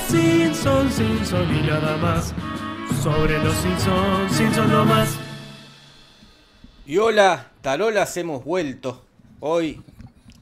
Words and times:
los 0.00 0.08
Simpsons, 0.08 0.94
Simpson 0.94 1.56
y 1.56 1.66
nada 1.66 1.96
más. 1.96 2.34
Sobre 3.02 3.38
los 3.38 3.54
Simpsons, 3.54 4.36
Simpson 4.36 4.70
no 4.70 4.84
más. 4.84 5.18
Y 6.86 6.98
hola, 6.98 7.50
tarolas, 7.60 8.16
hemos 8.16 8.44
vuelto. 8.44 9.04
Hoy, 9.40 9.80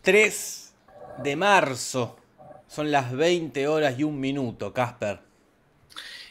3 0.02 0.74
de 1.22 1.36
marzo. 1.36 2.16
Son 2.66 2.90
las 2.90 3.12
20 3.12 3.66
horas 3.68 3.98
y 3.98 4.04
un 4.04 4.20
minuto, 4.20 4.72
Casper. 4.72 5.20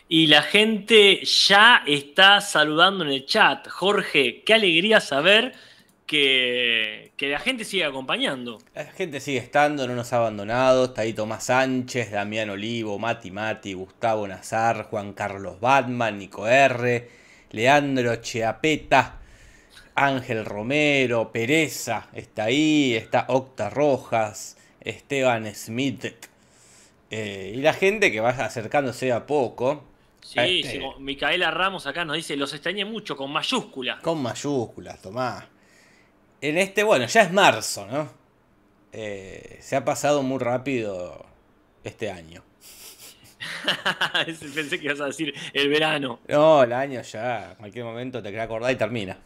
Y 0.09 0.27
la 0.27 0.41
gente 0.41 1.23
ya 1.25 1.83
está 1.85 2.41
saludando 2.41 3.03
en 3.03 3.11
el 3.11 3.25
chat. 3.25 3.67
Jorge, 3.67 4.43
qué 4.45 4.53
alegría 4.53 5.01
saber 5.01 5.53
que, 6.07 7.11
que 7.17 7.27
la 7.27 7.39
gente 7.39 7.65
sigue 7.65 7.83
acompañando. 7.83 8.57
La 8.73 8.85
gente 8.85 9.19
sigue 9.19 9.37
estando, 9.39 9.87
no 9.87 9.93
nos 9.93 10.11
ha 10.13 10.17
abandonado. 10.17 10.85
Está 10.85 11.01
ahí 11.01 11.13
Tomás 11.13 11.43
Sánchez, 11.43 12.11
Damián 12.11 12.49
Olivo, 12.49 12.97
Mati 12.97 13.29
Mati, 13.29 13.73
Gustavo 13.73 14.27
Nazar, 14.27 14.83
Juan 14.89 15.13
Carlos 15.13 15.59
Batman, 15.59 16.17
Nico 16.17 16.47
R, 16.47 17.09
Leandro 17.51 18.15
Cheapeta, 18.15 19.17
Ángel 19.95 20.45
Romero, 20.45 21.31
Pereza, 21.31 22.07
está 22.13 22.45
ahí, 22.45 22.95
está 22.95 23.25
Octa 23.29 23.69
Rojas, 23.69 24.57
Esteban 24.81 25.53
Smith. 25.53 26.05
eh, 27.09 27.53
y 27.55 27.61
la 27.61 27.73
gente 27.73 28.11
que 28.11 28.19
va 28.19 28.29
acercándose 28.29 29.11
a 29.11 29.25
poco. 29.25 29.83
Sí, 30.21 30.61
Este- 30.61 30.71
sí, 30.79 30.79
Micaela 30.99 31.51
Ramos 31.51 31.87
acá 31.87 32.03
nos 32.03 32.17
dice, 32.17 32.35
los 32.35 32.53
extrañé 32.53 32.83
mucho 32.85 33.15
con 33.15 33.31
mayúsculas. 33.31 34.01
Con 34.01 34.21
mayúsculas, 34.21 35.01
Tomás. 35.01 35.45
En 36.41 36.57
este, 36.57 36.83
bueno, 36.83 37.05
ya 37.07 37.21
es 37.21 37.31
marzo, 37.31 37.87
¿no? 37.87 38.09
Eh, 38.91 39.57
se 39.61 39.75
ha 39.75 39.83
pasado 39.85 40.23
muy 40.23 40.39
rápido 40.39 41.25
este 41.83 42.11
año. 42.11 42.43
Pensé 44.55 44.79
que 44.79 44.85
ibas 44.85 45.01
a 45.01 45.05
decir 45.05 45.33
el 45.53 45.69
verano. 45.69 46.19
No, 46.27 46.63
el 46.63 46.73
año 46.73 47.01
ya, 47.01 47.51
en 47.51 47.55
cualquier 47.55 47.85
momento 47.85 48.21
te 48.21 48.31
queda 48.31 48.43
acordar 48.43 48.71
y 48.71 48.75
termina. 48.75 49.17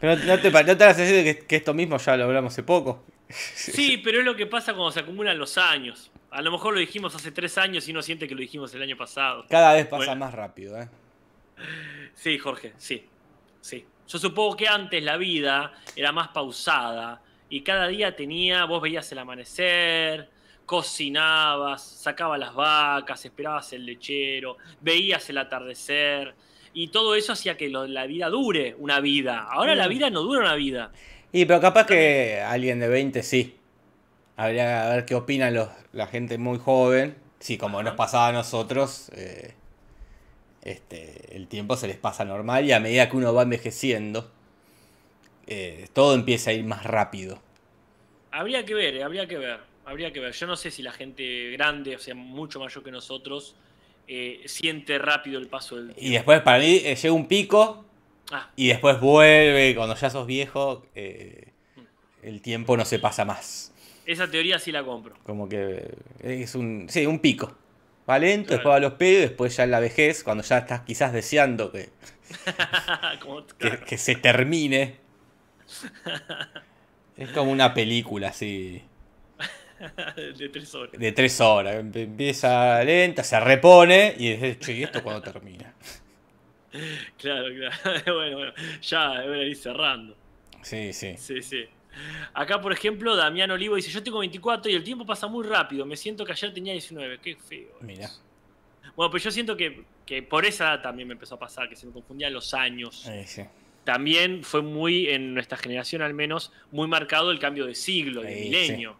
Pero 0.00 0.16
no 0.24 0.38
te, 0.40 0.50
no 0.50 0.76
te 0.76 0.84
hagas 0.84 0.96
decir 0.96 1.24
que, 1.24 1.46
que 1.46 1.56
esto 1.56 1.74
mismo 1.74 1.96
ya 1.98 2.16
lo 2.16 2.24
hablamos 2.24 2.52
hace 2.52 2.62
poco. 2.62 3.04
Sí, 3.28 3.98
pero 3.98 4.18
es 4.18 4.24
lo 4.24 4.36
que 4.36 4.46
pasa 4.46 4.72
cuando 4.74 4.90
se 4.92 5.00
acumulan 5.00 5.38
los 5.38 5.56
años. 5.58 6.10
A 6.30 6.42
lo 6.42 6.50
mejor 6.50 6.74
lo 6.74 6.80
dijimos 6.80 7.14
hace 7.14 7.30
tres 7.30 7.56
años 7.58 7.86
y 7.88 7.92
uno 7.92 8.02
siente 8.02 8.26
que 8.26 8.34
lo 8.34 8.40
dijimos 8.40 8.74
el 8.74 8.82
año 8.82 8.96
pasado. 8.96 9.46
Cada 9.48 9.74
vez 9.74 9.86
pasa 9.86 10.06
Bueno. 10.06 10.16
más 10.16 10.34
rápido, 10.34 10.80
¿eh? 10.80 10.88
Sí, 12.14 12.38
Jorge, 12.38 12.72
sí. 12.78 13.06
Sí. 13.60 13.86
Yo 14.12 14.18
supongo 14.18 14.56
que 14.56 14.68
antes 14.68 15.02
la 15.02 15.16
vida 15.16 15.72
era 15.96 16.12
más 16.12 16.28
pausada 16.28 17.22
y 17.48 17.62
cada 17.62 17.88
día 17.88 18.14
tenía, 18.14 18.66
vos 18.66 18.82
veías 18.82 19.10
el 19.10 19.18
amanecer, 19.18 20.28
cocinabas, 20.66 21.82
sacabas 21.82 22.38
las 22.38 22.54
vacas, 22.54 23.24
esperabas 23.24 23.72
el 23.72 23.86
lechero, 23.86 24.58
veías 24.82 25.30
el 25.30 25.38
atardecer 25.38 26.34
y 26.74 26.88
todo 26.88 27.14
eso 27.14 27.32
hacía 27.32 27.56
que 27.56 27.70
lo- 27.70 27.86
la 27.86 28.04
vida 28.06 28.28
dure 28.28 28.74
una 28.78 29.00
vida. 29.00 29.46
Ahora 29.50 29.74
la 29.74 29.86
Mm. 29.86 29.90
vida 29.90 30.10
no 30.10 30.20
dura 30.20 30.40
una 30.40 30.54
vida. 30.56 30.92
Y 31.32 31.46
pero 31.46 31.60
capaz 31.60 31.86
que 31.86 32.40
alguien 32.40 32.80
de 32.80 32.88
20 32.88 33.22
sí. 33.22 33.56
Habría 34.36 34.64
que 34.84 34.90
ver 34.90 35.04
qué 35.06 35.14
opinan 35.14 35.54
los, 35.54 35.68
la 35.92 36.06
gente 36.06 36.36
muy 36.36 36.58
joven. 36.58 37.16
Sí, 37.38 37.56
como 37.56 37.82
nos 37.82 37.94
pasaba 37.94 38.28
a 38.28 38.32
nosotros, 38.32 39.10
eh, 39.14 39.54
este, 40.62 41.36
el 41.36 41.48
tiempo 41.48 41.76
se 41.76 41.88
les 41.88 41.96
pasa 41.96 42.24
normal 42.24 42.64
y 42.64 42.72
a 42.72 42.80
medida 42.80 43.08
que 43.08 43.16
uno 43.16 43.34
va 43.34 43.42
envejeciendo, 43.42 44.30
eh, 45.46 45.88
todo 45.92 46.14
empieza 46.14 46.50
a 46.50 46.52
ir 46.52 46.64
más 46.64 46.84
rápido. 46.84 47.40
Habría 48.30 48.64
que 48.64 48.74
ver, 48.74 48.96
eh, 48.96 49.02
habría 49.02 49.26
que 49.26 49.36
ver, 49.38 49.60
habría 49.84 50.12
que 50.12 50.20
ver. 50.20 50.32
Yo 50.32 50.46
no 50.46 50.56
sé 50.56 50.70
si 50.70 50.82
la 50.82 50.92
gente 50.92 51.50
grande, 51.50 51.96
o 51.96 51.98
sea, 51.98 52.14
mucho 52.14 52.60
mayor 52.60 52.82
que 52.82 52.90
nosotros, 52.90 53.56
eh, 54.08 54.42
siente 54.46 54.98
rápido 54.98 55.38
el 55.38 55.48
paso 55.48 55.76
del 55.76 55.94
Y 55.96 56.10
después 56.10 56.40
para 56.42 56.58
mí 56.58 56.80
eh, 56.84 56.94
llega 56.96 57.14
un 57.14 57.26
pico 57.26 57.84
Ah, 58.30 58.50
y 58.56 58.68
después 58.68 58.98
vuelve. 59.00 59.74
Cuando 59.74 59.94
ya 59.94 60.08
sos 60.08 60.26
viejo, 60.26 60.86
el 60.94 62.40
tiempo 62.40 62.76
no 62.76 62.84
se 62.84 62.98
pasa 62.98 63.24
más. 63.26 63.72
esa 64.06 64.30
teoría 64.30 64.58
sí 64.58 64.72
la 64.72 64.82
compro. 64.84 65.16
Como 65.24 65.48
que 65.48 65.92
es 66.22 66.54
un, 66.54 66.86
sí, 66.88 67.04
un 67.04 67.18
pico. 67.18 67.52
Va 68.08 68.18
lento, 68.18 68.48
Claro. 68.48 68.56
después 68.58 68.72
va 68.72 68.76
a 68.76 68.80
los 68.80 68.92
pedos, 68.94 69.20
después 69.22 69.56
ya 69.56 69.64
en 69.64 69.70
la 69.70 69.80
vejez, 69.80 70.24
cuando 70.24 70.42
ya 70.42 70.58
estás 70.58 70.80
quizás 70.80 71.12
deseando 71.12 71.70
que, 71.70 71.90
Como- 73.20 73.46
que, 73.46 73.54
claro. 73.58 73.84
que 73.86 73.98
se 73.98 74.16
termine. 74.16 74.96
Es 77.16 77.30
como 77.30 77.50
una 77.52 77.72
película 77.74 78.28
así 78.28 78.82
de 80.38 80.48
tres 80.48 80.74
horas. 80.74 80.92
de 80.92 81.12
tres 81.12 81.40
horas. 81.40 81.74
Em- 81.76 81.92
Empieza 81.94 82.82
lenta, 82.84 83.22
se 83.24 83.38
repone 83.40 84.14
y 84.18 84.32
dices, 84.32 84.58
che, 84.60 84.72
¿y 84.72 84.82
esto 84.82 85.02
cuando 85.02 85.22
termina? 85.22 85.72
Claro, 87.18 87.48
claro. 87.54 88.14
Bueno, 88.14 88.36
bueno, 88.38 88.52
ya 88.80 89.12
es 89.20 89.26
hora 89.26 89.36
de 89.36 89.46
ir 89.46 89.56
cerrando. 89.56 90.16
Sí, 90.62 90.94
sí. 90.94 91.16
Sí, 91.18 91.42
sí. 91.42 91.66
Acá, 92.34 92.60
por 92.60 92.72
ejemplo, 92.72 93.14
Damián 93.16 93.50
Olivo 93.50 93.76
dice: 93.76 93.90
Yo 93.90 94.02
tengo 94.02 94.18
24 94.20 94.70
y 94.70 94.74
el 94.74 94.84
tiempo 94.84 95.04
pasa 95.06 95.26
muy 95.26 95.46
rápido. 95.46 95.84
Me 95.86 95.96
siento 95.96 96.24
que 96.24 96.32
ayer 96.32 96.52
tenía 96.54 96.72
19. 96.72 97.18
Qué 97.20 97.36
feo. 97.36 97.76
Mira. 97.80 98.10
Bueno, 98.96 99.10
pero 99.10 99.22
yo 99.24 99.30
siento 99.30 99.56
que, 99.56 99.84
que 100.04 100.22
por 100.22 100.44
esa 100.44 100.64
edad 100.74 100.82
también 100.82 101.08
me 101.08 101.14
empezó 101.14 101.36
a 101.36 101.38
pasar, 101.38 101.68
que 101.68 101.76
se 101.76 101.86
me 101.86 101.92
confundían 101.92 102.32
los 102.32 102.52
años. 102.54 103.08
Sí. 103.26 103.42
También 103.84 104.44
fue 104.44 104.62
muy, 104.62 105.08
en 105.08 105.34
nuestra 105.34 105.56
generación 105.58 106.02
al 106.02 106.14
menos, 106.14 106.52
muy 106.70 106.86
marcado 106.88 107.30
el 107.30 107.38
cambio 107.38 107.66
de 107.66 107.74
siglo, 107.74 108.22
de 108.22 108.34
Sí, 108.34 108.40
milenio. 108.44 108.96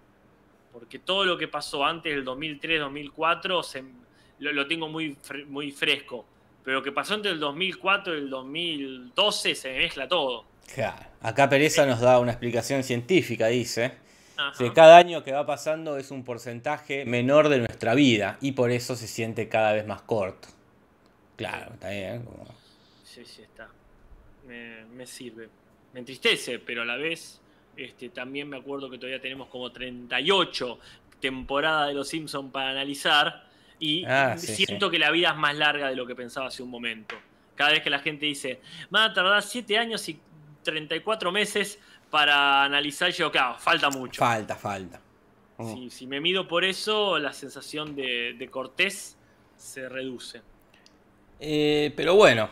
Porque 0.72 0.98
todo 0.98 1.24
lo 1.24 1.36
que 1.38 1.46
pasó 1.48 1.84
antes 1.84 2.14
del 2.14 2.24
2003, 2.24 2.80
2004, 2.80 3.62
se- 3.62 3.84
lo, 4.40 4.52
lo 4.52 4.66
tengo 4.66 4.88
muy, 4.88 5.16
muy 5.46 5.70
fresco. 5.70 6.26
Pero 6.64 6.78
lo 6.78 6.82
que 6.82 6.90
pasó 6.92 7.14
entre 7.14 7.30
el 7.32 7.38
2004 7.40 8.14
y 8.14 8.18
el 8.18 8.30
2012 8.30 9.54
se 9.54 9.72
mezcla 9.76 10.08
todo. 10.08 10.44
Claro. 10.74 11.06
Acá 11.20 11.48
Pereza 11.48 11.86
nos 11.86 12.00
da 12.00 12.18
una 12.18 12.32
explicación 12.32 12.82
científica, 12.82 13.46
dice. 13.48 14.00
Ajá. 14.34 14.56
que 14.58 14.72
cada 14.72 14.96
año 14.96 15.22
que 15.22 15.30
va 15.30 15.44
pasando 15.46 15.98
es 15.98 16.10
un 16.10 16.24
porcentaje 16.24 17.04
menor 17.04 17.48
de 17.50 17.58
nuestra 17.58 17.94
vida 17.94 18.38
y 18.40 18.52
por 18.52 18.70
eso 18.70 18.96
se 18.96 19.06
siente 19.06 19.48
cada 19.48 19.72
vez 19.74 19.86
más 19.86 20.02
corto. 20.02 20.48
Claro, 21.36 21.74
está 21.74 21.90
bien. 21.90 22.24
como- 22.24 22.46
Sí, 23.04 23.22
sí, 23.26 23.42
está. 23.42 23.68
Me, 24.48 24.84
me 24.86 25.06
sirve. 25.06 25.48
Me 25.92 26.00
entristece, 26.00 26.58
pero 26.58 26.82
a 26.82 26.84
la 26.86 26.96
vez 26.96 27.40
este, 27.76 28.08
también 28.08 28.48
me 28.48 28.56
acuerdo 28.56 28.88
que 28.90 28.96
todavía 28.96 29.20
tenemos 29.20 29.48
como 29.48 29.70
38 29.70 30.78
temporadas 31.20 31.88
de 31.88 31.94
Los 31.94 32.08
Simpsons 32.08 32.50
para 32.50 32.70
analizar 32.70 33.44
y 33.78 34.04
Ah, 34.06 34.36
sí, 34.38 34.54
siento 34.64 34.90
que 34.90 34.98
la 34.98 35.10
vida 35.10 35.30
es 35.30 35.36
más 35.36 35.54
larga 35.56 35.88
de 35.88 35.94
lo 35.96 36.06
que 36.06 36.14
pensaba 36.14 36.46
hace 36.48 36.62
un 36.62 36.70
momento. 36.70 37.14
Cada 37.54 37.72
vez 37.72 37.82
que 37.82 37.90
la 37.90 37.98
gente 37.98 38.26
dice, 38.26 38.60
van 38.90 39.10
a 39.10 39.14
tardar 39.14 39.42
7 39.42 39.76
años 39.78 40.08
y 40.08 40.18
34 40.62 41.32
meses 41.32 41.78
para 42.10 42.64
analizar, 42.64 43.10
yo, 43.10 43.30
claro, 43.30 43.58
falta 43.58 43.90
mucho. 43.90 44.18
Falta, 44.20 44.56
falta. 44.56 45.00
Si, 45.74 45.90
si 45.90 46.06
me 46.06 46.20
mido 46.20 46.48
por 46.48 46.64
eso, 46.64 47.18
la 47.18 47.32
sensación 47.32 47.94
de, 47.94 48.34
de 48.36 48.48
cortés 48.50 49.16
se 49.56 49.88
reduce. 49.88 50.42
Eh, 51.38 51.92
pero 51.96 52.14
bueno, 52.16 52.50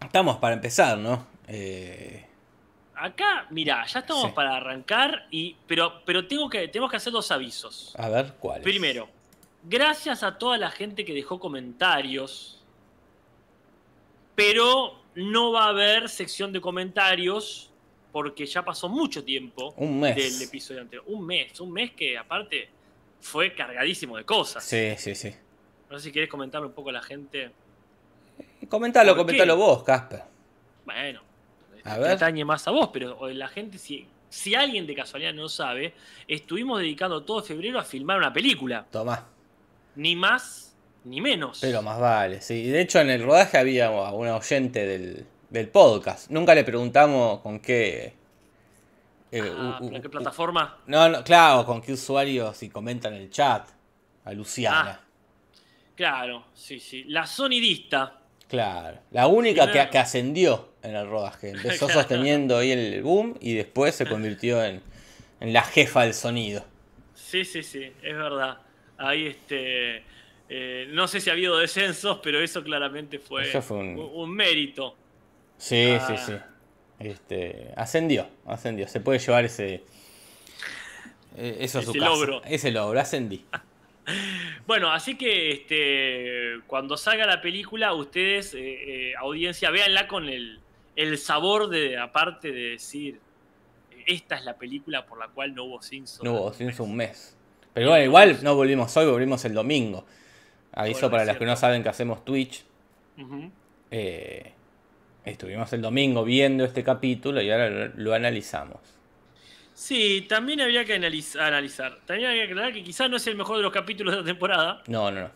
estamos 0.00 0.38
para 0.38 0.54
empezar, 0.54 0.96
¿no? 0.98 1.26
Eh, 1.48 2.24
Acá, 2.94 3.46
mira, 3.50 3.84
ya 3.84 4.00
estamos 4.00 4.24
Sí. 4.24 4.32
para 4.34 4.56
arrancar, 4.56 5.26
y, 5.30 5.54
pero, 5.66 6.00
pero 6.06 6.26
tengo 6.26 6.48
que, 6.48 6.66
tenemos 6.68 6.90
que 6.90 6.96
hacer 6.96 7.12
dos 7.12 7.30
avisos. 7.30 7.94
a 7.98 8.08
ver, 8.08 8.34
¿cuál 8.40 8.58
es? 8.58 8.62
Primero, 8.64 9.06
gracias 9.64 10.22
a 10.22 10.38
toda 10.38 10.56
la 10.56 10.70
gente 10.70 11.04
que 11.04 11.12
dejó 11.12 11.38
comentarios, 11.38 12.62
pero 14.34 14.98
no 15.16 15.50
va 15.52 15.64
a 15.64 15.68
haber 15.70 16.08
sección 16.08 16.52
de 16.52 16.60
comentarios 16.60 17.70
porque 18.12 18.46
ya 18.46 18.64
pasó 18.64 18.88
mucho 18.88 19.22
tiempo 19.24 19.74
Un 19.76 20.00
mes. 20.00 20.16
del 20.16 20.40
episodio 20.42 20.80
anterior. 20.82 21.04
Un 21.08 21.26
mes, 21.26 21.60
un 21.60 21.72
mes 21.72 21.90
que 21.92 22.16
aparte 22.16 22.68
fue 23.20 23.52
cargadísimo 23.54 24.16
de 24.16 24.24
cosas. 24.24 24.64
Sí, 24.64 24.94
sí, 24.96 25.14
sí. 25.14 25.34
No 25.90 25.98
sé 25.98 26.04
si 26.06 26.12
querés 26.12 26.28
comentarle 26.30 26.66
un 26.68 26.72
poco 26.72 26.90
a 26.90 26.92
la 26.92 27.02
gente. 27.02 27.50
Comentalo, 28.68 29.14
¿Por 29.14 29.26
qué? 29.26 29.32
comentalo 29.32 29.56
vos, 29.56 29.82
Casper. 29.82 30.22
Bueno, 30.84 31.20
A 31.84 31.94
te 31.94 32.00
ver. 32.00 32.10
atañe 32.12 32.44
más 32.44 32.66
a 32.66 32.70
vos, 32.70 32.90
pero 32.92 33.28
la 33.28 33.48
gente, 33.48 33.78
si, 33.78 34.06
si 34.28 34.54
alguien 34.54 34.86
de 34.86 34.94
casualidad 34.94 35.34
no 35.34 35.48
sabe, 35.48 35.94
estuvimos 36.26 36.80
dedicando 36.80 37.22
todo 37.22 37.42
febrero 37.42 37.78
a 37.78 37.84
filmar 37.84 38.18
una 38.18 38.32
película. 38.32 38.86
Tomá. 38.90 39.26
Ni 39.94 40.14
más 40.16 40.65
ni 41.06 41.20
menos. 41.20 41.58
Pero 41.60 41.82
más 41.82 41.98
vale, 41.98 42.40
sí. 42.40 42.66
De 42.68 42.80
hecho, 42.80 43.00
en 43.00 43.10
el 43.10 43.22
rodaje 43.22 43.58
había 43.58 43.90
una 43.90 44.36
oyente 44.36 44.86
del, 44.86 45.26
del 45.50 45.68
podcast. 45.68 46.30
Nunca 46.30 46.54
le 46.54 46.64
preguntamos 46.64 47.40
con 47.40 47.60
qué. 47.60 48.14
eh, 49.32 49.42
Ah, 49.56 49.78
u- 49.80 49.84
u- 49.86 49.88
¿pero 49.90 50.02
¿Qué 50.02 50.08
plataforma? 50.08 50.78
No, 50.86 51.08
no, 51.08 51.24
claro, 51.24 51.64
con 51.64 51.80
qué 51.80 51.92
usuarios 51.92 52.56
si 52.56 52.68
comentan 52.68 53.14
el 53.14 53.30
chat. 53.30 53.68
A 54.24 54.32
Luciana. 54.32 55.00
Ah. 55.00 55.04
Claro, 55.94 56.44
sí, 56.52 56.80
sí. 56.80 57.04
La 57.04 57.26
sonidista. 57.26 58.18
Claro. 58.48 58.98
La 59.12 59.28
única 59.28 59.70
que, 59.70 59.88
que 59.90 59.98
ascendió 59.98 60.70
en 60.82 60.94
el 60.96 61.08
rodaje. 61.08 61.50
Empezó 61.50 61.86
Claro. 61.86 62.00
sosteniendo 62.00 62.58
ahí 62.58 62.72
el 62.72 63.02
boom 63.02 63.36
y 63.40 63.54
después 63.54 63.94
se 63.94 64.04
convirtió 64.06 64.62
en, 64.64 64.82
en 65.40 65.52
la 65.52 65.62
jefa 65.62 66.02
del 66.02 66.14
sonido. 66.14 66.64
Sí, 67.14 67.44
sí, 67.44 67.62
sí, 67.62 67.84
es 68.02 68.16
verdad. 68.16 68.58
Ahí 68.98 69.26
este. 69.28 70.02
Eh, 70.48 70.86
no 70.90 71.08
sé 71.08 71.20
si 71.20 71.30
ha 71.30 71.32
habido 71.32 71.58
descensos, 71.58 72.20
pero 72.22 72.40
eso 72.40 72.62
claramente 72.62 73.18
fue, 73.18 73.48
Eso 73.48 73.62
fue 73.62 73.78
un- 73.78 74.30
mérito. 74.34 74.94
Sí, 75.58 75.96
Ah. 75.98 76.06
sí, 76.06 76.14
sí. 76.32 76.32
Este, 76.98 77.72
ascendió, 77.76 78.26
ascendió. 78.46 78.88
Se 78.88 79.00
puede 79.00 79.18
llevar 79.18 79.44
ese. 79.44 79.82
eh, 81.36 81.56
Eso 81.60 81.78
a 81.80 81.82
su 81.82 81.94
logro. 81.94 82.42
Ese 82.44 82.70
logro, 82.70 82.98
ascendí. 83.00 83.44
Bueno, 84.68 84.92
así 84.92 85.16
que 85.16 85.50
este, 85.50 86.60
cuando 86.68 86.96
salga 86.96 87.26
la 87.26 87.40
película, 87.40 87.92
ustedes, 87.92 88.54
eh, 88.54 88.58
eh, 89.10 89.14
audiencia, 89.16 89.70
véanla 89.70 90.06
con 90.06 90.28
el, 90.28 90.60
el 90.94 91.18
sabor 91.18 91.68
de, 91.68 91.98
aparte 91.98 92.52
de 92.52 92.70
decir, 92.70 93.18
esta 94.06 94.36
es 94.36 94.44
la 94.44 94.56
película 94.56 95.06
por 95.06 95.18
la 95.18 95.26
cual 95.28 95.54
no 95.56 95.64
hubo 95.64 95.82
Simpsons. 95.82 96.22
No 96.22 96.34
hubo 96.34 96.52
sin 96.52 96.72
un 96.80 96.94
mes. 96.96 97.36
Pero 97.74 97.90
bueno, 97.90 98.04
igual 98.04 98.38
no 98.42 98.54
volvimos 98.54 98.96
hoy, 98.96 99.06
volvimos 99.10 99.44
el 99.44 99.54
domingo. 99.54 100.04
Aviso 100.76 101.00
Bueno, 101.00 101.10
para 101.12 101.24
los 101.24 101.36
que 101.38 101.44
no 101.46 101.56
saben 101.56 101.82
que 101.82 101.88
hacemos 101.88 102.24
Twitch. 102.24 102.64
Eh, 103.90 104.52
estuvimos 105.24 105.72
el 105.72 105.82
domingo 105.82 106.22
viendo 106.24 106.64
este 106.64 106.84
capítulo 106.84 107.40
y 107.42 107.50
ahora 107.50 107.68
lo, 107.70 107.86
lo 107.96 108.14
analizamos. 108.14 108.78
Sí, 109.74 110.24
también 110.28 110.60
habría 110.60 110.84
que 110.84 110.96
analiz- 110.98 111.38
analizar. 111.38 111.98
También 112.06 112.28
habría 112.30 112.46
que 112.46 112.52
aclarar 112.52 112.72
que 112.72 112.82
quizás 112.84 113.10
no 113.10 113.16
es 113.16 113.26
el 113.26 113.36
mejor 113.36 113.56
de 113.58 113.62
los 113.62 113.72
capítulos 113.72 114.14
de 114.14 114.20
la 114.20 114.24
temporada. 114.26 114.82
No, 114.86 115.10
no, 115.10 115.22
no. 115.22 115.30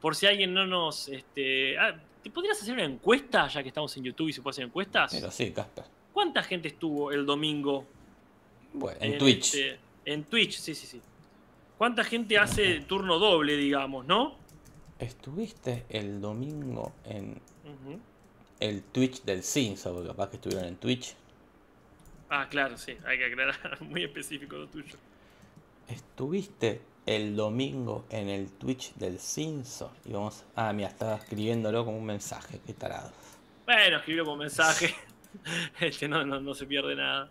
Por 0.00 0.14
si 0.16 0.26
alguien 0.26 0.52
no 0.54 0.66
nos. 0.66 1.08
Este, 1.08 1.78
ah, 1.78 1.94
¿Te 2.22 2.30
podrías 2.30 2.60
hacer 2.60 2.72
una 2.74 2.84
encuesta, 2.84 3.48
ya 3.48 3.62
que 3.62 3.68
estamos 3.68 3.94
en 3.98 4.04
YouTube 4.04 4.28
y 4.28 4.32
se 4.32 4.40
puede 4.42 4.52
hacer 4.54 4.64
encuestas? 4.64 5.12
Pero 5.14 5.30
sí, 5.30 5.50
Casper. 5.52 5.84
¿Cuánta 6.12 6.42
gente 6.42 6.68
estuvo 6.68 7.10
el 7.12 7.26
domingo 7.26 7.86
Bueno, 8.72 8.98
en 9.00 9.18
Twitch. 9.18 9.54
este, 9.54 9.78
en 10.06 10.24
Twitch, 10.24 10.58
sí, 10.58 10.74
sí, 10.74 10.86
sí. 10.86 11.00
¿Cuánta 11.84 12.02
gente 12.02 12.38
hace 12.38 12.80
turno 12.80 13.18
doble, 13.18 13.58
digamos, 13.58 14.06
no? 14.06 14.38
¿Estuviste 14.98 15.84
el 15.90 16.18
domingo 16.18 16.94
en 17.04 17.38
el 18.58 18.82
Twitch 18.84 19.22
del 19.24 19.42
Cinso? 19.42 19.92
Porque 19.92 20.08
capaz 20.08 20.30
que 20.30 20.36
estuvieron 20.36 20.64
en 20.66 20.76
Twitch. 20.76 21.14
Ah, 22.30 22.48
claro, 22.48 22.78
sí, 22.78 22.96
hay 23.04 23.18
que 23.18 23.26
aclarar, 23.26 23.82
muy 23.82 24.02
específico 24.02 24.56
lo 24.56 24.66
tuyo. 24.68 24.96
¿Estuviste 25.86 26.80
el 27.04 27.36
domingo 27.36 28.06
en 28.08 28.30
el 28.30 28.50
Twitch 28.52 28.94
del 28.94 29.18
Cinso? 29.18 29.92
Y 30.06 30.12
vamos. 30.14 30.42
Ah, 30.56 30.72
mira, 30.72 30.88
estaba 30.88 31.16
escribiéndolo 31.16 31.84
como 31.84 31.98
un 31.98 32.06
mensaje. 32.06 32.62
Qué 32.64 32.72
tarado. 32.72 33.12
Bueno, 33.66 33.98
escribió 33.98 34.24
como 34.24 34.38
mensaje. 34.38 34.94
Este 35.80 36.08
no, 36.08 36.24
no, 36.24 36.40
no 36.40 36.54
se 36.54 36.64
pierde 36.64 36.96
nada. 36.96 37.28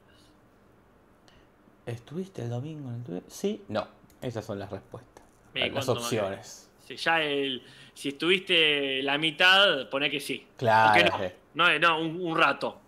¿Estuviste 1.87 2.43
el 2.43 2.51
domingo 2.51 2.89
en 2.89 2.95
el 2.97 3.03
Twitch? 3.03 3.29
Sí, 3.29 3.63
no. 3.67 4.02
Esas 4.23 4.45
son 4.45 4.59
las 4.59 4.71
respuestas. 4.71 5.23
¿Y 5.53 5.69
las 5.69 5.87
opciones. 5.89 6.69
Si 6.87 6.95
ya 6.95 7.21
el, 7.21 7.63
si 7.93 8.09
estuviste 8.09 9.01
la 9.03 9.17
mitad, 9.17 9.87
pone 9.89 10.09
que 10.09 10.19
sí. 10.19 10.47
Claro. 10.57 11.17
No, 11.17 11.23
eh. 11.23 11.35
no, 11.53 11.69
eh, 11.69 11.79
no, 11.79 11.99
un, 11.99 12.19
un 12.21 12.37
rato. 12.37 12.79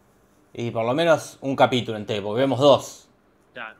Y 0.53 0.71
por 0.71 0.85
lo 0.85 0.93
menos 0.93 1.37
un 1.41 1.55
capítulo 1.55 1.97
entero, 1.97 2.23
porque 2.23 2.41
vemos 2.41 2.59
dos. 2.59 3.07
Claro. 3.53 3.75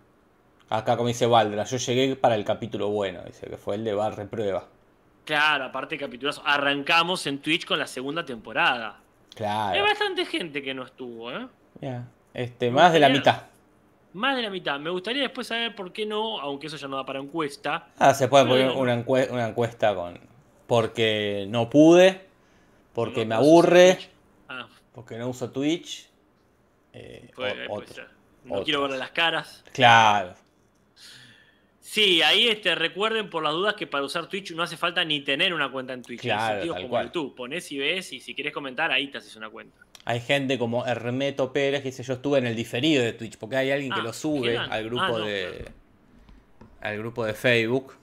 Acá, 0.70 0.96
como 0.98 1.08
dice 1.08 1.26
Valdra, 1.26 1.64
yo 1.64 1.78
llegué 1.78 2.16
para 2.16 2.36
el 2.36 2.44
capítulo 2.46 2.90
bueno, 2.90 3.22
dice 3.26 3.48
que 3.48 3.58
fue 3.58 3.76
el 3.76 3.84
de 3.84 3.94
Bar 3.94 4.16
Reprueba. 4.18 4.68
Claro, 5.26 5.66
aparte 5.66 5.96
de 5.96 6.00
capítulos, 6.02 6.42
arrancamos 6.46 7.26
en 7.28 7.40
Twitch 7.40 7.66
con 7.66 7.80
la 7.80 7.88
segunda 7.88 8.24
temporada. 8.26 8.98
Hay 8.98 9.36
Claro. 9.36 9.84
bastante 9.84 10.26
gente 10.26 10.62
que 10.62 10.74
no 10.74 10.84
estuvo, 10.84 11.32
¿eh? 11.32 11.48
Ya. 11.82 12.08
Este, 12.34 12.72
más 12.72 12.94
de 12.94 13.00
la 13.00 13.10
mitad. 13.10 13.44
Más 14.16 14.36
de 14.36 14.42
la 14.44 14.50
mitad. 14.50 14.80
Me 14.80 14.90
gustaría 14.90 15.24
después 15.24 15.48
saber 15.48 15.76
por 15.76 15.92
qué 15.92 16.06
no, 16.06 16.40
aunque 16.40 16.68
eso 16.68 16.78
ya 16.78 16.88
no 16.88 16.96
da 16.96 17.06
para 17.06 17.20
encuesta. 17.20 17.90
Ah, 18.00 18.14
se 18.14 18.28
puede 18.30 18.46
poner 18.46 18.70
una, 18.72 18.96
encue- 19.04 19.30
una 19.30 19.48
encuesta 19.50 19.94
con. 19.94 20.18
Porque 20.68 21.46
no 21.50 21.70
pude, 21.70 22.22
porque 22.94 23.26
No 23.26 23.30
me 23.30 23.36
aburre. 23.36 23.98
Ah, 24.48 24.68
porque 24.94 25.18
no 25.18 25.28
uso 25.30 25.52
Twitch. 25.52 26.08
eh, 26.94 27.30
pues, 27.36 27.54
o- 27.54 27.56
pues 27.76 27.92
otro. 27.92 28.04
ya. 28.04 28.12
No 28.46 28.64
quiero 28.64 28.82
verle 28.84 28.98
las 28.98 29.12
caras. 29.12 29.64
Claro. 29.74 30.34
Sí, 31.80 32.22
ahí 32.22 32.48
este, 32.48 32.74
recuerden 32.76 33.30
por 33.30 33.44
las 33.44 33.54
dudas 33.54 33.74
que 33.76 33.86
para 33.86 34.04
usar 34.06 34.28
Twitch 34.28 34.52
no 34.54 34.64
hace 34.64 34.76
falta 34.78 35.04
ni 35.06 35.22
tener 35.22 35.54
una 35.54 35.72
cuenta 35.72 35.94
en 35.94 36.02
Twitch. 36.02 36.22
Claro, 36.22 36.44
en 36.46 36.52
sentido 36.54 36.74
tal 36.74 36.84
como 36.84 36.90
cual. 36.92 37.06
YouTube. 37.08 37.36
Ponés 37.36 37.72
y 37.72 37.78
ves 37.78 38.14
y 38.14 38.20
si 38.22 38.34
querés 38.34 38.54
comentar, 38.54 38.92
ahí 38.92 39.08
te 39.10 39.18
haces 39.18 39.36
una 39.36 39.50
cuenta. 39.50 39.78
Hay 40.06 40.20
gente 40.22 40.58
como 40.60 40.86
Hermeto 40.86 41.52
Pérez 41.52 41.82
que 41.82 41.90
dice 41.90 42.04
yo 42.04 42.14
estuve 42.14 42.38
en 42.38 42.46
el 42.46 42.56
diferido 42.56 43.04
de 43.04 43.14
Twitch, 43.14 43.38
porque 43.38 43.58
hay 43.58 43.72
alguien 43.72 43.92
que 43.92 44.00
Ah, 44.00 44.04
lo 44.04 44.14
sube 44.14 44.50
genial. 44.50 44.72
al 44.72 44.84
grupo 44.86 45.02
Ah, 45.04 45.10
no, 45.10 45.18
de. 45.20 45.50
claro. 45.58 45.72
al 46.82 46.98
grupo 47.00 47.26
de 47.26 47.34
Facebook. 47.34 47.94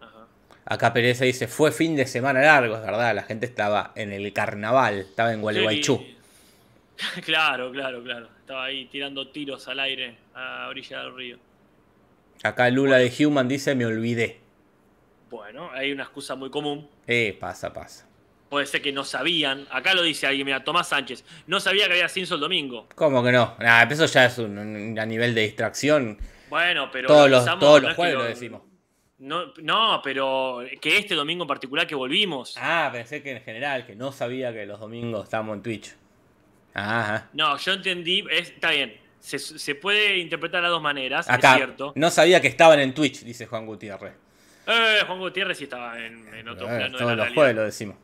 Ajá. 0.00 0.26
Acá 0.64 0.92
Pérez 0.92 1.18
dice, 1.20 1.48
fue 1.48 1.72
fin 1.72 1.96
de 1.96 2.06
semana 2.06 2.40
largo, 2.40 2.76
es 2.76 2.82
verdad, 2.82 3.12
la 3.14 3.24
gente 3.24 3.46
estaba 3.46 3.92
en 3.96 4.12
el 4.12 4.32
carnaval, 4.32 4.98
estaba 5.00 5.32
en 5.32 5.42
Gualeguaychú. 5.42 5.96
Sí. 5.98 6.14
Claro, 7.24 7.70
claro, 7.70 8.02
claro. 8.02 8.28
Estaba 8.40 8.64
ahí 8.64 8.86
tirando 8.86 9.28
tiros 9.28 9.68
al 9.68 9.78
aire 9.78 10.16
a 10.34 10.66
orilla 10.68 10.98
del 11.02 11.14
río. 11.14 11.38
Acá 12.42 12.68
Lula 12.70 12.96
de 12.96 13.12
Human 13.24 13.46
dice, 13.46 13.76
me 13.76 13.86
olvidé. 13.86 14.40
Bueno, 15.30 15.70
hay 15.72 15.92
una 15.92 16.02
excusa 16.02 16.34
muy 16.34 16.50
común. 16.50 16.88
Eh, 17.06 17.36
pasa, 17.38 17.72
pasa. 17.72 18.07
Puede 18.48 18.66
ser 18.66 18.80
que 18.80 18.92
no 18.92 19.04
sabían. 19.04 19.66
Acá 19.70 19.92
lo 19.94 20.02
dice 20.02 20.26
alguien, 20.26 20.46
mira, 20.46 20.64
Tomás 20.64 20.88
Sánchez. 20.88 21.24
No 21.46 21.60
sabía 21.60 21.86
que 21.86 21.92
había 21.92 22.08
Simpson 22.08 22.36
el 22.36 22.40
domingo. 22.40 22.88
¿Cómo 22.94 23.22
que 23.22 23.30
no? 23.32 23.56
Nah, 23.58 23.82
eso 23.84 24.06
ya 24.06 24.24
es 24.24 24.38
un, 24.38 24.56
un- 24.58 24.98
a 24.98 25.04
nivel 25.04 25.34
de 25.34 25.42
distracción. 25.42 26.18
Bueno, 26.48 26.90
pero. 26.90 27.08
todos 27.08 27.28
lo 27.28 27.36
los, 27.36 27.44
todos 27.58 27.82
no 27.82 27.88
los 27.88 27.96
jueves 27.96 28.14
lo- 28.14 28.22
lo 28.22 28.26
decimos. 28.28 28.62
No, 29.18 29.52
no, 29.62 30.00
pero 30.02 30.60
que 30.80 30.96
este 30.96 31.14
domingo 31.14 31.42
en 31.44 31.48
particular 31.48 31.86
que 31.86 31.94
volvimos. 31.94 32.54
Ah, 32.58 32.88
pensé 32.92 33.20
que 33.22 33.32
en 33.32 33.42
general, 33.42 33.84
que 33.84 33.96
no 33.96 34.12
sabía 34.12 34.52
que 34.52 34.64
los 34.64 34.78
domingos 34.80 35.24
estábamos 35.24 35.56
en 35.56 35.62
Twitch. 35.62 35.94
Ajá. 36.74 37.28
No, 37.32 37.56
yo 37.58 37.72
entendí. 37.72 38.24
es- 38.30 38.50
está 38.50 38.70
bien. 38.70 38.96
Se, 39.20 39.38
se 39.40 39.74
puede 39.74 40.18
interpretar 40.18 40.62
de 40.62 40.68
dos 40.68 40.80
maneras, 40.80 41.28
Acá, 41.28 41.50
es 41.52 41.56
cierto. 41.56 41.92
no 41.96 42.10
sabía 42.10 42.40
que 42.40 42.46
estaban 42.46 42.78
en 42.78 42.94
Twitch, 42.94 43.24
dice 43.24 43.46
Juan 43.46 43.66
Gutiérrez. 43.66 44.14
Eh, 44.66 44.98
Juan 45.06 45.18
Gutiérrez 45.18 45.58
sí 45.58 45.64
estaba 45.64 45.98
en, 45.98 46.32
en 46.32 46.48
otro 46.48 46.66
Eh, 46.66 46.76
plano 46.76 46.84
de 46.84 46.90
todos 46.92 47.00
la 47.00 47.06
los 47.08 47.16
realidad. 47.16 47.34
jueves 47.34 47.56
lo 47.56 47.62
decimos. 47.64 47.96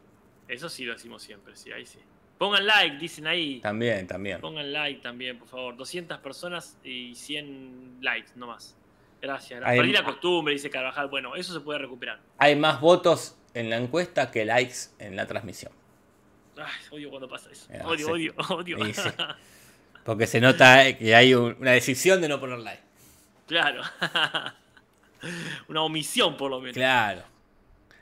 Eso 0.55 0.69
sí 0.69 0.85
lo 0.85 0.93
decimos 0.93 1.23
siempre, 1.23 1.55
sí, 1.57 1.71
ahí 1.73 1.85
sí. 1.87 1.99
Pongan 2.39 2.67
like, 2.67 2.97
dicen 2.99 3.27
ahí. 3.27 3.61
También, 3.61 4.07
también. 4.07 4.41
Pongan 4.41 4.73
like 4.73 5.01
también, 5.01 5.39
por 5.39 5.49
favor. 5.49 5.77
200 5.77 6.19
personas 6.19 6.77
y 6.83 7.15
100 7.15 7.99
likes 8.01 8.31
nomás. 8.35 8.77
Gracias. 9.23 9.61
gracias. 9.61 9.71
Hay- 9.71 9.79
Perdí 9.79 9.93
la 9.93 10.05
costumbre, 10.05 10.53
dice 10.53 10.69
Carvajal. 10.69 11.09
Bueno, 11.09 11.37
eso 11.37 11.55
se 11.55 11.61
puede 11.61 11.79
recuperar. 11.79 12.21
Hay 12.39 12.57
más 12.57 12.81
votos 12.81 13.37
en 13.55 13.71
la 13.71 13.77
encuesta 13.77 14.31
que 14.31 14.45
likes 14.45 14.75
en 14.99 15.15
la 15.17 15.27
transmisión. 15.27 15.73
Ay, 16.57 16.73
odio 16.91 17.09
cuando 17.11 17.29
pasa 17.29 17.51
eso. 17.51 17.67
Eh, 17.73 17.81
odio, 17.85 18.07
sí. 18.07 18.13
odio, 18.13 18.35
odio. 18.79 18.95
Sí. 18.95 19.09
Porque 20.05 20.27
se 20.27 20.41
nota 20.41 20.87
eh, 20.87 20.99
que 20.99 21.15
hay 21.15 21.35
un- 21.35 21.57
una 21.61 21.71
decisión 21.71 22.21
de 22.21 22.29
no 22.29 22.39
poner 22.41 22.59
like. 22.59 22.83
claro. 23.47 23.83
Una 25.69 25.81
omisión, 25.83 26.37
por 26.37 26.51
lo 26.51 26.61
menos. 26.61 26.75
Claro. 26.75 27.23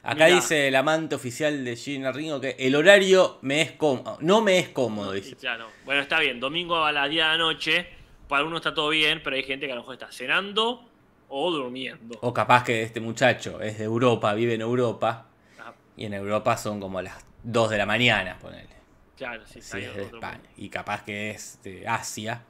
Acá 0.03 0.25
Mirá. 0.25 0.35
dice 0.37 0.69
el 0.69 0.75
amante 0.75 1.15
oficial 1.15 1.65
de 1.65 1.77
Gina 1.77 2.11
Ringo 2.11 2.41
que 2.41 2.57
el 2.59 2.75
horario 2.75 3.39
me 3.43 3.61
es 3.63 3.73
cómodo. 3.73 4.19
No 4.21 4.41
me 4.41 4.59
es 4.59 4.69
cómodo, 4.71 5.13
dice. 5.13 5.37
claro. 5.37 5.69
Bueno, 5.85 6.01
está 6.03 6.19
bien. 6.19 6.41
Domingo 6.41 6.85
a 6.85 6.91
las 6.91 7.09
10 7.09 7.23
de 7.25 7.29
la 7.31 7.37
noche. 7.39 7.87
Para 8.29 8.45
uno 8.45 8.57
está 8.57 8.75
todo 8.75 8.89
bien, 8.89 9.21
pero 9.23 9.37
hay 9.37 9.45
gente 9.45 9.67
que 9.67 9.73
a 9.73 9.77
lo 9.77 9.83
mejor 9.83 9.95
está 9.95 10.11
cenando 10.11 10.89
o 11.29 11.51
durmiendo. 11.51 12.19
O 12.23 12.35
capaz 12.35 12.65
que 12.65 12.83
este 12.83 13.01
muchacho 13.01 13.61
es 13.61 13.79
de 13.79 13.85
Europa, 13.85 14.35
vive 14.35 14.55
en 14.55 14.63
Europa. 14.63 15.27
Ah, 15.61 15.73
Y 15.97 16.07
en 16.07 16.15
Europa 16.15 16.57
son 16.57 16.81
como 16.81 17.01
las 17.01 17.25
2 17.45 17.71
de 17.71 17.79
la 17.79 17.87
mañana, 17.87 18.39
ponele. 18.41 18.69
claro, 19.17 19.43
sí, 19.47 19.61
está 19.61 19.79
Si 19.79 19.85
es 19.85 19.95
de 19.95 20.03
España. 20.05 20.43
Y 20.57 20.69
capaz 20.69 21.05
que 21.05 21.31
es 21.31 21.61
de 21.63 21.87
Asia. 21.87 22.43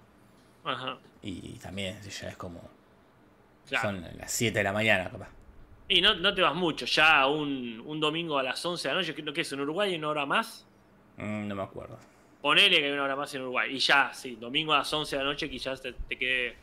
Ajá, 0.65 0.99
Y 1.23 1.59
también 1.59 2.01
ya 2.03 2.29
es 2.29 2.37
como. 2.37 2.61
claro. 3.69 3.89
Son 3.89 4.07
las 4.19 4.31
7 4.33 4.57
de 4.59 4.65
la 4.65 4.73
mañana, 4.73 5.11
capaz. 5.11 5.29
Y 5.95 6.01
no, 6.01 6.15
no 6.15 6.33
te 6.33 6.41
vas 6.41 6.55
mucho, 6.55 6.87
ya 6.87 7.27
un, 7.27 7.83
un 7.85 8.01
domingo 8.01 8.39
a 8.39 8.43
las 8.43 8.65
11 8.65 8.89
de 8.89 8.95
la 8.95 9.01
noche, 9.01 9.15
¿qué, 9.15 9.23
qué 9.23 9.43
es? 9.43 9.53
¿En 9.53 9.61
Uruguay 9.61 9.95
una 9.95 10.09
hora 10.09 10.25
más? 10.25 10.67
Mm, 11.19 11.47
no 11.49 11.55
me 11.55 11.63
acuerdo. 11.63 11.99
Ponele 12.41 12.79
que 12.79 12.87
hay 12.87 12.93
una 12.93 13.03
hora 13.05 13.15
más 13.15 13.35
en 13.35 13.43
Uruguay. 13.43 13.77
Y 13.77 13.79
ya, 13.79 14.11
sí, 14.15 14.37
domingo 14.41 14.73
a 14.73 14.79
las 14.79 14.91
11 14.91 15.17
de 15.17 15.23
la 15.23 15.29
noche 15.29 15.51
quizás 15.51 15.83
te, 15.83 15.93
te 15.93 16.17
quede, 16.17 16.57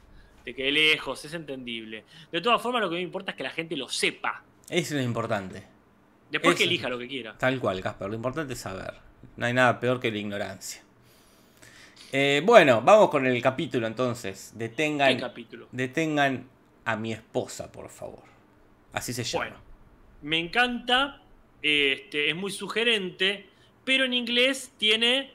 te 0.43 0.55
quede 0.55 0.71
lejos, 0.71 1.23
es 1.23 1.33
entendible. 1.35 2.05
De 2.31 2.41
todas 2.41 2.59
formas, 2.59 2.81
lo 2.81 2.89
que 2.89 2.95
me 2.95 3.03
importa 3.03 3.29
es 3.29 3.37
que 3.37 3.43
la 3.43 3.51
gente 3.51 3.77
lo 3.77 3.87
sepa. 3.87 4.41
Eso 4.67 4.97
es 4.97 5.05
importante. 5.05 5.63
Después 6.31 6.55
que 6.55 6.63
elija 6.63 6.89
lo 6.89 6.97
que 6.97 7.07
quiera. 7.07 7.37
Tal 7.37 7.59
cual, 7.59 7.81
Casper. 7.81 8.09
Lo 8.09 8.15
importante 8.15 8.53
es 8.53 8.59
saber. 8.59 8.95
No 9.37 9.45
hay 9.45 9.53
nada 9.53 9.79
peor 9.79 9.99
que 9.99 10.09
la 10.09 10.17
ignorancia. 10.17 10.81
Eh, 12.11 12.41
bueno, 12.43 12.81
vamos 12.81 13.11
con 13.11 13.27
el 13.27 13.39
capítulo 13.43 13.85
entonces. 13.85 14.53
¿Qué 14.53 14.69
Detengan, 14.69 15.19
capítulo? 15.19 15.67
detengan 15.71 16.49
a 16.83 16.95
mi 16.95 17.13
esposa, 17.13 17.71
por 17.71 17.89
favor. 17.89 18.38
Así 18.93 19.13
se 19.13 19.23
llama. 19.23 19.45
Bueno, 19.45 19.61
me 20.21 20.39
encanta, 20.39 21.21
este, 21.61 22.29
es 22.29 22.35
muy 22.35 22.51
sugerente, 22.51 23.47
pero 23.85 24.05
en 24.05 24.13
inglés 24.13 24.73
tiene 24.77 25.33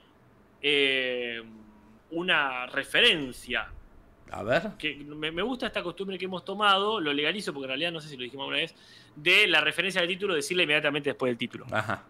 eh, 0.62 1.42
una 2.10 2.66
referencia 2.66 3.68
A 4.30 4.42
ver. 4.42 4.70
Que 4.78 4.96
me, 4.96 5.30
me 5.30 5.42
gusta 5.42 5.66
esta 5.66 5.82
costumbre 5.82 6.18
que 6.18 6.24
hemos 6.24 6.44
tomado, 6.44 7.00
lo 7.00 7.12
legalizo 7.12 7.52
porque 7.52 7.64
en 7.64 7.68
realidad 7.68 7.92
no 7.92 8.00
sé 8.00 8.08
si 8.08 8.16
lo 8.16 8.24
dijimos 8.24 8.48
una 8.48 8.56
vez, 8.56 8.74
de 9.14 9.46
la 9.46 9.60
referencia 9.60 10.00
del 10.00 10.08
título 10.08 10.34
decirla 10.34 10.62
inmediatamente 10.64 11.10
después 11.10 11.30
del 11.30 11.38
título. 11.38 11.66
Ajá. 11.70 12.04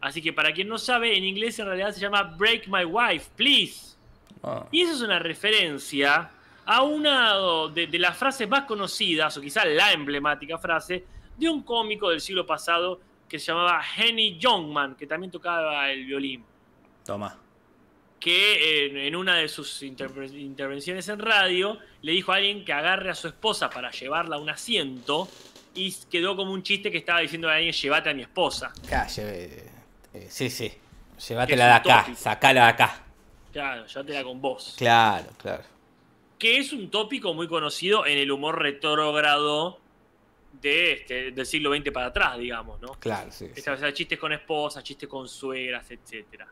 Así 0.00 0.20
que 0.20 0.32
para 0.32 0.52
quien 0.52 0.68
no 0.68 0.78
sabe, 0.78 1.16
en 1.16 1.24
inglés 1.24 1.58
en 1.58 1.66
realidad 1.66 1.92
se 1.92 2.00
llama 2.00 2.22
Break 2.22 2.68
My 2.68 2.84
Wife, 2.84 3.30
Please. 3.36 3.96
Ah, 4.42 4.66
Y 4.70 4.82
eso 4.82 4.92
es 4.92 5.00
una 5.00 5.18
referencia 5.18 6.30
a 6.66 6.82
una 6.82 7.34
de, 7.72 7.86
de 7.86 7.98
las 7.98 8.16
frases 8.16 8.48
más 8.48 8.64
conocidas, 8.64 9.36
o 9.36 9.40
quizás 9.40 9.66
la 9.66 9.92
emblemática 9.92 10.58
frase, 10.58 11.04
de 11.36 11.48
un 11.48 11.62
cómico 11.62 12.10
del 12.10 12.20
siglo 12.20 12.46
pasado 12.46 13.00
que 13.28 13.38
se 13.38 13.46
llamaba 13.46 13.82
Henny 13.96 14.38
Youngman, 14.38 14.94
que 14.94 15.06
también 15.06 15.30
tocaba 15.30 15.90
el 15.90 16.04
violín. 16.04 16.44
toma. 17.04 17.36
Que 18.20 18.86
en, 18.86 18.96
en 18.96 19.16
una 19.16 19.36
de 19.36 19.48
sus 19.48 19.82
interve- 19.82 20.32
intervenciones 20.38 21.06
en 21.10 21.18
radio 21.18 21.78
le 22.00 22.12
dijo 22.12 22.32
a 22.32 22.36
alguien 22.36 22.64
que 22.64 22.72
agarre 22.72 23.10
a 23.10 23.14
su 23.14 23.28
esposa 23.28 23.68
para 23.68 23.90
llevarla 23.90 24.36
a 24.36 24.38
un 24.38 24.48
asiento 24.48 25.28
y 25.74 25.92
quedó 26.10 26.34
como 26.34 26.52
un 26.52 26.62
chiste 26.62 26.90
que 26.90 26.98
estaba 26.98 27.20
diciendo 27.20 27.50
a 27.50 27.56
alguien, 27.56 27.72
llévate 27.72 28.08
a 28.10 28.14
mi 28.14 28.22
esposa. 28.22 28.72
Eh, 29.18 30.26
sí, 30.30 30.48
sí. 30.48 30.72
Llévatela 31.28 31.66
de 31.66 31.72
acá, 31.72 32.00
tópico. 32.02 32.16
sacala 32.18 32.62
de 32.62 32.68
acá. 32.68 33.02
Claro, 33.52 33.86
llévatela 33.86 34.24
con 34.24 34.40
vos. 34.40 34.74
Claro, 34.78 35.26
claro. 35.36 35.64
Que 36.38 36.58
es 36.58 36.72
un 36.72 36.90
tópico 36.90 37.32
muy 37.34 37.48
conocido 37.48 38.06
en 38.06 38.18
el 38.18 38.30
humor 38.30 38.60
retrógrado 38.60 39.78
de 40.60 40.92
este, 40.92 41.30
del 41.32 41.46
siglo 41.46 41.74
XX 41.74 41.90
para 41.90 42.06
atrás, 42.06 42.38
digamos, 42.38 42.80
¿no? 42.80 42.92
Claro, 43.00 43.30
sí. 43.32 43.46
o 43.56 43.76
sea, 43.76 43.92
chistes 43.92 44.18
con 44.18 44.32
esposas, 44.32 44.84
chistes 44.84 45.08
con 45.08 45.28
suegras, 45.28 45.90
etcétera. 45.90 46.46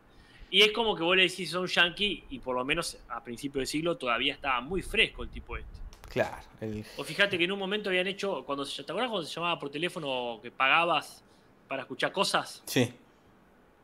Y 0.51 0.63
es 0.63 0.73
como 0.73 0.95
que 0.95 1.03
vos 1.03 1.17
le 1.17 1.23
decís 1.23 1.55
un 1.55 1.67
yankee, 1.67 2.25
y 2.31 2.39
por 2.39 2.55
lo 2.57 2.65
menos 2.65 2.99
a 3.09 3.23
principios 3.25 3.61
del 3.61 3.67
siglo 3.67 3.97
todavía 3.97 4.35
estaba 4.35 4.61
muy 4.61 4.83
fresco 4.83 5.23
el 5.23 5.31
tipo 5.31 5.57
este. 5.57 5.81
Claro. 6.11 6.43
el- 6.61 6.85
O 6.99 7.05
fíjate 7.05 7.39
que 7.39 7.45
en 7.45 7.53
un 7.53 7.59
momento 7.59 7.89
habían 7.89 8.07
hecho, 8.07 8.45
cuando 8.45 8.65
se, 8.67 8.85
¿te 8.85 8.93
acuerdas 8.93 9.11
cuando 9.11 9.27
se 9.27 9.35
llamaba 9.35 9.59
por 9.59 9.71
teléfono 9.71 10.41
que 10.43 10.51
pagabas 10.51 11.25
para 11.69 11.83
escuchar 11.83 12.13
cosas? 12.13 12.63
Sí. 12.67 12.93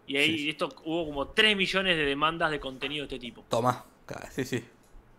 Y 0.06 0.16
ahí 0.18 0.38
Sí. 0.38 0.48
esto 0.50 0.68
hubo 0.84 1.06
como 1.06 1.28
3 1.28 1.56
millones 1.56 1.96
de 1.96 2.04
demandas 2.04 2.50
de 2.50 2.60
contenido 2.60 3.06
de 3.06 3.14
este 3.14 3.18
tipo. 3.26 3.44
Toma. 3.48 3.84
Sí, 4.30 4.44
sí. 4.44 4.64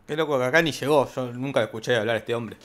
Qué 0.10 0.18
loco 0.18 0.40
que 0.40 0.46
acá 0.46 0.60
ni 0.64 0.72
llegó. 0.72 1.08
Yo 1.14 1.32
nunca 1.34 1.62
escuché 1.62 1.96
hablar 1.96 2.16
a 2.16 2.18
este 2.18 2.34
hombre. 2.34 2.58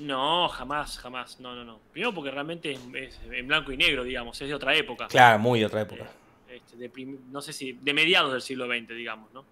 No, 0.00 0.48
jamás, 0.48 0.98
jamás. 0.98 1.38
No, 1.38 1.54
no, 1.54 1.64
no. 1.64 1.78
Primero 1.92 2.12
porque 2.12 2.32
realmente 2.32 2.72
es, 2.72 2.80
es 2.94 3.20
en 3.30 3.46
blanco 3.46 3.70
y 3.70 3.76
negro, 3.76 4.02
digamos, 4.02 4.42
es 4.42 4.48
de 4.48 4.54
otra 4.56 4.74
época. 4.74 5.06
Claro, 5.06 5.38
muy 5.38 5.60
de 5.60 5.66
otra 5.66 5.82
época. 5.82 6.10
Eh, 6.48 6.56
este, 6.56 6.76
de 6.76 7.18
no 7.30 7.40
sé 7.40 7.52
si, 7.52 7.74
de 7.74 7.94
mediados 7.94 8.32
del 8.32 8.42
siglo 8.42 8.66
XX, 8.66 8.88
digamos, 8.88 9.32
¿no? 9.32 9.44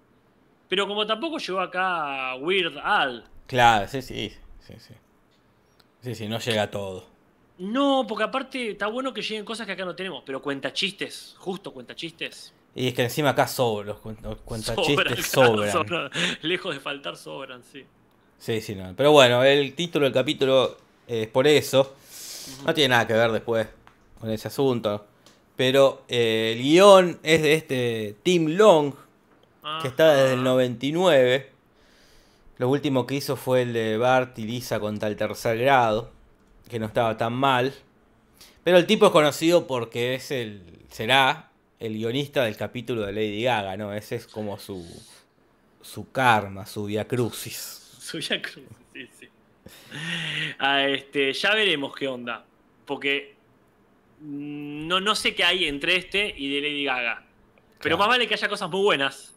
Pero 0.68 0.88
como 0.88 1.06
tampoco 1.06 1.38
llegó 1.38 1.60
acá 1.60 2.34
Weird 2.40 2.76
Al. 2.78 3.24
Claro, 3.46 3.86
sí, 3.86 4.02
sí. 4.02 4.32
Sí, 4.58 4.74
sí. 4.76 4.94
Sí, 6.00 6.14
sí, 6.16 6.26
no 6.26 6.40
llega 6.40 6.64
a 6.64 6.70
todo. 6.72 7.06
No, 7.58 8.04
porque 8.08 8.24
aparte 8.24 8.72
está 8.72 8.88
bueno 8.88 9.14
que 9.14 9.22
lleguen 9.22 9.44
cosas 9.44 9.64
que 9.64 9.74
acá 9.74 9.84
no 9.84 9.94
tenemos, 9.94 10.24
pero 10.26 10.42
cuenta 10.42 10.72
chistes, 10.72 11.36
justo 11.38 11.72
cuenta 11.72 11.94
chistes. 11.94 12.52
Y 12.78 12.88
es 12.88 12.94
que 12.94 13.04
encima 13.04 13.30
acá 13.30 13.48
sobran, 13.48 13.96
los 14.04 14.22
los 14.22 14.36
cuentachistes 14.42 15.26
sobran. 15.26 15.72
sobran. 15.72 16.10
Lejos 16.42 16.74
de 16.74 16.80
faltar, 16.80 17.16
sobran, 17.16 17.62
sí. 17.64 17.86
Sí, 18.38 18.60
sí, 18.60 18.74
no. 18.74 18.92
Pero 18.94 19.12
bueno, 19.12 19.42
el 19.42 19.74
título 19.74 20.04
del 20.04 20.12
capítulo 20.12 20.76
es 21.08 21.26
por 21.26 21.46
eso. 21.46 21.94
No 22.66 22.74
tiene 22.74 22.90
nada 22.90 23.06
que 23.06 23.14
ver 23.14 23.32
después 23.32 23.66
con 24.20 24.30
ese 24.30 24.48
asunto. 24.48 25.06
Pero 25.56 26.02
eh, 26.06 26.52
el 26.54 26.62
guion 26.62 27.18
es 27.22 27.40
de 27.40 27.54
este 27.54 28.16
Tim 28.22 28.48
Long, 28.58 28.92
que 29.80 29.88
está 29.88 30.14
desde 30.14 30.34
el 30.34 30.40
Ajá. 30.40 30.50
99. 30.50 31.50
Lo 32.58 32.68
último 32.68 33.06
que 33.06 33.14
hizo 33.14 33.36
fue 33.36 33.62
el 33.62 33.72
de 33.72 33.96
Bart 33.96 34.38
y 34.38 34.44
Lisa 34.44 34.80
contra 34.80 35.08
el 35.08 35.16
tercer 35.16 35.56
grado, 35.56 36.10
que 36.68 36.78
no 36.78 36.84
estaba 36.84 37.16
tan 37.16 37.32
mal. 37.32 37.72
Pero 38.64 38.76
el 38.76 38.84
tipo 38.84 39.06
es 39.06 39.12
conocido 39.12 39.66
porque 39.66 40.14
es 40.14 40.30
el 40.30 40.60
será 40.90 41.45
el 41.78 41.94
guionista 41.94 42.44
del 42.44 42.56
capítulo 42.56 43.02
de 43.02 43.12
Lady 43.12 43.42
Gaga, 43.42 43.76
¿no? 43.76 43.92
Ese 43.92 44.16
es 44.16 44.26
como 44.26 44.58
su 44.58 44.84
su 45.82 46.10
karma, 46.10 46.66
su 46.66 46.86
via 46.86 47.06
crucis. 47.06 47.82
Suya 48.00 48.40
Cruz, 48.42 48.64
sí, 48.92 49.08
sí. 49.18 49.28
Ah, 50.58 50.84
este, 50.84 51.32
ya 51.32 51.54
veremos 51.54 51.94
qué 51.94 52.08
onda. 52.08 52.44
Porque 52.84 53.34
no, 54.20 55.00
no 55.00 55.14
sé 55.14 55.34
qué 55.34 55.44
hay 55.44 55.64
entre 55.66 55.96
este 55.96 56.34
y 56.36 56.54
de 56.54 56.60
Lady 56.60 56.84
Gaga. 56.84 57.24
Pero 57.80 57.96
Claro. 57.96 57.98
más 57.98 58.08
vale 58.08 58.26
que 58.26 58.34
haya 58.34 58.48
cosas 58.48 58.70
muy 58.70 58.80
buenas. 58.82 59.34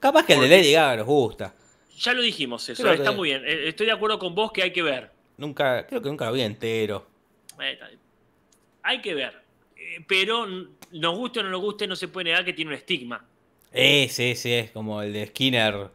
Capaz 0.00 0.24
que 0.26 0.34
el 0.34 0.40
de 0.40 0.48
Lady 0.48 0.72
Gaga 0.72 0.96
nos 0.98 1.06
gusta. 1.06 1.54
Ya 1.98 2.12
lo 2.12 2.22
dijimos 2.22 2.68
eso, 2.68 2.82
Creo 2.82 2.94
está 2.94 3.10
que- 3.10 3.16
muy 3.16 3.28
bien. 3.30 3.42
Eh, 3.44 3.68
Estoy 3.68 3.86
de 3.86 3.92
acuerdo 3.92 4.18
con 4.18 4.34
vos 4.34 4.50
que 4.52 4.62
hay 4.62 4.72
que 4.72 4.82
ver. 4.82 5.10
Nunca, 5.36 5.86
creo 5.86 6.00
que 6.02 6.08
nunca 6.08 6.26
lo 6.26 6.32
vi 6.32 6.42
entero. 6.42 7.06
Eh. 7.60 7.78
Hay 8.82 9.00
que 9.00 9.14
ver. 9.14 9.43
Eh, 9.84 10.04
Pero 10.06 10.46
nos 10.46 11.16
guste 11.16 11.40
o 11.40 11.42
no 11.42 11.50
nos 11.50 11.60
guste, 11.60 11.86
no 11.86 11.96
se 11.96 12.08
puede 12.08 12.24
negar 12.24 12.44
que 12.44 12.52
tiene 12.52 12.70
un 12.70 12.76
estigma. 12.76 13.24
Ese, 13.72 14.30
ese 14.30 14.60
es 14.60 14.70
como 14.70 15.02
el 15.02 15.12
de 15.12 15.26
Skinner, 15.26 15.88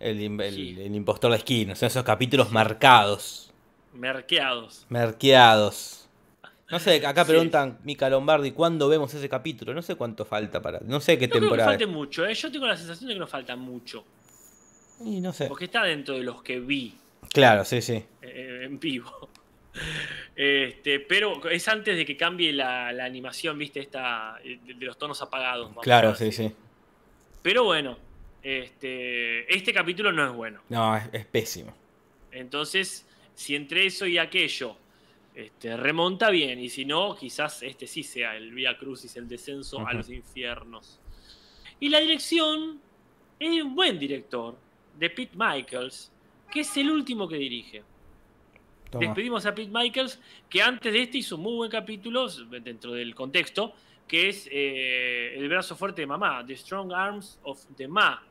el, 0.00 0.20
im- 0.20 0.42
el- 0.42 0.54
Sí. 0.54 0.76
el 0.80 0.94
impostor 0.94 1.32
de 1.32 1.38
Skinner. 1.40 1.76
Son 1.76 1.88
esos 1.88 2.04
capítulos 2.04 2.52
marcados, 2.52 3.52
Merqueados. 3.92 4.86
merqueados. 4.88 6.08
No 6.70 6.78
sé, 6.78 7.04
acá 7.06 7.24
Sí. 7.24 7.30
preguntan 7.32 7.78
Mica 7.84 8.08
Lombardi, 8.08 8.52
¿cuándo 8.52 8.88
vemos 8.88 9.12
ese 9.14 9.28
capítulo? 9.28 9.74
No 9.74 9.82
sé 9.82 9.96
cuánto 9.96 10.24
falta 10.24 10.62
para. 10.62 10.80
No 10.80 11.00
sé 11.00 11.18
qué 11.18 11.26
No 11.26 11.32
creo 11.32 11.40
que 11.42 11.46
temporada. 11.46 11.70
falte 11.70 11.86
mucho, 11.86 12.24
¿eh? 12.26 12.34
Yo 12.34 12.50
tengo 12.50 12.66
la 12.66 12.76
sensación 12.76 13.08
de 13.08 13.14
que 13.14 13.20
nos 13.20 13.30
falta 13.30 13.54
mucho. 13.56 14.04
Y 15.04 15.20
no 15.20 15.32
sé. 15.32 15.46
Porque 15.46 15.66
está 15.66 15.82
dentro 15.84 16.14
de 16.14 16.22
los 16.22 16.42
que 16.42 16.60
vi. 16.60 16.94
Claro, 17.32 17.64
sí, 17.64 17.82
sí. 17.82 18.02
eh, 18.22 18.62
en 18.64 18.78
vivo. 18.80 19.28
Este, 20.36 21.00
pero 21.00 21.48
es 21.48 21.68
antes 21.68 21.96
de 21.96 22.04
que 22.04 22.16
cambie 22.16 22.52
la, 22.52 22.92
la 22.92 23.04
animación, 23.04 23.58
viste, 23.58 23.80
esta 23.80 24.38
eh, 24.42 24.58
de, 24.64 24.74
de 24.74 24.86
los 24.86 24.98
tonos 24.98 25.20
apagados. 25.22 25.70
Claro, 25.82 26.14
sí, 26.14 26.32
sí. 26.32 26.52
Pero 27.42 27.64
bueno, 27.64 27.98
este, 28.42 29.54
este 29.54 29.72
capítulo 29.72 30.12
no 30.12 30.26
es 30.26 30.32
bueno. 30.32 30.60
No, 30.68 30.96
es, 30.96 31.04
es 31.12 31.26
pésimo. 31.26 31.74
Entonces, 32.32 33.06
si 33.34 33.54
entre 33.54 33.86
eso 33.86 34.06
y 34.06 34.18
aquello 34.18 34.76
este, 35.34 35.76
remonta 35.76 36.30
bien, 36.30 36.58
y 36.60 36.68
si 36.68 36.84
no, 36.84 37.16
quizás 37.16 37.62
este 37.62 37.86
sí 37.86 38.02
sea 38.02 38.36
el 38.36 38.52
Via 38.52 38.76
Crucis, 38.76 39.16
el 39.16 39.28
descenso 39.28 39.86
a 39.86 39.92
los 39.92 40.08
infiernos. 40.10 41.00
Y 41.80 41.88
la 41.88 42.00
dirección 42.00 42.80
es 43.38 43.62
un 43.62 43.74
buen 43.74 43.98
director, 43.98 44.56
de 44.98 45.10
Pete 45.10 45.36
Michaels, 45.36 46.12
que 46.50 46.60
es 46.60 46.76
el 46.76 46.90
último 46.90 47.28
que 47.28 47.36
dirige. 47.36 47.82
Toma. 48.94 49.06
Despedimos 49.06 49.44
a 49.46 49.54
Pete 49.54 49.70
Michaels, 49.72 50.20
que 50.48 50.62
antes 50.62 50.92
de 50.92 51.02
este 51.02 51.18
hizo 51.18 51.36
muy 51.36 51.56
buen 51.56 51.70
capítulo, 51.70 52.28
dentro 52.28 52.92
del 52.92 53.14
contexto, 53.14 53.74
que 54.06 54.28
es 54.28 54.48
eh, 54.52 55.34
El 55.36 55.48
brazo 55.48 55.74
fuerte 55.74 56.02
de 56.02 56.06
mamá, 56.06 56.44
The 56.46 56.56
Strong 56.56 56.92
Arms 56.92 57.40
of 57.42 57.64
the 57.76 57.88
Ma, 57.88 58.22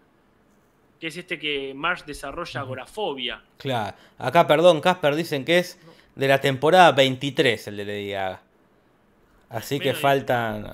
que 0.99 1.07
es 1.07 1.17
este 1.17 1.37
que 1.37 1.73
Marsh 1.73 2.03
desarrolla 2.05 2.61
agorafobia. 2.61 3.41
Claro. 3.57 3.97
Acá, 4.17 4.47
perdón, 4.47 4.79
Casper, 4.79 5.15
dicen 5.15 5.43
que 5.43 5.59
es 5.59 5.77
de 6.15 6.27
la 6.29 6.39
temporada 6.39 6.93
23 6.93 7.67
el 7.67 7.77
de 7.77 7.85
Lady 7.85 8.09
Gaga. 8.11 8.41
Así 9.49 9.79
que 9.79 9.93
faltan. 9.93 10.73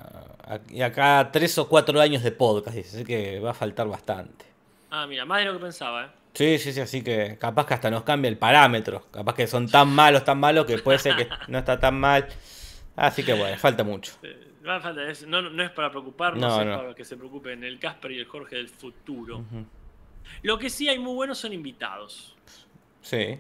Y 0.69 0.81
acá 0.81 1.29
tres 1.33 1.57
o 1.57 1.67
cuatro 1.67 1.99
años 1.99 2.23
de 2.23 2.31
podcast. 2.31 2.77
Así 2.77 3.03
que 3.03 3.39
va 3.39 3.51
a 3.51 3.53
faltar 3.53 3.87
bastante. 3.87 4.45
Ah, 4.91 5.05
mira, 5.07 5.25
más 5.25 5.39
de 5.39 5.45
lo 5.45 5.53
que 5.53 5.59
pensaba, 5.59 6.05
¿eh? 6.05 6.09
Sí, 6.33 6.57
sí, 6.59 6.71
sí, 6.73 6.79
así 6.79 7.01
que 7.03 7.37
capaz 7.39 7.65
que 7.65 7.73
hasta 7.73 7.89
nos 7.89 8.03
cambia 8.03 8.29
el 8.29 8.37
parámetro. 8.37 9.05
Capaz 9.11 9.33
que 9.35 9.47
son 9.47 9.67
tan 9.69 9.89
malos, 9.89 10.23
tan 10.23 10.39
malos 10.39 10.65
que 10.65 10.77
puede 10.77 10.99
ser 10.99 11.15
que 11.15 11.27
no 11.47 11.57
está 11.59 11.79
tan 11.79 11.99
mal. 11.99 12.27
Así 12.95 13.23
que 13.23 13.33
bueno, 13.33 13.57
falta 13.57 13.83
mucho. 13.83 14.13
Eh, 14.23 14.47
no, 14.61 14.79
falta, 14.79 15.09
es- 15.09 15.25
no, 15.25 15.41
no 15.41 15.63
es 15.63 15.71
para 15.71 15.89
preocuparnos, 15.89 16.41
No, 16.41 16.61
es 16.61 16.67
no. 16.67 16.77
para 16.77 16.93
que 16.95 17.03
se 17.03 17.17
preocupen 17.17 17.63
el 17.63 17.79
Casper 17.79 18.11
y 18.11 18.19
el 18.19 18.25
Jorge 18.25 18.57
del 18.57 18.69
futuro. 18.69 19.43
Lo 20.43 20.59
que 20.59 20.69
sí 20.69 20.87
hay 20.87 20.99
muy 20.99 21.13
buenos 21.15 21.37
son 21.39 21.51
invitados. 21.53 22.35
Sí, 23.01 23.39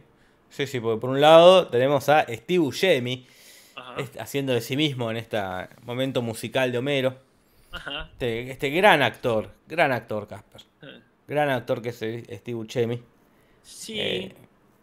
sí, 0.49 0.65
sí, 0.65 0.79
porque 0.79 0.99
por 0.99 1.09
un 1.11 1.21
lado 1.21 1.67
tenemos 1.67 2.09
a 2.09 2.25
Steve 2.27 2.59
Buscemi 2.59 3.27
haciendo 4.19 4.53
de 4.53 4.61
sí 4.61 4.75
mismo 4.75 5.11
en 5.11 5.17
este 5.17 5.39
momento 5.83 6.21
musical 6.21 6.71
de 6.71 6.77
Homero. 6.79 7.19
Ajá. 7.71 8.09
Este, 8.13 8.49
este 8.51 8.69
gran 8.71 9.01
actor, 9.03 9.51
gran 9.67 9.91
actor, 9.91 10.27
Casper. 10.27 10.61
Gran 11.29 11.49
actor 11.49 11.81
que 11.81 11.89
es 11.89 11.95
Steve 11.97 12.55
Buscemi. 12.55 13.01
Sí. 13.63 13.99
Eh, 13.99 14.35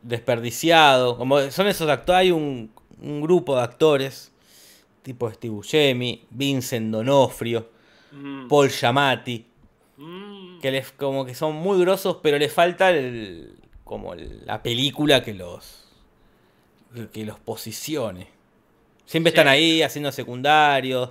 desperdiciado. 0.03 1.17
Como 1.19 1.41
son 1.51 1.67
esos 1.67 1.89
actores, 1.91 2.21
hay 2.21 2.31
un, 2.31 2.71
un 3.03 3.21
grupo 3.21 3.57
de 3.57 3.63
actores 3.63 4.33
tipo 5.03 5.31
Steve 5.31 5.53
Buscemi, 5.55 6.25
Vincent 6.31 6.91
Donofrio, 6.93 7.69
Mm, 8.13 8.47
Paul 8.49 8.71
Giamatti, 8.71 9.45
mm, 9.97 10.61
que 10.61 10.71
les 10.71 10.93
como 10.93 11.27
que 11.27 11.35
son 11.35 11.55
muy 11.57 11.79
grosos, 11.81 12.19
pero 12.23 12.39
les 12.39 12.53
falta 12.53 12.91
el, 12.91 13.57
como 13.85 14.15
el- 14.15 14.47
la 14.47 14.63
película 14.63 15.23
que 15.23 15.35
los 15.35 15.85
que, 16.95 17.09
que 17.09 17.25
los 17.27 17.39
posicione. 17.41 18.29
Siempre 19.05 19.33
Sí. 19.33 19.35
están 19.37 19.49
ahí 19.49 19.83
haciendo 19.83 20.11
secundarios 20.13 21.11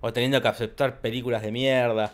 o 0.00 0.12
teniendo 0.12 0.42
que 0.42 0.48
aceptar 0.48 1.00
películas 1.00 1.42
de 1.42 1.52
mierda. 1.52 2.12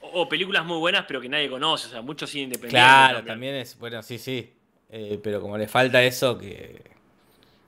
O, 0.00 0.22
o 0.22 0.28
películas 0.28 0.64
muy 0.64 0.78
buenas, 0.78 1.04
pero 1.06 1.20
que 1.20 1.28
nadie 1.28 1.48
conoce. 1.50 1.88
O 1.88 1.90
sea, 1.90 2.02
mucho 2.02 2.26
cine 2.26 2.44
independiente. 2.44 2.76
Claro, 2.76 3.24
también 3.24 3.54
es, 3.56 3.78
bueno, 3.78 4.02
sí, 4.02 4.18
sí. 4.18 4.52
eh, 4.90 5.18
pero 5.22 5.40
como 5.40 5.58
le 5.58 5.68
falta 5.68 6.02
eso, 6.02 6.38
que 6.38 6.82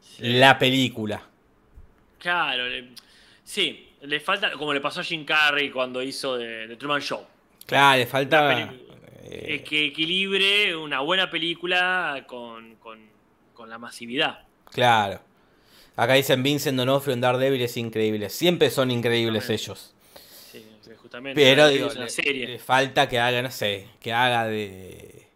Sí. 0.00 0.22
la 0.38 0.58
película. 0.58 1.22
Claro, 2.18 2.68
le- 2.68 2.88
sí, 3.44 3.88
le 4.02 4.20
falta, 4.20 4.52
como 4.52 4.72
le 4.75 4.80
pasó 4.80 5.00
a 5.00 5.04
Jim 5.04 5.25
Carrey 5.25 5.70
cuando 5.70 6.02
hizo 6.02 6.37
de, 6.37 6.66
de 6.66 6.76
Truman 6.76 7.00
Show. 7.00 7.25
Claro, 7.66 7.99
le 7.99 8.06
falta... 8.06 8.72
Eh, 9.22 9.56
Es 9.56 9.62
que 9.62 9.87
equilibre 9.87 10.75
una 10.76 11.00
buena 11.00 11.30
película 11.30 12.25
con, 12.26 12.76
con- 12.76 13.08
con 13.54 13.68
la 13.70 13.78
masividad. 13.78 14.40
Claro. 14.72 15.20
Acá 15.96 16.14
dicen 16.14 16.42
Vincent 16.42 16.76
D'Onofrio 16.78 17.14
en 17.14 17.20
Daredevil 17.20 17.60
es 17.62 17.76
increíble. 17.76 18.30
Siempre 18.30 18.70
son 18.70 18.90
increíbles 18.90 19.49
ellos. 19.50 19.94
Justamente. 21.10 21.42
Pero 21.42 21.68
digo, 21.68 21.88
le, 21.92 22.08
serie. 22.08 22.46
le 22.46 22.58
falta 22.60 23.08
que 23.08 23.18
haga, 23.18 23.42
no 23.42 23.50
sé, 23.50 23.86
que 24.00 24.12
haga 24.12 24.46
de, 24.46 25.26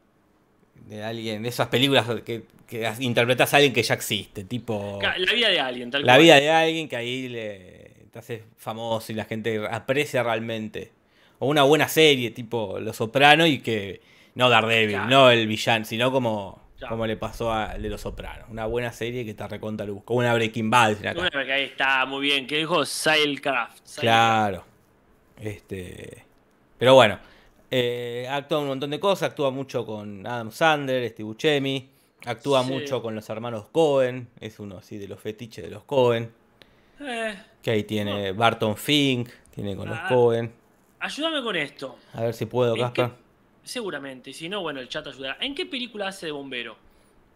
de 0.87 1.03
alguien, 1.03 1.43
de 1.43 1.49
esas 1.49 1.67
películas 1.67 2.07
que, 2.25 2.45
que 2.69 2.89
interpretas 3.01 3.53
a 3.53 3.57
alguien 3.57 3.73
que 3.73 3.83
ya 3.83 3.95
existe, 3.95 4.45
tipo 4.45 5.01
La 5.03 5.33
vida 5.33 5.49
de 5.49 5.59
alguien, 5.59 5.91
tal 5.91 6.03
la 6.07 6.13
cual. 6.13 6.23
vida 6.23 6.37
de 6.37 6.51
alguien 6.51 6.89
que 6.89 6.95
ahí 6.95 7.29
le, 7.29 7.91
te 8.13 8.19
hace 8.21 8.45
famoso 8.57 9.11
y 9.11 9.17
la 9.17 9.25
gente 9.25 9.61
aprecia 9.69 10.23
realmente. 10.23 10.93
O 11.41 11.49
una 11.49 11.65
buena 11.65 11.89
serie, 11.89 12.31
tipo 12.31 12.79
Los 12.79 12.97
Soprano 12.99 13.45
y 13.45 13.59
que 13.59 14.01
no 14.37 14.49
Daredevil, 14.49 14.91
Claro. 14.95 15.11
no 15.11 15.31
el 15.33 15.49
villano, 15.49 15.85
sino 15.85 16.13
como, 16.13 16.63
como 16.89 17.05
le 17.09 17.17
pasó 17.17 17.53
al 17.53 17.83
de 17.83 17.89
Los 17.89 18.03
Sopranos. 18.03 18.49
Una 18.49 18.67
buena 18.67 18.93
serie 18.93 19.25
que 19.25 19.35
te 19.35 19.45
reconta 19.49 19.85
luz, 19.85 20.03
como 20.05 20.21
una 20.21 20.33
Breaking 20.35 20.71
Bad. 20.71 21.05
acá. 21.05 21.15
Una 21.19 21.45
que 21.45 21.53
ahí 21.53 21.65
está 21.65 22.07
muy 22.07 22.23
bien. 22.23 22.47
que 22.47 22.59
dijo? 22.59 22.85
Sailcraft. 22.87 23.79
Sailcraft. 23.85 24.01
Claro. 24.01 24.65
Este. 25.47 26.25
Pero 26.79 26.95
bueno. 26.95 27.19
eh, 27.71 28.29
actúa 28.31 28.61
un 28.61 28.69
montón 28.69 28.91
de 28.91 29.01
cosas. 29.01 29.31
Actúa 29.31 29.51
mucho 29.51 29.85
con 29.85 30.25
Adam 30.27 30.51
Sandler, 30.53 31.09
Steve 31.11 31.25
Buscemi. 31.25 31.89
Actúa 32.27 32.63
Sí. 32.65 32.71
mucho 32.73 33.03
con 33.03 33.15
los 33.17 33.29
hermanos 33.29 33.67
Cohen. 33.73 34.29
Es 34.41 34.61
uno 34.61 34.79
así 34.79 34.97
de 34.97 35.09
los 35.09 35.19
fetiches 35.21 35.65
de 35.65 35.71
los 35.71 35.83
Cohen. 35.85 36.31
Eh, 37.01 37.35
Que 37.63 37.71
ahí 37.73 37.83
tiene 37.85 38.31
Barton 38.33 38.77
Fink. 38.77 39.29
Tiene 39.53 39.75
con 39.77 39.89
los 39.89 39.99
Ah. 40.01 40.07
Cohen. 40.09 40.53
ayúdame 41.01 41.43
con 41.43 41.57
esto. 41.57 41.97
A 42.13 42.23
ver 42.23 42.35
si 42.35 42.47
puedo, 42.47 42.75
¿En 42.77 42.81
Casper. 42.83 43.07
qué- 43.09 43.13
Seguramente. 43.65 44.33
Si 44.33 44.49
no, 44.49 44.61
bueno, 44.63 44.81
el 44.81 44.89
chat 44.89 45.07
ayudará. 45.07 45.37
¿En 45.41 45.55
qué 45.55 45.67
película 45.67 46.09
hace 46.09 46.27
de 46.27 46.33
bombero? 46.33 46.77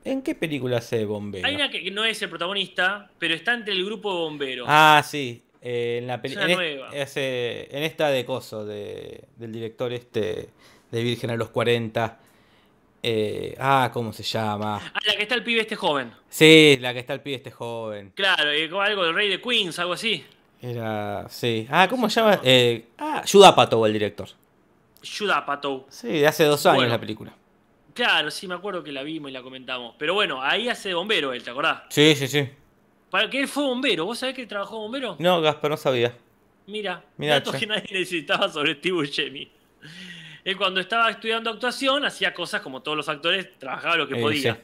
¿En 0.05 0.23
qué 0.23 0.35
película 0.35 0.77
hace 0.79 1.05
bombero? 1.05 1.47
Hay 1.47 1.55
una 1.57 1.69
que 1.71 1.83
que 1.83 1.91
no 1.91 2.05
es 2.05 2.21
el 2.23 2.29
protagonista, 2.31 3.11
pero 3.19 3.35
está 3.35 3.55
entre 3.55 3.73
el 3.75 3.85
grupo 3.85 4.13
de 4.13 4.19
bomberos. 4.21 4.67
Ah, 4.71 5.03
sí. 5.05 5.43
Eh, 5.63 5.99
en 6.01 6.07
la 6.07 6.21
peli- 6.23 6.37
una 6.37 6.45
en, 6.53 6.59
eh, 6.93 7.69
en 7.71 7.83
esta 7.83 8.09
de 8.11 8.25
Coso, 8.25 8.65
de, 8.65 9.25
del 9.37 9.53
director 9.53 9.93
este 9.93 10.49
de 10.91 11.03
Virgen 11.03 11.31
a 11.31 11.37
los 11.37 11.51
40. 11.51 12.19
eh, 13.03 13.55
ah, 13.61 13.91
¿cómo 13.93 14.13
se 14.13 14.23
llama? 14.23 14.81
Ah, 14.95 15.01
la 15.07 15.17
que 15.17 15.23
está 15.23 15.35
el 15.35 15.45
pibe 15.45 15.61
este 15.61 15.77
joven. 15.77 16.13
Sí, 16.29 16.79
la 16.81 16.93
que 16.93 17.01
está 17.01 17.15
el 17.15 17.21
pibe 17.21 17.37
este 17.37 17.51
joven. 17.51 18.13
Claro, 18.15 18.51
como 18.69 18.83
algo 18.83 19.05
del 19.05 19.15
rey 19.15 19.29
de 19.29 19.41
Queens, 19.41 19.79
algo 19.79 19.93
así. 19.93 20.25
Era. 20.61 21.27
Sí. 21.29 21.67
Ah, 21.71 21.87
¿cómo 21.89 22.11
se 22.11 22.21
llama? 22.21 22.41
Eh, 22.43 22.87
ah, 22.99 23.23
Judah 23.31 23.49
Apatow, 23.49 23.87
el 23.87 23.93
director. 23.93 24.29
Judd 25.03 25.31
Apatow. 25.31 25.87
Sí, 25.89 26.09
de 26.09 26.27
hace 26.27 26.45
dos 26.45 26.67
años 26.67 26.79
Bueno. 26.79 26.91
la 26.93 26.99
película. 27.01 27.33
Claro, 27.95 28.31
sí, 28.31 28.47
me 28.49 28.55
acuerdo 28.55 28.83
que 28.83 28.91
la 28.93 29.03
vimos 29.05 29.31
y 29.31 29.35
la 29.35 29.43
comentamos. 29.43 29.95
Pero 29.99 30.15
bueno, 30.15 30.43
ahí 30.43 30.69
hace 30.69 30.89
de 30.91 30.95
bombero 30.97 31.33
él, 31.33 31.43
¿te 31.43 31.51
acordás? 31.51 31.83
Sí, 31.91 32.15
sí, 32.17 32.27
sí. 32.29 32.49
Para 33.11 33.29
que 33.31 33.41
él 33.41 33.49
fue 33.49 33.65
bombero. 33.65 34.05
¿Vos 34.05 34.19
sabés 34.19 34.35
que 34.35 34.43
él 34.43 34.49
trabajó 34.49 34.79
bombero? 34.79 35.17
No, 35.19 35.41
Gasper, 35.41 35.71
no 35.71 35.77
sabía. 35.77 36.15
Mira, 36.67 37.03
datos 37.17 37.55
che. 37.55 37.61
que 37.61 37.67
nadie 37.67 37.87
necesitaba 37.93 38.49
sobre 38.51 38.75
Steve 38.75 38.95
Buscemi. 38.95 39.51
Él 40.45 40.57
cuando 40.57 40.81
estaba 40.81 41.11
estudiando 41.11 41.51
actuación 41.51 42.05
hacía 42.05 42.33
cosas 42.35 42.61
como 42.61 42.83
todos 42.83 42.97
los 42.97 43.09
actores, 43.09 43.59
trabajaba 43.59 43.97
lo 43.97 44.07
que 44.09 44.19
Eh, 44.19 44.21
podía. 44.21 44.55
sí. 44.55 44.61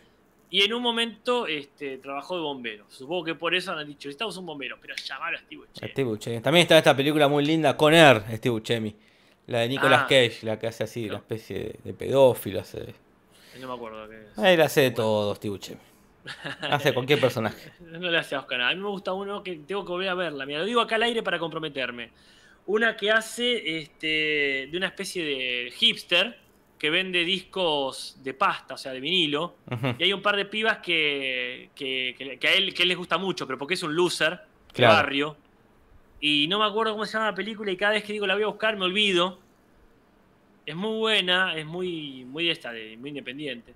Y 0.51 0.63
en 0.63 0.73
un 0.75 0.83
momento 0.83 1.47
este, 1.47 1.99
trabajó 1.99 2.37
de 2.37 2.43
bombero. 2.43 2.85
Supongo 2.89 3.25
que 3.25 3.35
por 3.35 3.55
eso 3.55 3.73
han 3.73 3.87
dicho, 3.87 4.09
necesitamos 4.09 4.37
un 4.37 4.47
bombero, 4.47 4.77
pero 4.81 4.95
llamalo 4.95 5.37
a 5.37 5.41
Steve 5.41 5.63
Buscemi. 5.67 5.91
Steve 5.93 6.09
Buscemi. 6.09 6.41
También 6.41 6.63
está 6.63 6.79
esta 6.79 6.95
película 6.95 7.27
muy 7.29 7.45
linda 7.45 7.77
con 7.77 7.93
Er, 7.93 8.23
Steve 8.37 8.51
Buscemi. 8.51 8.95
La 9.47 9.61
de 9.61 9.69
Nicolas 9.69 10.03
Ah. 10.05 10.07
Cage, 10.09 10.39
la 10.43 10.59
que 10.59 10.67
hace 10.69 10.85
así, 10.85 11.03
No. 11.07 11.15
una 11.15 11.17
especie 11.19 11.59
de, 11.59 11.79
de 11.83 11.93
pedófilo. 11.95 12.61
Hace... 12.61 12.95
No 13.61 13.67
me 13.69 13.75
acuerdo 13.75 14.09
qué 14.09 14.23
es. 14.53 14.59
La 14.59 14.65
hace 14.65 14.83
de 14.83 14.91
todo, 14.93 15.35
Steve 15.35 15.51
Buscemi. 15.57 15.81
Hace 16.63 16.93
cualquier 16.95 17.21
personaje. 17.21 17.73
No 17.81 18.11
le 18.11 18.19
hace 18.19 18.35
a 18.35 18.41
Oscar 18.41 18.59
nada. 18.59 18.71
A 18.71 18.75
mí 18.75 18.81
me 18.81 18.89
gusta 18.89 19.13
uno 19.13 19.43
que 19.43 19.57
tengo 19.57 19.85
que 19.85 19.91
volver 19.93 20.09
a 20.09 20.15
verla. 20.15 20.47
Mira, 20.47 20.61
lo 20.61 20.65
digo 20.65 20.81
acá 20.81 20.95
al 20.97 21.03
aire 21.05 21.23
para 21.23 21.39
comprometerme. 21.39 22.11
Una 22.67 22.97
que 22.97 23.11
hace 23.11 23.79
este, 23.79 24.69
de 24.71 24.77
una 24.77 24.87
especie 24.87 25.23
de 25.25 25.71
hipster 25.73 26.39
que 26.79 26.89
vende 26.91 27.25
discos 27.25 28.19
de 28.23 28.35
pasta, 28.35 28.75
o 28.75 28.79
sea, 28.79 28.93
de 28.93 29.01
vinilo. 29.01 29.57
Y 29.99 30.05
hay 30.05 30.13
un 30.13 30.23
par 30.23 30.37
de 30.37 30.45
pibas 30.47 30.79
que, 30.79 31.71
que, 31.75 32.15
que- 32.19 32.39
que 32.39 32.49
a, 32.49 32.53
él, 32.55 32.73
que 32.75 32.83
él 32.83 32.89
les 32.89 32.97
gusta 32.97 33.17
mucho, 33.19 33.47
pero 33.47 33.59
porque 33.59 33.75
es 33.75 33.83
un 33.83 33.95
loser 33.95 34.33
de 34.33 34.43
barrio. 34.89 35.37
Y 36.21 36.47
no 36.49 36.59
me 36.59 36.65
acuerdo 36.65 36.93
cómo 36.93 37.05
se 37.07 37.13
llama 37.13 37.27
la 37.27 37.35
película 37.35 37.71
y 37.71 37.77
cada 37.77 37.93
vez 37.93 38.03
que 38.05 38.13
digo 38.15 38.27
la 38.27 38.35
voy 38.35 38.45
a 38.45 38.47
buscar 38.49 38.77
me 38.77 38.87
olvido. 38.87 39.39
Es 40.67 40.75
muy 40.75 40.99
buena, 40.99 41.55
es 41.57 41.67
muy, 41.67 42.25
muy 42.25 42.49
esta, 42.49 42.73
de, 42.73 42.97
muy 42.97 43.11
independiente. 43.11 43.75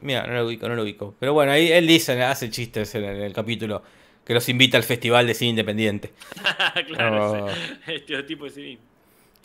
Mira, 0.00 0.26
no 0.26 0.34
lo 0.34 0.46
ubico, 0.46 0.68
no 0.68 0.74
lo 0.74 0.82
ubico. 0.82 1.14
Pero 1.18 1.32
bueno, 1.32 1.52
ahí 1.52 1.70
él 1.70 1.86
dice, 1.86 2.20
hace 2.22 2.50
chistes 2.50 2.94
en 2.94 3.04
el, 3.04 3.16
en 3.16 3.22
el 3.22 3.32
capítulo 3.32 3.82
que 4.24 4.34
los 4.34 4.48
invita 4.48 4.76
al 4.76 4.82
Festival 4.82 5.26
de 5.26 5.34
Cine 5.34 5.50
Independiente. 5.50 6.12
claro, 6.88 7.46
Oh. 7.46 7.90
estereotipo 7.90 8.48
de 8.48 8.60
mismo. 8.62 8.84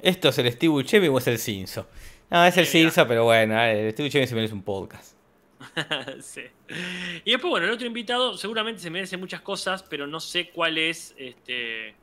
¿Esto 0.01 0.29
es 0.29 0.37
el 0.39 0.51
Steve 0.51 0.71
Buscemi 0.71 1.07
o 1.07 1.17
es 1.19 1.27
el 1.27 1.37
Cinso? 1.37 1.87
No, 2.31 2.43
es 2.45 2.57
el 2.57 2.65
Sí, 2.65 2.77
mira. 2.79 2.89
Cinso, 2.89 3.07
pero 3.07 3.25
bueno, 3.25 3.59
eh, 3.61 3.87
el 3.87 3.93
Steve 3.93 4.07
Buscemi 4.07 4.25
se 4.27 4.35
merece 4.35 4.53
un 4.53 4.63
podcast. 4.63 5.15
Sí. 6.21 6.41
Y 7.23 7.31
después, 7.31 7.51
bueno, 7.51 7.67
el 7.67 7.73
otro 7.73 7.85
invitado 7.85 8.35
seguramente 8.35 8.81
se 8.81 8.89
merece 8.89 9.17
muchas 9.17 9.41
cosas, 9.41 9.83
pero 9.83 10.07
no 10.07 10.19
sé 10.19 10.49
cuál 10.49 10.77
es 10.79 11.13
este, 11.17 11.93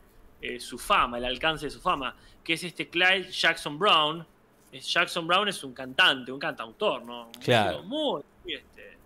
eh, 0.41 0.61
su 0.61 0.79
fama, 0.79 1.19
el 1.19 1.25
alcance 1.25 1.67
de 1.67 1.71
su 1.71 1.81
fama, 1.81 2.15
que 2.45 2.53
es 2.53 2.63
este 2.63 2.89
Clyde 2.89 3.31
Jackson 3.33 3.77
Brown. 3.79 4.25
Jackson 4.73 5.27
Brown 5.27 5.49
es 5.49 5.63
un 5.65 5.73
cantante, 5.73 6.31
un 6.31 6.39
cantautor, 6.39 7.03
¿no? 7.03 7.27
Un 7.27 7.33
Claro. 7.33 7.83
músico 7.83 7.89
Muy, 7.89 8.23
muy, 8.45 8.55
este, 8.55 8.99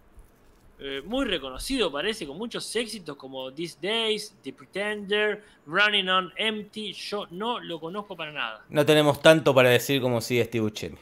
eh, 0.80 1.02
muy 1.04 1.24
reconocido, 1.24 1.92
parece, 1.92 2.26
con 2.26 2.36
muchos 2.36 2.74
éxitos 2.74 3.16
como 3.16 3.52
These 3.52 3.78
Days, 3.80 4.34
The 4.42 4.52
Pretender, 4.52 5.44
Running 5.66 6.08
on 6.08 6.32
Empty. 6.36 6.92
Yo 6.92 7.26
no 7.30 7.60
lo 7.60 7.78
conozco 7.78 8.16
para 8.16 8.32
nada. 8.32 8.64
No 8.68 8.84
tenemos 8.84 9.22
tanto 9.22 9.54
para 9.54 9.68
decir 9.68 10.00
como 10.00 10.20
sigue 10.20 10.44
Steve 10.44 10.62
Buscemi. 10.64 10.98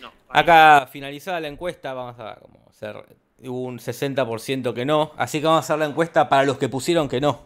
No, 0.00 0.10
Acá, 0.28 0.88
finalizada 0.90 1.38
la 1.40 1.48
encuesta, 1.48 1.94
vamos 1.94 2.18
a 2.18 2.34
como 2.36 2.60
hacer 2.68 2.96
un 3.44 3.78
60% 3.78 4.74
que 4.74 4.84
no. 4.84 5.12
Así 5.16 5.38
que 5.40 5.46
vamos 5.46 5.58
a 5.58 5.64
hacer 5.64 5.78
la 5.78 5.86
encuesta 5.86 6.28
para 6.28 6.42
los 6.44 6.58
que 6.58 6.68
pusieron 6.68 7.08
que 7.08 7.20
no. 7.20 7.42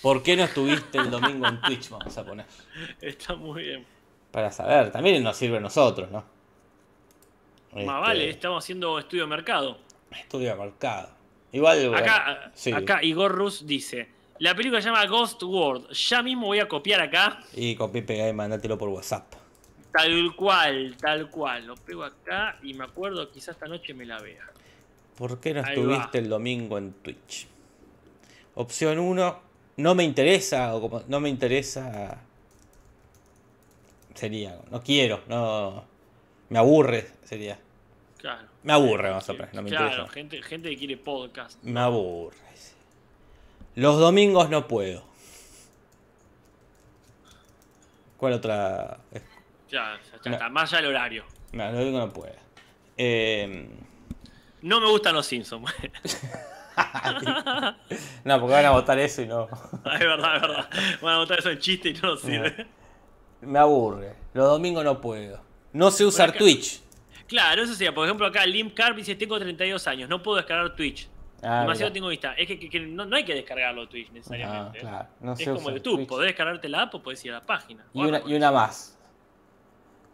¿Por 0.00 0.22
qué 0.22 0.36
no 0.36 0.44
estuviste 0.44 0.98
el 0.98 1.10
domingo 1.10 1.46
en 1.48 1.60
Twitch? 1.60 1.90
Vamos 1.90 2.16
a 2.16 2.24
poner. 2.24 2.46
Está 3.00 3.34
muy 3.34 3.62
bien. 3.62 3.86
Para 4.36 4.52
saber, 4.52 4.92
también 4.92 5.22
nos 5.24 5.34
sirve 5.34 5.56
a 5.56 5.60
nosotros, 5.60 6.10
¿no? 6.10 6.18
Más 6.18 6.26
Este, 7.72 7.86
vale, 7.86 8.28
estamos 8.28 8.62
haciendo 8.62 8.98
estudio 8.98 9.22
de 9.22 9.30
mercado. 9.30 9.78
Estudio 10.10 10.54
mercado. 10.58 11.08
Igual, 11.52 11.88
bueno, 11.88 11.96
Acá, 11.96 12.50
sí. 12.52 12.70
acá 12.70 13.02
Igor 13.02 13.32
Rus 13.32 13.66
dice: 13.66 14.10
La 14.40 14.54
película 14.54 14.82
se 14.82 14.88
llama 14.88 15.06
Ghost 15.06 15.42
World. 15.42 15.90
Ya 15.90 16.22
mismo 16.22 16.48
voy 16.48 16.58
a 16.58 16.68
copiar 16.68 17.00
acá. 17.00 17.40
Y 17.54 17.74
copié, 17.76 18.02
pegué 18.02 18.28
y 18.28 18.32
mandátelo 18.34 18.76
por 18.76 18.90
WhatsApp. 18.90 19.24
Tal 19.90 20.36
cual, 20.36 20.98
tal 21.00 21.30
cual. 21.30 21.64
Lo 21.68 21.74
pego 21.76 22.04
acá 22.04 22.58
y 22.62 22.74
me 22.74 22.84
acuerdo, 22.84 23.30
quizás 23.30 23.54
esta 23.54 23.66
noche 23.68 23.94
me 23.94 24.04
la 24.04 24.20
vea. 24.20 24.44
¿Por 25.16 25.40
qué 25.40 25.54
no 25.54 25.60
Ahí 25.64 25.68
estuviste 25.70 26.18
va. 26.18 26.24
el 26.24 26.28
domingo 26.28 26.76
en 26.76 26.92
Twitch? 26.92 27.46
Opción 28.56 28.98
1, 28.98 29.40
no 29.78 29.94
me 29.94 30.04
interesa, 30.04 30.74
no 31.08 31.20
me 31.20 31.30
interesa. 31.30 32.20
Sería, 34.16 34.58
no 34.70 34.82
quiero, 34.82 35.22
no. 35.28 35.84
Me 36.48 36.58
aburre, 36.58 37.06
sería. 37.24 37.58
Claro. 38.18 38.48
Me 38.62 38.72
aburre, 38.72 39.10
vamos 39.10 39.28
a 39.28 39.32
poner, 39.34 39.54
no 39.54 39.62
me 39.62 39.70
claro, 39.70 39.86
interesa. 39.86 40.08
gente, 40.12 40.42
gente 40.42 40.70
que 40.70 40.76
quiere 40.76 40.96
podcast. 40.96 41.62
Me 41.62 41.78
aburre. 41.80 42.36
Los 43.74 43.98
domingos 44.00 44.48
no 44.48 44.66
puedo. 44.66 45.04
¿Cuál 48.16 48.32
otra? 48.34 48.98
Ya, 49.68 49.98
ya 50.10 50.16
está, 50.16 50.48
No. 50.48 50.50
más 50.50 50.72
allá 50.72 50.82
del 50.82 50.90
horario. 50.96 51.24
No, 51.52 51.64
los 51.66 51.74
domingos 51.80 52.06
no 52.06 52.12
puedo. 52.12 52.34
Eh, 52.96 53.68
No 54.62 54.80
me 54.80 54.88
gustan 54.88 55.14
los 55.14 55.26
Simpsons. 55.26 55.70
no, 58.24 58.40
porque 58.40 58.54
van 58.54 58.64
a 58.66 58.70
votar 58.70 58.98
eso 58.98 59.22
y 59.22 59.26
no. 59.26 59.44
es 59.92 59.98
verdad, 60.00 60.36
es 60.36 60.42
verdad. 60.42 60.70
Van 61.02 61.14
a 61.14 61.18
botar 61.18 61.38
eso 61.38 61.50
en 61.50 61.58
chiste 61.58 61.90
y 61.90 61.94
no 61.94 62.00
nos 62.10 62.20
sirve. 62.22 62.66
Me 63.42 63.58
aburre. 63.58 64.14
Los 64.34 64.48
domingos 64.48 64.84
no 64.84 65.00
puedo. 65.00 65.40
No 65.72 65.90
sé 65.90 66.04
usar 66.04 66.30
acá- 66.30 66.38
Twitch. 66.38 66.80
Claro, 67.26 67.62
eso 67.62 67.74
sería. 67.74 67.94
Por 67.94 68.04
ejemplo, 68.06 68.26
acá 68.26 68.44
Lim 68.46 68.70
Carp 68.70 68.96
dice: 68.96 69.14
Tengo 69.14 69.38
32 69.38 69.86
años, 69.86 70.08
no 70.08 70.22
puedo 70.22 70.36
descargar 70.38 70.74
Twitch. 70.76 71.08
Ah, 71.42 71.60
Demasiado 71.60 71.90
mirá. 71.90 71.92
tengo 71.92 72.08
vista. 72.08 72.32
Es 72.32 72.46
que, 72.46 72.58
que- 72.58 72.70
que 72.70 72.80
no, 72.80 73.04
no 73.04 73.14
hay 73.16 73.24
que 73.24 73.34
descargarlo 73.34 73.88
Twitch 73.88 74.08
Ah, 74.08 74.12
necesariamente. 74.14 74.78
¿eh? 74.78 74.80
claro. 74.80 75.08
No 75.20 75.32
es 75.32 75.38
sé 75.38 75.44
como 75.52 75.70
YouTube, 75.70 75.96
Twitch. 75.96 76.08
podés 76.08 76.26
descargarte 76.28 76.68
la 76.68 76.82
app 76.82 76.94
o 76.94 77.02
podés 77.02 77.24
ir 77.24 77.32
a 77.32 77.34
la 77.40 77.46
página. 77.46 77.84
Y 77.92 78.02
una, 78.04 78.22
y 78.26 78.34
una 78.34 78.50
más. 78.52 78.98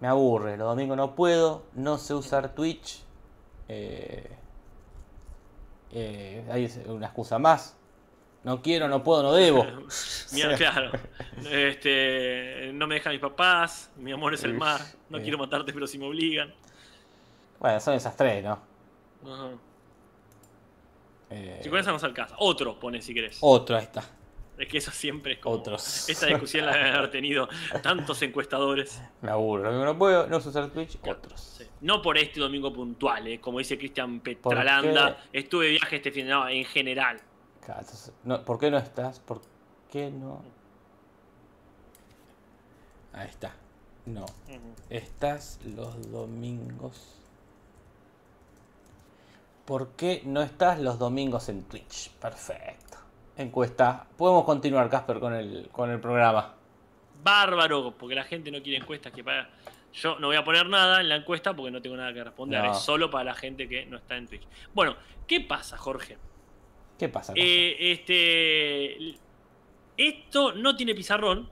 Me 0.01 0.09
aburre. 0.09 0.57
Los 0.57 0.67
domingos 0.69 0.97
no 0.97 1.15
puedo. 1.15 1.65
No 1.75 1.97
sé 1.99 2.13
usar 2.15 2.55
Twitch. 2.55 3.01
Eh, 3.69 4.29
eh, 5.93 6.45
hay 6.51 6.71
una 6.89 7.07
excusa 7.07 7.39
más. 7.39 7.77
No 8.45 8.61
quiero, 8.61 8.89
no 8.89 9.03
puedo, 9.05 9.23
no 9.23 9.33
debo. 9.35 9.65
Mira, 10.33 10.57
claro. 10.57 10.91
Este, 11.51 12.71
no 12.75 12.87
me 12.87 12.97
dejan 12.97 13.13
mis 13.13 13.21
papás, 13.21 13.91
mi 13.97 14.11
amor 14.13 14.35
es 14.35 14.43
el 14.45 14.55
mar, 14.55 14.81
no 15.09 15.19
Eh. 15.19 15.23
quiero 15.23 15.39
matarte 15.39 15.73
pero 15.73 15.87
si 15.87 15.99
me 15.99 16.07
obligan. 16.07 16.53
Bueno, 17.61 17.79
son 17.81 17.95
esas 17.95 18.17
tres, 18.17 18.43
¿no? 18.43 18.59
Ajá. 19.25 19.51
Eh, 21.31 21.61
Si 21.63 21.69
con 21.69 21.79
esa 21.79 21.91
vamos 21.91 22.05
al 22.05 22.13
caso. 22.13 22.35
Otro 22.39 22.79
pone 22.79 23.01
si 23.01 23.15
querés. 23.15 23.39
otro, 23.41 23.77
ahí 23.77 23.85
está. 23.85 24.03
Es 24.59 24.69
que 24.69 24.79
eso 24.79 24.91
siempre 24.91 25.35
es 25.35 25.39
como. 25.39 25.57
Otros. 25.57 26.09
Esta 26.09 26.27
discusión 26.27 26.67
la 26.67 26.73
deben 26.77 26.95
haber 26.95 27.11
tenido 27.11 27.49
tantos 27.83 28.21
encuestadores. 28.23 29.01
Me 29.23 29.31
aburro. 29.31 29.71
Lo 29.73 29.79
que 29.81 29.85
no 29.87 29.99
puedo 29.99 30.27
no 30.27 30.37
es 30.37 30.47
usar 30.47 30.69
Twitch, 30.71 30.99
otros. 31.09 31.41
Sí. 31.59 31.65
No 31.81 32.03
por 32.03 32.19
este 32.19 32.39
domingo 32.39 32.73
puntual, 32.73 33.27
eh, 33.29 33.41
como 33.41 33.59
dice 33.61 33.79
Cristian 33.79 34.21
Petralanda. 34.21 35.25
Estuve 35.33 35.67
de 35.67 35.71
viaje 35.73 35.97
este 35.97 36.13
fin 36.13 36.27
de 36.27 36.33
no, 36.33 36.49
en 36.49 36.65
general. 36.67 37.19
No, 38.25 38.45
¿Por 38.45 38.59
qué 38.59 38.71
no 38.71 38.79
estás? 38.79 39.21
¿Por 39.21 39.41
qué 39.91 40.11
no? 40.11 40.43
Ahí 43.13 43.29
está. 43.29 43.53
No. 44.07 44.27
Estás 44.91 45.61
los 45.65 46.11
domingos. 46.11 47.19
¿Por 49.65 49.91
qué 49.91 50.23
no 50.25 50.43
estás 50.43 50.81
los 50.81 50.99
domingos 50.99 51.49
en 51.49 51.63
Twitch? 51.65 52.11
Perfecto. 52.13 52.99
Encuesta. 53.37 54.07
Podemos 54.17 54.45
continuar, 54.45 54.91
Casper, 54.91 55.21
con 55.21 55.35
el, 55.35 55.69
con 55.71 55.91
el 55.91 56.01
programa. 56.01 56.55
Bárbaro, 57.23 57.95
porque 57.97 58.17
la 58.17 58.25
gente 58.25 58.51
no 58.51 58.61
quiere 58.61 58.79
encuestas 58.79 59.13
que 59.13 59.23
para. 59.23 59.49
Yo 59.93 60.19
no 60.19 60.29
voy 60.29 60.37
a 60.37 60.45
poner 60.45 60.67
nada 60.69 61.01
en 61.01 61.09
la 61.09 61.17
encuesta 61.17 61.55
porque 61.55 61.71
no 61.71 61.81
tengo 61.81 61.97
nada 61.97 62.13
que 62.13 62.25
responder. 62.25 62.65
No. 62.65 62.73
Es 62.73 62.79
solo 62.79 63.11
para 63.11 63.25
la 63.25 63.35
gente 63.35 63.69
que 63.69 63.87
no 63.87 63.99
está 63.99 64.17
en 64.17 64.27
Twitch. 64.27 64.47
Bueno, 64.75 64.97
¿qué 65.27 65.41
pasa, 65.41 65.77
Jorge? 65.77 66.17
¿Qué 66.99 67.09
pasa? 67.09 67.33
Eh, 67.37 67.77
este. 67.93 69.15
Esto 69.97 70.53
no 70.53 70.75
tiene 70.77 70.95
pizarrón. 70.95 71.49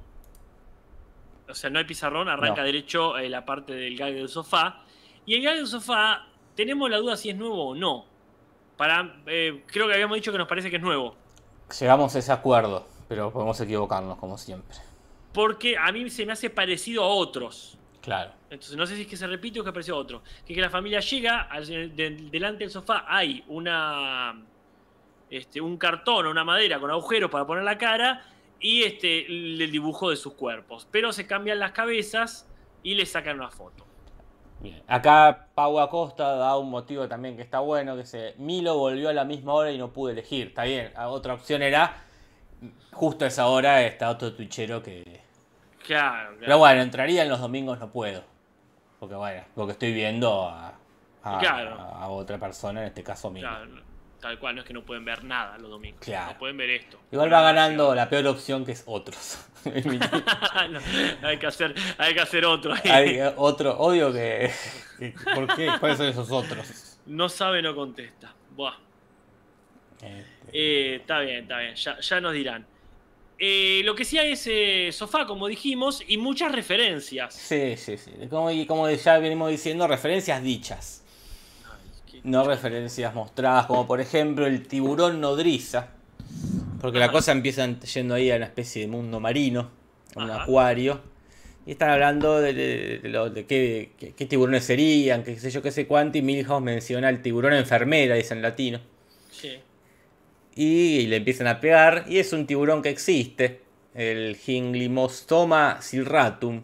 O 1.48 1.54
sea, 1.54 1.68
no 1.70 1.78
hay 1.78 1.84
pizarrón, 1.84 2.28
arranca 2.28 2.60
No. 2.60 2.66
derecho 2.66 3.18
eh, 3.18 3.28
la 3.28 3.44
parte 3.44 3.74
del 3.74 3.96
gag 3.96 4.14
del 4.14 4.28
sofá. 4.28 4.82
Y 5.26 5.34
el 5.34 5.42
gag 5.42 5.56
del 5.56 5.66
sofá, 5.66 6.26
tenemos 6.54 6.88
la 6.88 6.98
duda 6.98 7.16
si 7.16 7.30
es 7.30 7.36
nuevo 7.36 7.70
o 7.70 7.74
no. 7.74 8.06
Para, 8.76 9.20
eh, 9.26 9.62
creo 9.66 9.86
que 9.88 9.94
habíamos 9.94 10.14
dicho 10.16 10.32
que 10.32 10.38
nos 10.38 10.48
parece 10.48 10.70
que 10.70 10.76
es 10.76 10.82
nuevo. 10.82 11.16
Llegamos 11.78 12.14
a 12.14 12.18
ese 12.20 12.32
acuerdo, 12.32 12.86
pero 13.08 13.32
podemos 13.32 13.60
equivocarnos, 13.60 14.16
como 14.18 14.38
siempre. 14.38 14.76
Porque 15.32 15.76
a 15.76 15.92
mí 15.92 16.08
se 16.10 16.24
me 16.24 16.32
hace 16.32 16.50
parecido 16.50 17.02
a 17.04 17.08
otros. 17.08 17.76
Claro. 18.00 18.32
Entonces 18.48 18.76
no 18.76 18.86
sé 18.86 18.96
si 18.96 19.02
es 19.02 19.06
que 19.08 19.16
se 19.16 19.26
repite 19.26 19.60
o 19.60 19.64
que 19.64 19.72
parecido 19.72 19.96
a 19.96 20.00
otro. 20.00 20.22
Que, 20.46 20.54
que 20.54 20.60
la 20.60 20.70
familia 20.70 21.00
llega, 21.00 21.42
al- 21.42 21.66
de- 21.94 22.28
delante 22.30 22.64
del 22.64 22.70
sofá 22.70 23.04
hay 23.06 23.44
una 23.48 24.40
este, 25.30 25.60
un 25.60 25.76
cartón 25.78 26.26
o 26.26 26.30
una 26.30 26.44
madera 26.44 26.78
con 26.80 26.90
agujeros 26.90 27.30
para 27.30 27.46
poner 27.46 27.64
la 27.64 27.78
cara 27.78 28.24
y 28.58 28.82
este, 28.82 29.26
el 29.26 29.70
dibujo 29.70 30.10
de 30.10 30.16
sus 30.16 30.34
cuerpos. 30.34 30.86
Pero 30.90 31.12
se 31.12 31.26
cambian 31.26 31.58
las 31.58 31.72
cabezas 31.72 32.48
y 32.82 32.94
le 32.94 33.06
sacan 33.06 33.36
una 33.36 33.50
foto. 33.50 33.86
Bien. 34.60 34.82
Acá 34.88 35.46
Pau 35.54 35.80
Acosta 35.80 36.34
da 36.36 36.58
un 36.58 36.68
motivo 36.68 37.08
también 37.08 37.36
que 37.36 37.42
está 37.42 37.60
bueno, 37.60 37.96
que 37.96 38.04
se 38.04 38.34
Milo 38.36 38.76
volvió 38.76 39.08
a 39.08 39.14
la 39.14 39.24
misma 39.24 39.54
hora 39.54 39.70
y 39.72 39.78
no 39.78 39.90
pude 39.90 40.12
elegir. 40.12 40.48
Está 40.48 40.64
bien. 40.64 40.92
Ah, 40.94 41.08
Otra 41.08 41.32
opción 41.32 41.62
era 41.62 42.04
justo 42.92 43.24
a 43.24 43.28
esa 43.28 43.46
hora 43.46 43.82
está 43.82 44.10
otro 44.10 44.34
twitchero 44.34 44.82
que. 44.82 45.20
Claro, 45.86 46.28
claro. 46.32 46.36
Pero 46.40 46.58
bueno, 46.58 46.82
entraría 46.82 47.22
en 47.22 47.30
los 47.30 47.40
domingos 47.40 47.78
no 47.78 47.90
puedo. 47.90 48.22
Porque 48.98 49.14
bueno, 49.14 49.42
porque 49.54 49.72
estoy 49.72 49.94
viendo 49.94 50.46
a, 50.46 50.74
a, 51.22 51.38
Claro. 51.38 51.80
a 51.80 52.08
otra 52.10 52.36
persona, 52.38 52.80
en 52.82 52.88
este 52.88 53.02
caso 53.02 53.30
Milo. 53.30 53.48
Claro, 53.48 53.82
tal 54.20 54.38
cual, 54.38 54.54
no 54.54 54.60
es 54.60 54.66
que 54.66 54.72
no 54.74 54.84
pueden 54.84 55.04
ver 55.04 55.24
nada 55.24 55.58
los 55.58 55.70
domingos. 55.70 56.00
Claro. 56.00 56.32
No 56.32 56.38
pueden 56.38 56.56
ver 56.56 56.70
esto. 56.70 57.00
Igual 57.10 57.32
va 57.32 57.42
ganando 57.42 57.94
la 57.94 58.08
peor 58.08 58.26
opción 58.26 58.64
que 58.64 58.72
es 58.72 58.82
otros. 58.86 59.38
No, 60.70 61.28
hay, 61.28 61.38
que 61.38 61.46
hacer, 61.46 61.74
hay 61.98 62.14
que 62.14 62.20
hacer 62.20 62.44
otro. 62.44 62.72
ahí. 62.72 62.90
Hay 62.90 63.08
eh, 63.18 63.32
otro, 63.36 63.78
odio 63.78 64.12
que. 64.12 64.50
¿Por 65.34 65.54
qué? 65.54 65.70
¿Cuáles 65.78 65.98
son 65.98 66.06
esos 66.06 66.30
otros? 66.30 66.98
No 67.06 67.28
sabe, 67.28 67.60
no 67.62 67.74
contesta. 67.74 68.34
Buah. 68.54 68.74
Este, 70.00 70.26
Eh, 70.52 70.96
está 70.96 71.20
bien, 71.20 71.42
está 71.42 71.58
bien, 71.58 71.74
ya, 71.74 71.98
ya 72.00 72.20
nos 72.20 72.32
dirán. 72.32 72.66
Eh, 73.38 73.80
lo 73.84 73.94
que 73.94 74.04
sí 74.04 74.18
hay 74.18 74.32
es 74.32 74.46
eh, 74.46 74.90
sofá, 74.92 75.26
como 75.26 75.46
dijimos, 75.48 76.02
y 76.06 76.18
muchas 76.18 76.52
referencias. 76.52 77.34
Sí, 77.34 77.74
sí, 77.76 77.96
sí. 77.96 78.12
Como, 78.28 78.50
como 78.66 78.90
ya 78.90 79.18
venimos 79.18 79.50
diciendo, 79.50 79.86
referencias 79.86 80.42
dichas. 80.42 80.99
No 82.24 82.44
referencias 82.44 83.14
mostradas, 83.14 83.66
como 83.66 83.86
por 83.86 84.00
ejemplo 84.00 84.46
el 84.46 84.66
tiburón 84.66 85.20
nodriza. 85.20 85.88
Porque 86.80 86.98
la 86.98 87.10
cosa 87.12 87.32
empieza 87.32 87.66
yendo 87.80 88.14
ahí 88.14 88.30
a 88.30 88.36
una 88.36 88.46
especie 88.46 88.82
de 88.82 88.88
mundo 88.88 89.20
marino, 89.20 89.70
a 90.16 90.24
un 90.24 90.30
Ajá. 90.30 90.42
acuario. 90.44 91.00
Y 91.66 91.72
están 91.72 91.90
hablando 91.90 92.40
de, 92.40 92.54
de- 92.54 92.98
de 93.00 93.08
lo- 93.10 93.28
de 93.30 93.44
qué, 93.44 93.92
qué- 93.98 94.12
qué 94.12 94.26
tiburones 94.26 94.64
serían, 94.64 95.22
qué 95.22 95.38
sé 95.38 95.50
yo, 95.50 95.60
qué 95.62 95.70
sé 95.70 95.86
cuánto. 95.86 96.16
Y 96.18 96.22
Milhouse 96.22 96.62
menciona 96.62 97.08
el 97.10 97.20
tiburón 97.20 97.52
enfermera, 97.52 98.14
dice 98.14 98.32
en 98.34 98.42
latino. 98.42 98.80
Sí. 99.30 99.58
Y, 100.56 101.06
le 101.06 101.16
empiezan 101.16 101.46
a 101.46 101.60
pegar. 101.60 102.04
Y 102.08 102.18
es 102.18 102.32
un 102.32 102.46
tiburón 102.46 102.80
que 102.82 102.88
existe, 102.88 103.60
el 103.94 104.36
Hinglimostoma 104.46 105.80
silratum. 105.82 106.62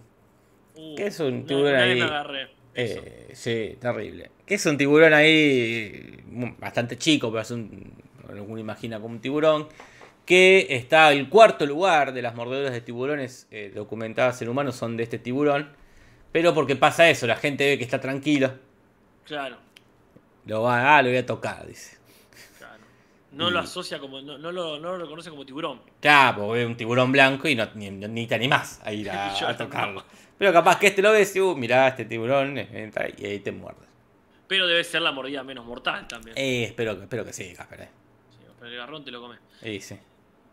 Uh, 0.77 0.95
¿Qué 0.97 1.07
es 1.09 1.21
un 1.21 1.45
tiburón 1.47 1.75
ahí? 1.77 1.99
me 1.99 2.03
agarré. 2.05 2.49
Eh, 2.77 3.31
sí, 3.33 3.77
terrible. 3.81 4.31
Que 4.45 4.55
es 4.55 4.67
un 4.67 4.77
tiburón 4.77 5.15
ahí 5.15 6.23
bastante 6.59 6.99
chico, 6.99 7.31
pero 7.31 7.43
es 7.43 7.51
un. 7.51 7.93
Uno 8.29 8.59
imagina 8.59 9.01
como 9.01 9.15
un 9.15 9.21
tiburón. 9.21 9.69
Que 10.27 10.67
está 10.71 11.13
el 11.13 11.29
cuarto 11.29 11.65
lugar 11.67 12.13
de 12.13 12.21
las 12.21 12.35
mordeduras 12.35 12.73
de 12.73 12.81
tiburones 12.81 13.47
eh, 13.51 13.73
documentadas 13.75 14.43
en 14.43 14.49
humanos 14.49 14.77
son 14.77 14.97
de 14.97 15.05
este 15.05 15.19
tiburón. 15.19 15.71
Pero 16.33 16.53
porque 16.53 16.77
pasa 16.77 17.09
eso, 17.09 17.27
la 17.27 17.37
gente 17.37 17.65
ve 17.65 17.79
que 17.79 17.85
está 17.85 18.01
tranquilo. 18.01 18.53
Claro, 19.25 19.57
Lo 20.45 20.63
va, 20.63 20.97
ah, 20.97 21.03
lo 21.03 21.09
voy 21.09 21.19
a 21.19 21.27
tocar, 21.27 21.67
dice. 21.67 21.96
No 23.37 23.51
lo 23.51 23.59
asocia 23.61 23.99
como. 23.99 24.21
No, 24.21 24.39
no 24.39 24.51
lo, 24.53 24.79
no 24.81 24.93
lo 24.93 24.99
reconoce 25.05 25.31
como 25.31 25.45
tiburón. 25.45 25.81
Claro, 26.01 26.39
porque 26.47 26.61
ve 26.61 26.67
un 26.67 26.77
tiburón 26.77 27.13
blanco 27.13 27.49
y 27.49 27.55
no, 27.55 27.69
ni, 27.75 27.91
ni 27.91 28.27
te 28.27 28.35
animás 28.35 28.81
a 28.85 28.93
ir 28.93 29.11
a, 29.11 29.29
a 29.49 29.57
tocarlo. 29.57 30.05
Pero 30.39 30.53
capaz 30.53 30.79
que 30.79 30.89
este 30.89 31.03
lo 31.03 31.13
ves 31.13 31.35
y, 31.37 31.41
uh, 31.41 31.55
mirá, 31.57 31.89
este 31.89 32.05
tiburón 32.05 32.59
eh, 32.59 32.69
entra 32.73 33.09
y 33.17 33.25
ahí 33.25 33.39
te 33.41 33.53
muerde. 33.53 33.87
Pero 34.49 34.67
debe 34.67 34.85
ser 34.85 35.03
la 35.03 35.13
mordida 35.13 35.43
menos 35.43 35.65
mortal 35.65 36.07
también. 36.07 36.37
Eh, 36.39 36.65
espero, 36.65 36.97
que- 36.97 37.03
espero 37.03 37.25
que 37.25 37.33
sí, 37.33 37.53
Casper. 37.55 37.81
eh. 37.83 37.89
Sí, 38.31 38.39
pero 38.59 38.71
el 38.71 38.77
garrón 38.77 39.05
te 39.05 39.11
lo 39.11 39.21
come. 39.21 39.37
Eh, 39.63 39.81
sí. 39.81 39.99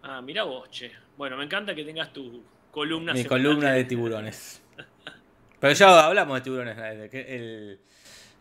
Ah, 0.04 0.22
mira 0.22 0.44
vos, 0.44 0.70
che. 0.70 0.92
Bueno, 1.18 1.38
me 1.38 1.44
encanta 1.44 1.76
que 1.76 1.84
tengas 1.84 2.12
tu 2.12 2.44
columna. 2.72 3.14
Mi 3.14 3.24
semanal. 3.24 3.44
columna 3.46 3.72
de 3.74 3.84
tiburones. 3.84 4.62
Pero 5.60 5.74
ya 5.74 6.06
hablamos 6.06 6.36
de 6.36 6.42
tiburones. 6.42 6.78
el- 7.14 7.80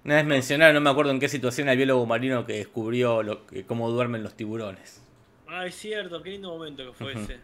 una 0.04 0.16
vez 0.16 0.24
mencionaron, 0.24 0.74
no 0.74 0.80
me 0.80 0.90
acuerdo 0.90 1.10
en 1.12 1.20
qué 1.20 1.28
situación, 1.28 1.68
al 1.68 1.76
biólogo 1.76 2.04
marino 2.06 2.44
que 2.46 2.54
descubrió 2.54 3.22
lo, 3.22 3.46
que- 3.46 3.64
cómo 3.64 3.90
duermen 3.90 4.22
los 4.22 4.34
tiburones. 4.36 5.02
Ah, 5.48 5.66
es 5.66 5.74
cierto, 5.74 6.22
qué 6.22 6.30
lindo 6.30 6.48
momento 6.48 6.84
que 6.86 6.92
fue 6.92 7.12
ese. 7.12 7.38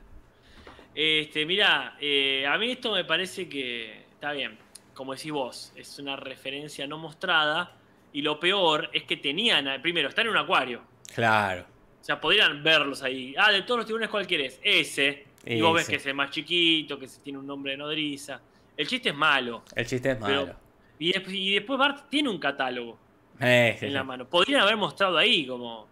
Este, 0.95 1.47
mira, 1.47 1.89
a 1.97 2.59
mí 2.59 2.71
esto 2.73 2.93
me 2.93 3.05
parece 3.05 3.49
que 3.49 4.03
está 4.13 4.33
bien. 4.33 4.59
Como 4.95 5.15
decís 5.15 5.31
vos, 5.31 5.73
es 5.77 5.99
una 5.99 6.17
referencia 6.17 6.87
no 6.87 6.99
mostrada. 6.99 7.73
Y 8.13 8.23
lo 8.23 8.41
peor 8.41 8.89
es 8.93 9.05
que 9.05 9.17
tenían, 9.19 9.81
primero, 9.83 10.09
están 10.09 10.27
en 10.27 10.33
un 10.33 10.39
acuario. 10.39 10.81
Claro. 11.15 11.67
O 12.01 12.05
sea, 12.05 12.21
podrían 12.21 12.63
verlos 12.63 13.03
ahí. 13.03 13.35
Ah, 13.39 13.53
de 13.53 13.63
todos 13.63 13.79
los 13.79 13.87
tiburones, 13.87 14.11
¿cuál 14.11 14.27
querés? 14.27 14.59
Ese. 14.63 15.27
Y 15.45 15.61
vos 15.61 15.75
ves 15.75 15.87
que 15.89 15.97
es 15.97 16.07
el 16.07 16.15
más 16.15 16.31
chiquito, 16.31 16.99
que 16.99 17.07
tiene 17.23 17.39
un 17.39 17.47
nombre 17.47 17.73
de 17.73 17.79
nodriza. 17.79 18.41
El 18.77 18.89
chiste 18.89 19.11
es 19.11 19.15
malo. 19.15 19.63
El 19.77 19.87
chiste 19.87 20.11
es 20.13 20.17
Pero- 20.17 20.47
malo. 20.47 20.57
Y, 20.99 21.13
después- 21.13 21.35
y 21.37 21.55
después 21.55 21.79
Bart 21.79 22.09
tiene 22.11 22.29
un 22.29 22.39
catálogo 22.39 22.99
Eh, 23.41 23.73
en 23.75 23.79
sí. 23.81 23.89
la 23.91 24.03
mano. 24.05 24.27
Podrían 24.27 24.61
haber 24.63 24.77
mostrado 24.77 25.17
ahí 25.19 25.47
como 25.47 25.87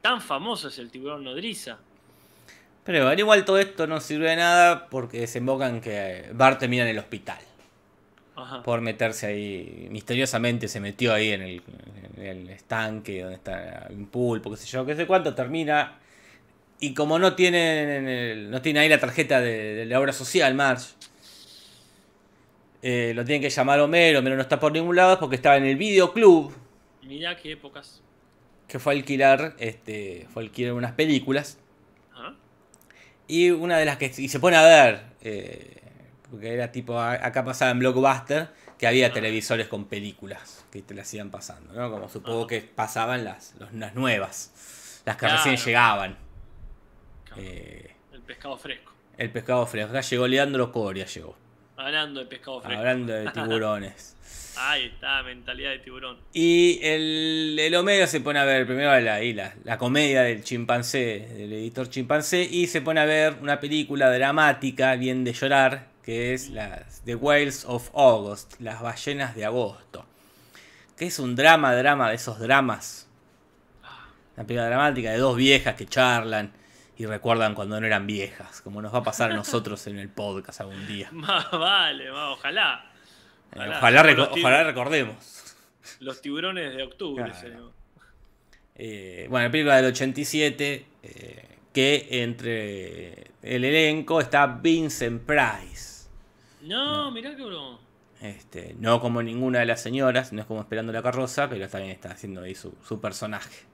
tan 0.00 0.20
famoso 0.20 0.68
es 0.68 0.78
el 0.78 0.90
tiburón 0.90 1.24
nodriza. 1.24 1.78
Pero 2.84 3.04
bueno, 3.04 3.20
igual 3.20 3.44
todo 3.44 3.58
esto 3.58 3.86
no 3.86 4.00
sirve 4.00 4.30
de 4.30 4.36
nada 4.36 4.88
porque 4.88 5.20
desemboca 5.20 5.68
en 5.68 5.80
que 5.82 6.30
Bart 6.32 6.58
termina 6.60 6.84
en 6.84 6.88
el 6.90 6.98
hospital. 6.98 7.38
Ajá. 8.36 8.62
Por 8.62 8.80
meterse 8.80 9.26
ahí. 9.26 9.88
Misteriosamente 9.90 10.68
se 10.68 10.80
metió 10.80 11.12
ahí 11.12 11.30
en 11.32 11.42
el, 11.42 11.62
en 12.16 12.22
el 12.26 12.48
estanque 12.50 13.20
donde 13.20 13.34
está 13.36 13.88
un 13.90 14.06
pulpo, 14.06 14.50
qué 14.52 14.56
sé 14.56 14.66
yo, 14.68 14.86
qué 14.86 14.94
sé 14.94 15.06
cuánto. 15.06 15.34
Termina. 15.34 15.98
Y 16.80 16.94
como 16.94 17.18
no 17.18 17.34
tiene, 17.34 18.46
no 18.48 18.62
tiene 18.62 18.78
ahí 18.80 18.88
la 18.88 19.00
tarjeta 19.00 19.40
de, 19.40 19.74
de 19.74 19.84
la 19.86 19.98
obra 20.00 20.12
social, 20.12 20.54
Marge. 20.54 20.86
Eh, 22.82 23.12
lo 23.14 23.24
tienen 23.24 23.42
que 23.42 23.50
llamar 23.50 23.80
Homero. 23.80 24.18
Homero 24.20 24.36
no 24.36 24.42
está 24.42 24.58
por 24.60 24.72
ningún 24.72 24.96
lado 24.96 25.18
porque 25.18 25.36
estaba 25.36 25.56
en 25.56 25.64
el 25.64 25.76
videoclub. 25.76 26.52
Mirá 27.02 27.36
qué 27.36 27.52
épocas. 27.52 28.02
Que 28.66 28.78
fue 28.78 28.92
a 28.92 28.96
alquilar. 28.96 29.54
Este, 29.58 30.26
fue 30.32 30.42
a 30.42 30.46
alquilar 30.46 30.74
unas 30.74 30.92
películas. 30.92 31.58
Ajá. 32.14 32.34
Y 33.26 33.50
una 33.50 33.78
de 33.78 33.84
las 33.84 33.96
que 33.96 34.12
y 34.16 34.28
se 34.28 34.38
pone 34.40 34.56
a 34.56 34.62
ver, 34.62 35.02
eh, 35.22 35.76
porque 36.30 36.52
era 36.52 36.70
tipo, 36.72 36.98
acá 36.98 37.44
pasaba 37.44 37.70
en 37.70 37.78
Blockbuster, 37.78 38.48
que 38.78 38.86
había 38.86 39.12
televisores 39.12 39.66
con 39.68 39.86
películas 39.86 40.64
que 40.70 40.82
te 40.82 40.94
las 40.94 41.12
iban 41.14 41.30
pasando, 41.30 41.72
¿no? 41.72 41.90
Como 41.90 42.08
supongo 42.08 42.46
que 42.46 42.60
pasaban 42.60 43.24
las, 43.24 43.54
las 43.72 43.94
nuevas, 43.94 45.00
las 45.04 45.16
que 45.16 45.20
Claro. 45.20 45.36
recién 45.36 45.56
llegaban. 45.56 46.16
Claro. 47.24 47.42
Eh, 47.42 47.90
El 48.12 48.20
pescado 48.22 48.56
fresco. 48.58 48.92
el 49.16 49.30
pescado 49.30 49.66
fresco. 49.66 49.90
Acá 49.90 50.00
llegó 50.02 50.26
Leandro 50.28 50.70
Coria, 50.70 51.06
llegó. 51.06 51.34
Hablando 51.78 52.20
de 52.20 52.26
pescado 52.26 52.60
fresco. 52.60 52.78
Hablando 52.78 53.12
de 53.12 53.30
tiburones. 53.30 54.16
Ahí 54.60 54.86
está, 54.86 55.22
mentalidad 55.22 55.70
de 55.70 55.78
tiburón. 55.78 56.18
Y 56.32 56.80
el, 56.82 57.56
el 57.60 57.74
Homero 57.76 58.08
se 58.08 58.20
pone 58.20 58.40
a 58.40 58.44
ver 58.44 58.66
primero 58.66 58.90
la, 58.98 59.20
la, 59.20 59.54
la 59.62 59.78
comedia 59.78 60.22
del 60.22 60.42
chimpancé, 60.42 61.28
del 61.36 61.52
editor 61.52 61.88
chimpancé, 61.88 62.42
y 62.42 62.66
se 62.66 62.80
pone 62.80 63.00
a 63.00 63.04
ver 63.04 63.36
una 63.40 63.60
película 63.60 64.10
dramática, 64.10 64.96
bien 64.96 65.22
de 65.22 65.32
llorar, 65.32 65.86
que 66.02 66.34
es 66.34 66.50
la, 66.50 66.84
The 67.04 67.14
Whales 67.14 67.64
of 67.66 67.90
August, 67.94 68.60
Las 68.60 68.82
ballenas 68.82 69.36
de 69.36 69.44
agosto. 69.44 70.04
Que 70.96 71.06
es 71.06 71.20
un 71.20 71.36
drama, 71.36 71.72
drama 71.76 72.08
de 72.08 72.16
esos 72.16 72.40
dramas. 72.40 73.06
Una 74.36 74.44
película 74.44 74.66
dramática 74.66 75.12
de 75.12 75.18
dos 75.18 75.36
viejas 75.36 75.76
que 75.76 75.86
charlan 75.86 76.50
y 76.98 77.06
recuerdan 77.06 77.54
cuando 77.54 77.80
no 77.80 77.86
eran 77.86 78.06
viejas, 78.06 78.60
como 78.60 78.82
nos 78.82 78.92
va 78.92 78.98
a 78.98 79.02
pasar 79.04 79.30
a 79.32 79.34
nosotros 79.36 79.86
en 79.86 79.98
el 79.98 80.08
podcast 80.10 80.60
algún 80.60 80.86
día. 80.86 81.08
Más 81.12 81.50
vale, 81.52 82.10
más, 82.10 82.30
ojalá. 82.38 82.84
Eh, 83.52 83.56
Ojalá. 83.56 83.78
Ojalá, 83.78 84.02
reco- 84.02 84.16
Los 84.16 84.28
tib- 84.32 84.40
ojalá 84.40 84.64
recordemos. 84.64 85.54
Los 86.00 86.20
tiburones 86.20 86.74
de 86.76 86.82
octubre. 86.82 87.24
Claro. 87.24 87.40
señor. 87.40 87.72
Eh, 88.74 89.26
bueno, 89.30 89.50
película 89.50 89.76
del 89.76 89.86
87, 89.86 90.86
eh, 91.02 91.48
que 91.72 92.06
entre 92.22 93.30
el 93.42 93.64
elenco 93.64 94.20
está 94.20 94.46
Vincent 94.46 95.22
Price. 95.22 96.08
No, 96.62 97.10
mirá 97.10 97.34
que 97.34 97.42
bro. 97.44 97.80
Este, 98.20 98.74
no 98.78 99.00
como 99.00 99.22
ninguna 99.22 99.60
de 99.60 99.66
las 99.66 99.80
señoras, 99.80 100.32
no 100.32 100.40
es 100.40 100.46
como 100.46 100.60
esperando 100.60 100.92
la 100.92 101.02
carroza, 101.02 101.48
pero 101.48 101.68
también 101.68 101.92
está 101.92 102.10
haciendo 102.10 102.42
ahí 102.42 102.54
su, 102.54 102.74
su 102.86 103.00
personaje. 103.00 103.64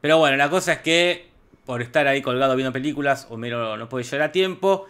Pero 0.00 0.18
bueno, 0.18 0.36
la 0.36 0.48
cosa 0.50 0.74
es 0.74 0.78
que 0.80 1.28
por 1.66 1.82
estar 1.82 2.06
ahí 2.06 2.22
colgado 2.22 2.56
viendo 2.56 2.72
películas, 2.72 3.26
Homero 3.30 3.76
no 3.76 3.88
puede 3.88 4.04
llegar 4.04 4.22
a 4.22 4.32
tiempo. 4.32 4.86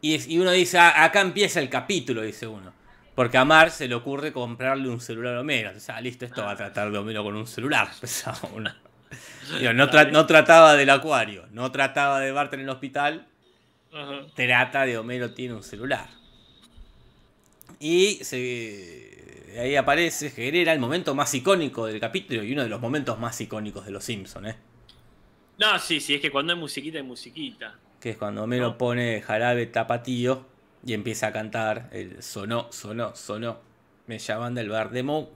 Y, 0.00 0.32
y 0.34 0.38
uno 0.38 0.50
dice, 0.50 0.78
"Ah, 0.78 1.04
acá 1.04 1.20
empieza 1.20 1.60
el 1.60 1.68
capítulo, 1.68 2.22
dice 2.22 2.46
uno. 2.46 2.72
Porque 3.14 3.36
a 3.36 3.44
Mar 3.44 3.70
se 3.70 3.86
le 3.86 3.94
ocurre 3.94 4.32
comprarle 4.32 4.88
un 4.88 5.00
celular 5.00 5.36
a 5.36 5.40
Homero. 5.40 5.72
O 5.76 5.80
sea, 5.80 6.00
listo, 6.00 6.24
esto 6.24 6.42
va 6.42 6.52
a 6.52 6.56
tratar 6.56 6.90
de 6.90 6.96
Homero 6.98 7.22
con 7.22 7.36
un 7.36 7.46
celular. 7.46 7.88
pensaba 8.00 8.38
uno. 8.54 8.72
Digo, 9.58 9.72
no, 9.72 9.90
tra- 9.90 10.10
no 10.10 10.24
trataba 10.26 10.74
del 10.74 10.88
acuario, 10.90 11.44
no 11.50 11.70
trataba 11.72 12.20
de 12.20 12.30
Bart 12.32 12.54
en 12.54 12.60
el 12.60 12.68
hospital, 12.68 13.26
trata 14.34 14.86
de 14.86 14.96
Homero 14.96 15.34
tiene 15.34 15.54
un 15.54 15.62
celular. 15.64 16.08
Y 17.80 18.20
se, 18.22 19.29
ahí 19.58 19.76
aparece, 19.76 20.30
genera 20.30 20.72
el 20.72 20.78
momento 20.78 21.14
más 21.14 21.32
icónico 21.34 21.86
del 21.86 22.00
capítulo 22.00 22.42
y 22.42 22.52
uno 22.52 22.62
de 22.62 22.68
los 22.68 22.80
momentos 22.80 23.18
más 23.18 23.40
icónicos 23.40 23.84
de 23.84 23.90
Los 23.92 24.04
Simpsons, 24.04 24.48
¿eh? 24.48 24.56
No, 25.58 25.78
sí, 25.78 26.00
sí, 26.00 26.14
es 26.14 26.20
que 26.20 26.30
cuando 26.30 26.52
hay 26.52 26.58
musiquita, 26.58 26.98
hay 26.98 27.04
musiquita. 27.04 27.78
que 28.00 28.10
es 28.10 28.16
cuando 28.16 28.42
Homero 28.44 28.68
¿No? 28.68 28.78
pone 28.78 29.20
jarabe 29.20 29.66
tapatío 29.66 30.46
y 30.84 30.94
empieza 30.94 31.26
a 31.28 31.32
cantar 31.32 31.88
el 31.92 32.22
sonó, 32.22 32.68
sonó, 32.72 33.14
sonó, 33.14 33.58
me 34.06 34.18
llaman 34.18 34.54
del 34.54 34.70
bar 34.70 34.90
de 34.90 35.02
Moe. 35.02 35.28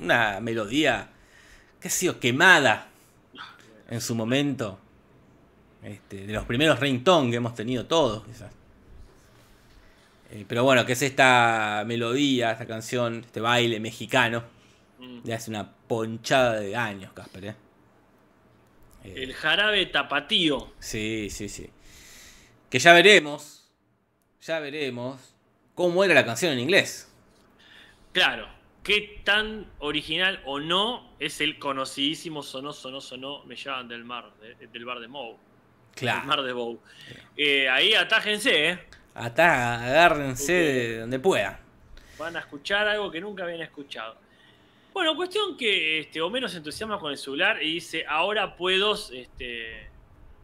Una 0.00 0.40
melodía, 0.40 1.10
qué 1.80 1.90
sé 1.90 2.06
yo, 2.06 2.18
quemada 2.20 2.88
en 3.88 4.00
su 4.00 4.14
momento. 4.14 4.78
Este, 5.82 6.26
de 6.26 6.32
los 6.32 6.44
primeros 6.44 6.80
ringtone 6.80 7.30
que 7.30 7.36
hemos 7.36 7.54
tenido 7.54 7.86
todos, 7.86 8.24
quizás. 8.24 8.50
Eh, 10.30 10.44
pero 10.48 10.64
bueno, 10.64 10.84
que 10.84 10.92
es 10.92 11.02
esta 11.02 11.84
melodía, 11.86 12.52
esta 12.52 12.66
canción, 12.66 13.22
este 13.26 13.40
baile 13.40 13.78
mexicano, 13.80 14.44
Mm. 14.98 15.22
de 15.22 15.34
hace 15.34 15.50
una 15.50 15.70
ponchada 15.86 16.54
de 16.60 16.74
años, 16.74 17.12
Casper. 17.12 17.44
¿eh? 17.44 17.54
Eh, 19.04 19.14
El 19.18 19.34
jarabe 19.34 19.84
tapatío. 19.86 20.72
Sí, 20.78 21.28
sí, 21.30 21.48
sí. 21.48 21.68
Que 22.70 22.78
ya 22.78 22.92
veremos, 22.94 23.68
ya 24.42 24.58
veremos 24.58 25.20
cómo 25.74 26.02
era 26.02 26.14
la 26.14 26.24
canción 26.24 26.52
en 26.52 26.60
inglés. 26.60 27.12
Claro, 28.12 28.48
qué 28.82 29.20
tan 29.22 29.70
original 29.78 30.42
o 30.46 30.58
no 30.60 31.14
es 31.20 31.40
el 31.40 31.58
conocidísimo 31.58 32.42
sonó, 32.42 32.72
sonó, 32.72 33.00
sonó, 33.00 33.44
me 33.44 33.54
llaman 33.54 33.88
del 33.88 34.04
mar, 34.04 34.32
de- 34.40 34.66
del 34.66 34.84
bar 34.86 34.98
de. 35.00 35.06
Del 35.08 35.36
Claro. 35.94 36.26
mar 36.26 36.42
de. 36.42 36.78
Eh, 37.36 37.68
ahí 37.68 37.92
atájense, 37.94 38.70
¿eh? 38.70 38.78
Atá, 39.16 39.82
agárrense 39.84 40.52
de 40.52 41.00
donde 41.00 41.18
puedan. 41.18 41.56
Van 42.18 42.36
a 42.36 42.40
escuchar 42.40 42.86
algo 42.86 43.10
que 43.10 43.20
nunca 43.20 43.44
habían 43.44 43.62
escuchado. 43.62 44.16
Bueno, 44.92 45.14
cuestión 45.16 45.56
que 45.56 46.00
este, 46.00 46.20
Homero 46.20 46.48
se 46.48 46.58
entusiasma 46.58 46.98
con 46.98 47.10
el 47.10 47.18
celular 47.18 47.62
y 47.62 47.74
dice, 47.74 48.04
ahora 48.08 48.56
puedo 48.56 48.94
este, 48.94 49.88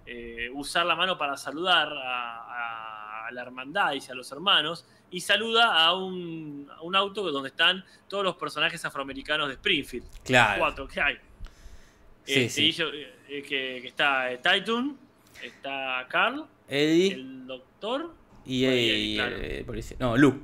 eh, 0.07 0.51
usar 0.53 0.85
la 0.87 0.95
mano 0.97 1.17
para 1.17 1.37
saludar 1.37 1.89
a, 1.93 3.27
a 3.27 3.31
la 3.33 3.43
hermandad 3.43 3.93
y 3.95 4.11
a 4.11 4.15
los 4.15 4.31
hermanos, 4.33 4.85
y 5.11 5.21
saluda 5.21 5.83
a 5.85 5.95
un, 5.95 6.71
a 6.75 6.83
un 6.83 6.97
auto 6.97 7.31
donde 7.31 7.49
están 7.51 7.85
todos 8.09 8.25
los 8.25 8.37
personajes 8.37 8.83
afroamericanos 8.85 9.49
de 9.49 9.55
Springfield. 9.55 10.07
Claro. 10.25 10.59
Cuatro 10.59 10.89
que 10.89 11.01
hay. 11.01 11.15
Sí, 12.25 12.35
Este, 12.35 12.49
sí. 12.49 12.73
yo, 12.73 12.89
eh, 12.89 13.15
eh, 13.29 13.43
que, 13.43 13.79
que 13.83 13.89
está 13.89 14.31
eh, 14.33 14.37
Titan, 14.39 14.97
está 15.43 16.07
Carl, 16.09 16.47
Eddie 16.69 17.15
el 17.15 17.47
doctor, 17.47 18.15
y, 18.45 18.65
Eddie, 18.65 19.15
claro. 19.17 19.37
el 19.37 19.65
policía. 19.65 19.97
No, 20.01 20.17
Lu. 20.17 20.43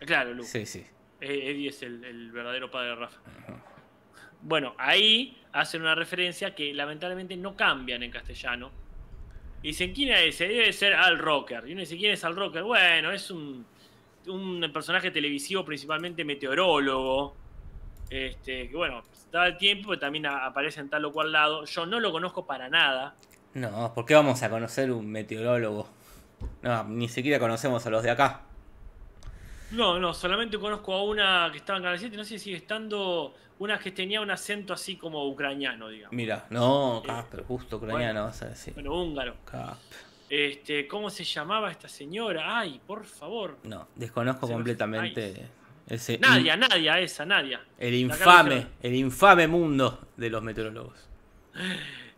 claro, 0.00 0.34
Lu. 0.34 0.42
Sí, 0.44 0.66
sí. 0.66 0.84
Eh, 1.20 1.50
Eddie 1.50 1.68
es 1.68 1.82
el, 1.82 2.04
el 2.04 2.32
verdadero 2.32 2.70
padre 2.70 2.88
de 2.90 2.94
Rafa. 2.96 3.20
Bueno, 4.42 4.74
ahí 4.78 5.36
hacen 5.52 5.82
una 5.82 5.94
referencia 5.94 6.54
que 6.54 6.72
lamentablemente 6.72 7.36
no 7.36 7.56
cambian 7.56 8.02
en 8.02 8.10
castellano. 8.10 8.70
Y 9.62 9.68
dicen, 9.68 9.92
¿quién 9.92 10.10
es 10.14 10.34
ese? 10.34 10.48
Debe 10.48 10.72
ser 10.72 10.94
Al 10.94 11.18
Rocker. 11.18 11.68
Y 11.68 11.72
uno 11.72 11.80
dice, 11.80 11.98
¿quién 11.98 12.12
es 12.12 12.24
Al 12.24 12.34
Rocker? 12.34 12.62
Bueno, 12.62 13.12
es 13.12 13.30
un, 13.30 13.66
un 14.28 14.70
personaje 14.72 15.10
televisivo, 15.10 15.64
principalmente 15.64 16.24
meteorólogo. 16.24 17.36
Este, 18.08 18.68
que 18.70 18.76
bueno, 18.76 19.04
da 19.30 19.46
el 19.46 19.58
tiempo, 19.58 19.90
pero 19.90 20.00
también 20.00 20.26
aparece 20.26 20.80
en 20.80 20.88
tal 20.88 21.04
o 21.04 21.12
cual 21.12 21.30
lado. 21.30 21.66
Yo 21.66 21.84
no 21.84 22.00
lo 22.00 22.10
conozco 22.10 22.46
para 22.46 22.70
nada. 22.70 23.14
No, 23.52 23.92
¿por 23.94 24.06
qué 24.06 24.14
vamos 24.14 24.42
a 24.42 24.48
conocer 24.48 24.90
un 24.90 25.10
meteorólogo? 25.10 25.88
No, 26.62 26.84
ni 26.84 27.08
siquiera 27.08 27.38
conocemos 27.38 27.84
a 27.86 27.90
los 27.90 28.02
de 28.02 28.10
acá. 28.10 28.42
No, 29.72 29.98
no, 30.00 30.12
solamente 30.12 30.58
conozco 30.58 30.92
a 30.94 31.02
una 31.04 31.48
que 31.52 31.58
estaba 31.58 31.76
en 31.78 31.84
Canal 31.84 31.98
7, 31.98 32.16
no 32.16 32.24
sé 32.24 32.30
si 32.30 32.44
sigue 32.46 32.56
estando, 32.56 33.34
una 33.60 33.78
que 33.78 33.92
tenía 33.92 34.20
un 34.20 34.30
acento 34.30 34.72
así 34.72 34.96
como 34.96 35.24
ucraniano, 35.28 35.88
digamos. 35.88 36.12
Mira, 36.14 36.46
no, 36.50 36.98
Eh, 37.04 37.06
Casper, 37.06 37.44
justo 37.44 37.76
ucraniano 37.76 38.24
vas 38.24 38.42
a 38.42 38.48
decir. 38.48 38.74
Bueno, 38.74 38.92
húngaro. 38.94 39.36
Casper. 39.44 39.98
Este, 40.28 40.86
¿cómo 40.88 41.08
se 41.10 41.24
llamaba 41.24 41.70
esta 41.70 41.88
señora? 41.88 42.58
Ay, 42.58 42.80
por 42.86 43.04
favor. 43.04 43.58
No, 43.64 43.88
desconozco 43.96 44.46
Se 44.46 44.52
completamente 44.52 45.48
ese 45.88 46.18
Nadia, 46.18 46.56
Nadia, 46.56 46.98
esa, 47.00 47.24
Nadia. 47.24 47.60
El 47.78 47.94
infame, 47.94 48.66
el 48.82 48.94
infame 48.94 49.46
mundo 49.48 50.08
de 50.16 50.30
los 50.30 50.42
meteorólogos. 50.42 51.08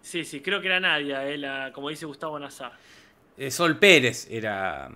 Sí, 0.00 0.24
sí, 0.24 0.40
creo 0.40 0.61
que 0.61 0.66
era 0.66 0.80
Nadia, 0.80 1.26
eh, 1.26 1.38
la- 1.38 1.70
como 1.72 1.88
dice 1.88 2.04
Gustavo 2.06 2.38
Nazar. 2.38 2.72
Eh, 3.38 3.51
Sol 3.51 3.79
Pérez 3.79 4.29
era. 4.31 4.90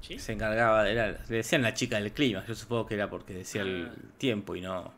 ¿Sí? 0.00 0.18
Se 0.18 0.32
encargaba, 0.32 0.88
era, 0.88 1.12
le 1.28 1.36
decían 1.36 1.62
la 1.62 1.72
chica 1.72 1.98
del 1.98 2.12
clima. 2.12 2.44
Yo 2.46 2.54
supongo 2.54 2.86
que 2.86 2.94
era 2.94 3.08
porque 3.08 3.32
decía 3.34 3.62
el 3.62 3.90
Ah. 3.90 3.94
tiempo 4.18 4.54
y 4.56 4.60
no. 4.60 4.92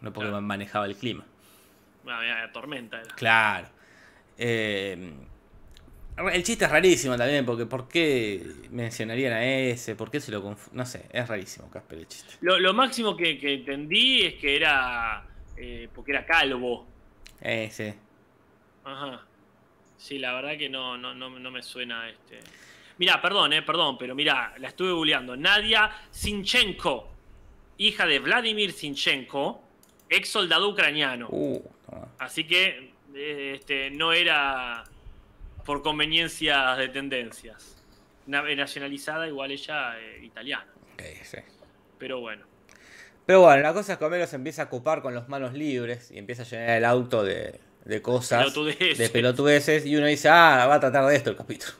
No 0.00 0.12
porque 0.12 0.28
Claro. 0.30 0.42
manejaba 0.42 0.86
el 0.86 0.96
clima. 0.96 1.24
Bueno, 2.04 2.20
mira, 2.20 2.50
tormenta 2.52 3.00
era. 3.00 3.14
Claro. 3.14 3.68
Eh, 4.38 5.12
el 6.32 6.42
chiste 6.44 6.64
es 6.64 6.70
rarísimo 6.70 7.16
también, 7.16 7.44
porque 7.44 7.66
¿por 7.66 7.88
qué 7.88 8.46
mencionarían 8.70 9.32
a 9.34 9.44
ese? 9.44 9.96
¿Por 9.96 10.10
qué 10.10 10.20
se 10.20 10.30
lo 10.32 10.56
No 10.72 10.86
sé, 10.86 11.06
es 11.12 11.28
rarísimo, 11.28 11.68
Casper, 11.70 11.98
el 11.98 12.08
chiste. 12.08 12.34
Lo, 12.40 12.58
lo 12.58 12.72
máximo 12.72 13.16
que, 13.16 13.38
que 13.38 13.54
entendí 13.54 14.22
es 14.24 14.34
que 14.34 14.56
era. 14.56 15.26
eh, 15.58 15.88
porque 15.94 16.12
era 16.12 16.24
calvo. 16.24 16.86
Ese. 17.40 17.96
Ajá. 18.84 19.22
Sí, 19.98 20.18
la 20.18 20.32
verdad 20.34 20.56
que 20.58 20.68
no, 20.68 20.96
no, 20.96 21.14
no, 21.14 21.30
no 21.30 21.50
me 21.50 21.62
suena 21.62 22.08
este. 22.08 22.40
Mirá, 22.98 23.20
perdón, 23.20 23.52
eh, 23.52 23.62
perdón, 23.62 23.98
pero 23.98 24.14
mirá, 24.14 24.54
la 24.58 24.68
estuve 24.68 24.92
googleando. 24.92 25.36
Nadia 25.36 25.90
Sinchenko, 26.10 27.08
hija 27.78 28.06
de 28.06 28.18
Vladimir 28.18 28.72
Sinchenko, 28.72 29.62
ex 30.08 30.28
soldado 30.28 30.68
ucraniano. 30.68 31.28
Uh. 31.30 31.62
Así 32.18 32.44
que 32.46 32.92
eh, 33.14 33.52
este, 33.56 33.90
no 33.90 34.12
era 34.12 34.84
por 35.64 35.82
conveniencias 35.82 36.78
de 36.78 36.88
tendencias. 36.88 37.76
Na- 38.26 38.42
nacionalizada 38.54 39.26
igual 39.28 39.50
ella 39.50 39.98
eh, 40.00 40.20
italiana. 40.24 40.66
Ok, 40.94 41.02
sí. 41.22 41.38
Pero 41.98 42.20
bueno. 42.20 42.44
Pero 43.26 43.40
bueno, 43.40 43.62
la 43.62 43.72
cosa 43.72 43.92
es 43.92 43.98
que 43.98 44.04
Homero 44.04 44.26
se 44.26 44.36
empieza 44.36 44.62
a 44.62 44.64
ocupar 44.66 45.02
con 45.02 45.14
las 45.14 45.28
manos 45.28 45.52
libres 45.52 46.10
y 46.10 46.18
empieza 46.18 46.42
a 46.42 46.46
llenar 46.46 46.70
el 46.78 46.84
auto 46.84 47.24
de, 47.24 47.60
de 47.86 48.02
cosas, 48.02 48.40
Pelotudeces. 48.52 48.98
de 48.98 49.08
pelotudeces, 49.08 49.86
y 49.86 49.96
uno 49.96 50.06
dice, 50.06 50.28
ah, 50.28 50.66
va 50.68 50.74
a 50.74 50.80
tratar 50.80 51.06
de 51.06 51.16
esto 51.16 51.30
el 51.30 51.36
capítulo. 51.36 51.72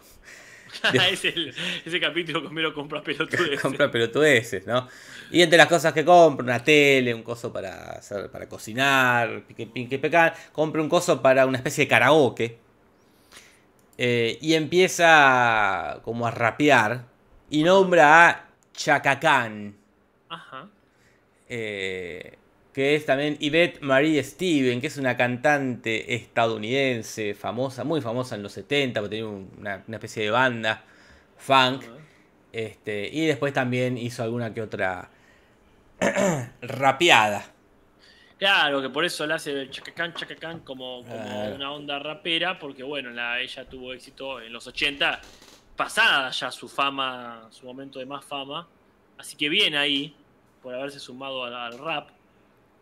es 1.10 1.24
el- 1.24 1.54
ese 1.84 2.00
capítulo 2.00 2.48
Mero 2.50 2.72
compra 2.74 3.02
pelotudes. 3.02 3.60
compra 3.62 3.90
pelotudeces, 3.90 4.66
¿no? 4.66 4.88
Y 5.30 5.42
entre 5.42 5.58
las 5.58 5.66
cosas 5.66 5.92
que 5.92 6.04
compra, 6.04 6.44
una 6.44 6.62
tele, 6.62 7.12
un 7.12 7.22
coso 7.22 7.52
para 7.52 7.92
hacer, 7.92 8.30
para 8.30 8.48
cocinar, 8.48 9.42
pique, 9.48 9.66
pique, 9.66 9.98
pecan, 9.98 10.32
compra 10.52 10.80
un 10.80 10.88
coso 10.88 11.20
para 11.20 11.46
una 11.46 11.58
especie 11.58 11.84
de 11.84 11.88
karaoke. 11.88 12.58
Eh, 13.98 14.38
y 14.40 14.54
empieza 14.54 16.00
como 16.02 16.26
a 16.26 16.30
rapear. 16.30 17.04
Y 17.50 17.62
nombra 17.62 18.28
a 18.28 18.48
Chaka 18.72 19.18
Khan, 19.18 19.74
Ajá. 20.28 20.68
eh, 21.48 22.36
que 22.76 22.94
es 22.94 23.06
también 23.06 23.38
Yvette 23.38 23.80
Marie 23.80 24.22
Steven, 24.22 24.82
que 24.82 24.88
es 24.88 24.98
una 24.98 25.16
cantante 25.16 26.14
estadounidense 26.14 27.32
famosa, 27.32 27.84
muy 27.84 28.02
famosa 28.02 28.34
en 28.34 28.42
los 28.42 28.52
70, 28.52 29.00
porque 29.00 29.16
tenía 29.16 29.30
un- 29.30 29.50
una, 29.56 29.82
una 29.88 29.96
especie 29.96 30.24
de 30.24 30.30
banda 30.30 30.84
funk. 31.38 31.82
Este, 32.52 33.08
y 33.10 33.24
después 33.24 33.54
también 33.54 33.96
hizo 33.96 34.22
alguna 34.22 34.52
que 34.52 34.60
otra 34.60 35.08
rapeada. 36.60 37.46
Claro, 38.38 38.82
que 38.82 38.90
por 38.90 39.06
eso 39.06 39.26
le 39.26 39.32
hace 39.32 39.52
el 39.52 39.70
chacacán, 39.70 40.12
chacacán 40.12 40.60
como, 40.60 41.02
como 41.02 41.54
una 41.54 41.72
onda 41.72 41.98
rapera, 41.98 42.58
porque 42.58 42.82
bueno, 42.82 43.08
la, 43.08 43.40
ella 43.40 43.64
tuvo 43.66 43.94
éxito 43.94 44.38
en 44.42 44.52
los 44.52 44.66
80, 44.66 45.22
pasada 45.76 46.30
ya 46.30 46.50
su 46.50 46.68
fama, 46.68 47.48
su 47.50 47.64
momento 47.64 47.98
de 48.00 48.04
más 48.04 48.22
fama. 48.22 48.68
Así 49.16 49.34
que 49.34 49.48
bien 49.48 49.74
ahí, 49.76 50.14
por 50.62 50.74
haberse 50.74 51.00
sumado 51.00 51.42
al, 51.44 51.54
al 51.54 51.78
rap 51.78 52.10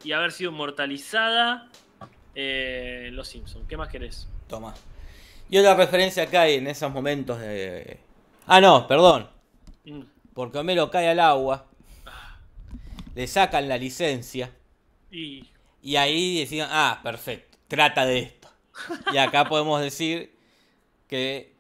y 0.03 0.13
haber 0.13 0.33
sido 0.33 0.51
inmortalizada 0.51 1.69
eh, 2.35 3.11
Los 3.13 3.29
Simpsons. 3.29 3.67
¿Qué 3.69 3.77
más 3.77 3.89
querés? 3.89 4.29
Toma. 4.49 4.75
Y 5.49 5.59
otra 5.59 5.75
referencia 5.75 6.27
que 6.27 6.37
hay 6.37 6.55
en 6.55 6.67
esos 6.67 6.91
momentos 6.93 7.39
de. 7.39 7.99
Ah, 8.47 8.61
no, 8.61 8.87
perdón. 8.87 9.29
Mm, 9.85 10.03
Porque 10.33 10.59
Homero 10.59 10.91
cae 10.91 11.09
al 11.09 11.21
agua. 11.21 11.67
Le 13.15 13.27
sacan 13.27 13.69
la 13.69 13.79
licencia. 13.79 14.51
Y 15.11 15.45
Y 15.83 15.97
ahí 15.97 16.41
decían, 16.41 16.69
ah, 16.73 16.99
perfecto, 17.03 17.57
trata 17.69 18.05
de 18.05 18.19
esto. 18.21 18.49
Y 19.13 19.19
acá 19.19 19.45
podemos 19.49 19.81
decir 19.81 20.35
que 21.07 21.55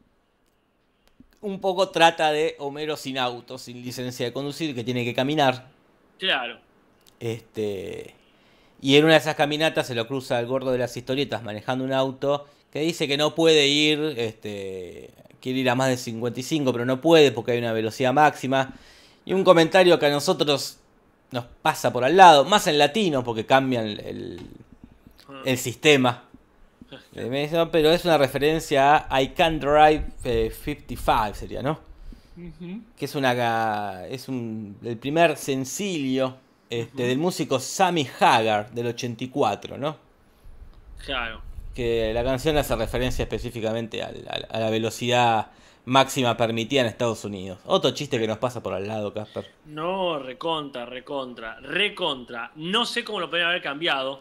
un 1.40 1.60
poco 1.60 1.90
trata 1.90 2.32
de 2.32 2.56
Homero 2.58 2.96
sin 2.96 3.18
auto, 3.18 3.58
sin 3.58 3.82
licencia 3.82 4.26
de 4.26 4.32
conducir, 4.32 4.74
que 4.74 4.82
tiene 4.82 5.04
que 5.04 5.14
caminar. 5.14 5.68
claro, 6.18 6.58
Este, 7.20 8.14
y 8.84 8.96
en 8.96 9.04
una 9.04 9.14
de 9.14 9.18
esas 9.20 9.34
caminatas 9.34 9.86
se 9.86 9.94
lo 9.94 10.06
cruza 10.06 10.38
el 10.38 10.46
gordo 10.46 10.70
de 10.70 10.78
las 10.78 10.96
historietas 10.96 11.42
manejando 11.42 11.84
un 11.84 11.92
auto 11.92 12.46
que 12.70 12.80
dice 12.80 13.08
que 13.08 13.16
no 13.16 13.34
puede 13.34 13.66
ir, 13.66 14.14
este, 14.18 15.10
quiere 15.40 15.60
ir 15.60 15.70
a 15.70 15.74
más 15.74 15.88
de 15.88 15.96
55, 15.96 16.70
pero 16.72 16.84
no 16.84 17.00
puede 17.00 17.32
porque 17.32 17.52
hay 17.52 17.58
una 17.58 17.72
velocidad 17.72 18.12
máxima. 18.12 18.74
Y 19.24 19.32
un 19.32 19.42
comentario 19.44 19.98
que 19.98 20.06
a 20.06 20.10
nosotros 20.10 20.78
nos 21.30 21.44
pasa 21.62 21.92
por 21.92 22.04
al 22.04 22.16
lado, 22.16 22.44
más 22.44 22.66
en 22.66 22.76
latino 22.78 23.24
porque 23.24 23.46
cambian 23.46 23.86
el, 23.86 24.00
el- 24.00 24.40
Ah, 25.28 25.40
el 25.46 25.56
sistema. 25.56 26.24
Mason, 27.14 27.70
Pero 27.72 27.90
es 27.90 28.04
una 28.04 28.18
referencia 28.18 29.06
a 29.08 29.22
I 29.22 29.28
Can 29.28 29.58
Drive 29.58 30.04
eh, 30.24 30.52
55, 30.64 31.34
sería, 31.34 31.62
¿no? 31.62 31.80
que 32.96 33.04
es 33.04 33.14
una 33.14 34.04
es 34.08 34.28
un 34.28 34.76
el 34.84 34.96
primer 34.98 35.36
sencillo 35.36 36.34
este, 36.70 37.04
del 37.04 37.18
músico 37.18 37.58
Sammy 37.60 38.08
Hagar 38.20 38.70
del 38.72 38.88
84, 38.88 39.78
¿no? 39.78 39.96
claro. 41.04 41.42
Que 41.74 42.12
la 42.14 42.22
canción 42.22 42.56
hace 42.56 42.76
referencia 42.76 43.24
específicamente 43.24 44.00
a 44.00 44.12
la 44.60 44.70
velocidad 44.70 45.48
máxima 45.86 46.36
permitida 46.36 46.82
en 46.82 46.86
Estados 46.86 47.24
Unidos. 47.24 47.58
Otro 47.64 47.90
chiste 47.90 48.18
que 48.20 48.28
nos 48.28 48.38
pasa 48.38 48.62
por 48.62 48.74
al 48.74 48.86
lado, 48.86 49.12
Casper. 49.12 49.44
No, 49.64 50.20
recontra, 50.20 50.86
recontra, 50.86 51.58
recontra. 51.60 52.52
No 52.54 52.86
sé 52.86 53.02
cómo 53.02 53.18
lo 53.18 53.28
podrían 53.28 53.48
haber 53.50 53.62
cambiado. 53.62 54.20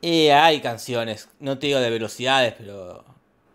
Y 0.00 0.28
hay 0.28 0.60
canciones, 0.60 1.28
no 1.40 1.58
te 1.58 1.66
digo 1.66 1.80
de 1.80 1.90
velocidades, 1.90 2.54
pero 2.56 3.04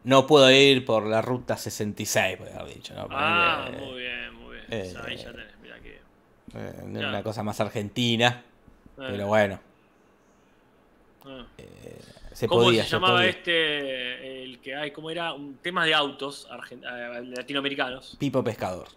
no 0.03 0.27
puedo 0.27 0.51
ir 0.51 0.85
por 0.85 1.07
la 1.07 1.23
ruta 1.23 1.57
66, 1.57 2.37
podría 2.37 2.59
haber 2.59 2.75
dicho, 2.75 2.93
¿no? 2.93 3.07
Ah, 3.09 3.71
muy 3.71 4.01
bien, 4.01 4.33
muy 4.35 4.53
bien. 4.57 4.65
eh, 4.69 4.93
Ahí 5.03 5.17
ya 5.17 5.31
tenés, 5.31 5.54
eh, 6.55 6.73
una 6.83 6.99
claro. 6.99 7.23
cosa 7.23 7.43
más 7.43 7.59
argentina, 7.59 8.43
eh, 8.45 8.91
pero 8.97 9.27
bueno, 9.27 9.59
ah. 11.25 11.45
se 12.33 12.47
¿Cómo 12.47 12.63
podía. 12.63 12.83
se 12.83 12.89
llamaba 12.91 13.15
podía. 13.17 13.29
este? 13.29 14.43
El 14.43 14.59
que 14.59 14.75
hay, 14.75 14.91
¿cómo 14.91 15.09
era? 15.09 15.33
Un 15.33 15.57
tema 15.57 15.85
de 15.85 15.93
autos 15.93 16.47
argen- 16.49 16.83
eh, 16.83 17.23
latinoamericanos. 17.35 18.15
Pipo 18.19 18.43
Pescador. 18.43 18.87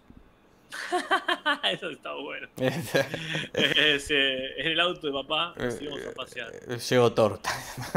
Eso 1.73 1.89
está 1.89 2.13
bueno. 2.15 2.47
Es, 2.59 4.11
eh, 4.11 4.61
en 4.61 4.73
el 4.73 4.81
auto 4.81 5.07
de 5.07 5.13
papá 5.15 5.55
nos 5.59 5.81
íbamos 5.81 6.07
a 6.07 6.13
pasear. 6.13 6.51
Eh, 6.69 6.79
Llevo 6.79 7.13
torta. 7.13 7.51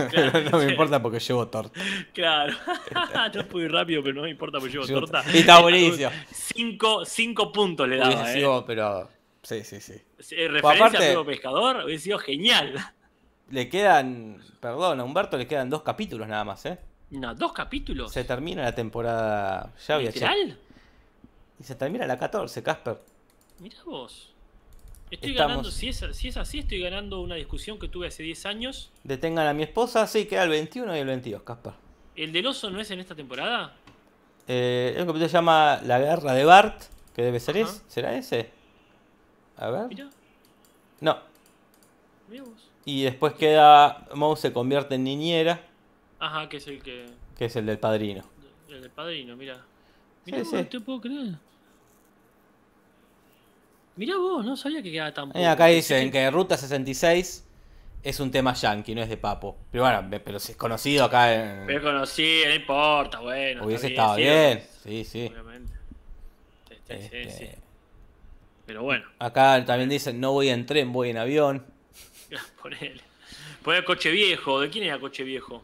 Pero 0.09 0.41
no 0.51 0.57
me 0.57 0.69
importa 0.71 1.01
porque 1.01 1.19
llevo 1.19 1.47
torta. 1.49 1.79
Claro. 2.13 2.53
no 3.35 3.47
pude 3.47 3.65
ir 3.65 3.71
rápido, 3.73 4.01
pero 4.01 4.15
no 4.15 4.21
me 4.23 4.29
importa 4.29 4.59
porque 4.59 4.71
llevo 4.73 4.85
Llevo- 4.85 5.01
torta. 5.01 5.23
Y 5.33 5.39
está 5.39 5.59
buenísimo. 5.61 6.09
Cinco, 6.31 7.03
cinco 7.05 7.51
puntos 7.51 7.87
le 7.89 7.97
daba, 7.97 8.21
Hubiese 8.21 8.41
eh. 8.45 8.63
pero. 8.65 9.09
Sí, 9.51 9.63
sí, 9.65 9.81
sí. 9.81 9.93
Eh, 9.93 10.47
Referencia 10.47 10.71
aparte- 10.85 10.97
a 10.97 10.99
Pedro 11.01 11.25
Pescador 11.25 11.83
hubiese 11.85 12.05
sido 12.05 12.19
genial. 12.19 12.73
Le 13.49 13.67
quedan. 13.67 14.41
Perdón, 14.61 15.01
a 15.01 15.03
Humberto 15.03 15.37
le 15.37 15.45
quedan 15.45 15.69
dos 15.69 15.81
capítulos 15.81 16.25
nada 16.29 16.45
más, 16.45 16.65
¿eh? 16.65 16.79
No, 17.09 17.35
dos 17.35 17.51
capítulos. 17.51 18.13
Se 18.13 18.23
termina 18.23 18.61
la 18.63 18.73
temporada. 18.73 19.73
Ya. 19.87 19.97
¿Literal? 19.97 20.57
Y 21.59 21.63
se 21.63 21.75
termina 21.75 22.07
la 22.07 22.17
14, 22.17 22.63
Casper. 22.63 22.99
Mirá 23.59 23.75
vos. 23.85 24.31
Estoy 25.09 25.31
Estamos- 25.31 25.49
ganando, 25.49 25.71
si 25.71 25.89
es, 25.89 26.05
si 26.13 26.29
es 26.29 26.37
así, 26.37 26.59
estoy 26.59 26.79
ganando 26.79 27.19
una 27.19 27.35
discusión 27.35 27.77
que 27.77 27.89
tuve 27.89 28.07
hace 28.07 28.23
10 28.23 28.45
años. 28.45 28.89
Detengan 29.03 29.45
a 29.47 29.53
mi 29.53 29.63
esposa, 29.63 30.07
sí, 30.07 30.25
queda 30.27 30.43
el 30.43 30.49
21 30.49 30.95
y 30.95 30.99
el 30.99 31.07
22, 31.07 31.43
Casper. 31.43 31.73
¿El 32.15 32.31
del 32.31 32.47
oso 32.47 32.69
no 32.69 32.79
es 32.79 32.89
en 32.91 33.01
esta 33.01 33.13
temporada? 33.15 33.75
Eh, 34.47 34.93
el 34.95 35.01
capítulo 35.05 35.27
se 35.27 35.33
llama 35.33 35.81
La 35.83 35.99
Guerra 35.99 36.31
de 36.33 36.45
Bart, 36.45 36.81
que 37.13 37.21
debe 37.23 37.41
ser 37.41 37.57
ese. 37.57 37.81
¿Será 37.89 38.15
ese? 38.15 38.49
A 39.61 39.69
ver. 39.69 39.87
Mirá, 39.87 40.09
No. 41.01 41.17
mirá 42.27 42.43
vos. 42.43 42.69
Y 42.83 43.03
después 43.03 43.33
queda. 43.33 44.07
Moe 44.15 44.35
se 44.35 44.51
convierte 44.51 44.95
en 44.95 45.03
niñera, 45.03 45.61
Ajá, 46.19 46.49
que 46.49 46.57
es 46.57 46.67
el 46.67 46.81
que. 46.81 47.05
que 47.37 47.45
es 47.45 47.55
el 47.55 47.65
del 47.67 47.77
padrino. 47.77 48.23
El 48.67 48.81
del 48.81 48.89
padrino, 48.89 49.35
mirá. 49.35 49.63
Mirá 50.25 50.37
Sí, 50.39 50.43
vos, 50.43 50.49
sí. 50.49 50.55
no 50.57 50.67
te 50.67 50.79
puedo 50.79 51.01
creer. 51.01 51.35
Mirá 53.97 54.17
vos, 54.17 54.43
no 54.45 54.55
sabía 54.57 54.81
que 54.81 54.91
quedaba 54.91 55.13
tan 55.13 55.27
poco. 55.29 55.37
Eh, 55.39 55.45
acá 55.45 55.67
dicen 55.67 56.09
que 56.11 56.31
Ruta 56.31 56.57
66 56.57 57.45
es 58.03 58.19
un 58.19 58.31
tema 58.31 58.53
yankee, 58.53 58.95
no 58.95 59.01
es 59.01 59.09
de 59.09 59.17
papo. 59.17 59.57
Pero 59.71 59.83
bueno, 59.83 60.09
pero 60.23 60.39
si 60.39 60.53
es 60.53 60.57
conocido 60.57 61.05
acá 61.05 61.33
en... 61.33 61.67
Pero 61.67 61.83
conocí, 61.83 62.41
no 62.47 62.53
importa, 62.55 63.19
bueno. 63.19 63.65
Hubiese 63.65 63.87
estado 63.87 64.15
bien. 64.15 64.63
Sí, 64.83 65.03
sí. 65.05 65.27
Obviamente. 65.31 65.73
Sí, 66.67 66.75
sí, 66.75 66.83
sí, 66.87 66.93
Este, 67.17 67.31
sí. 67.31 67.49
Pero 68.71 68.83
bueno, 68.83 69.03
Acá 69.19 69.65
también 69.65 69.89
dicen 69.89 70.21
no 70.21 70.31
voy 70.31 70.47
en 70.47 70.65
tren, 70.65 70.93
voy 70.93 71.09
en 71.09 71.17
avión. 71.17 71.65
ponele. 72.61 73.01
Poner 73.61 73.83
coche 73.83 74.09
viejo. 74.11 74.61
¿De 74.61 74.69
quién 74.69 74.85
era 74.85 74.97
coche 74.97 75.25
viejo? 75.25 75.61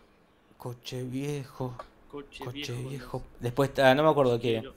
Coche 0.57 1.03
viejo, 1.03 1.77
Coche, 2.11 2.43
coche 2.43 2.73
viejo. 2.73 2.89
viejo. 2.89 3.23
Después 3.39 3.69
está, 3.69 3.95
no 3.95 4.03
me 4.03 4.09
acuerdo 4.09 4.33
de 4.33 4.39
quién. 4.41 4.59
Quiero, 4.61 4.75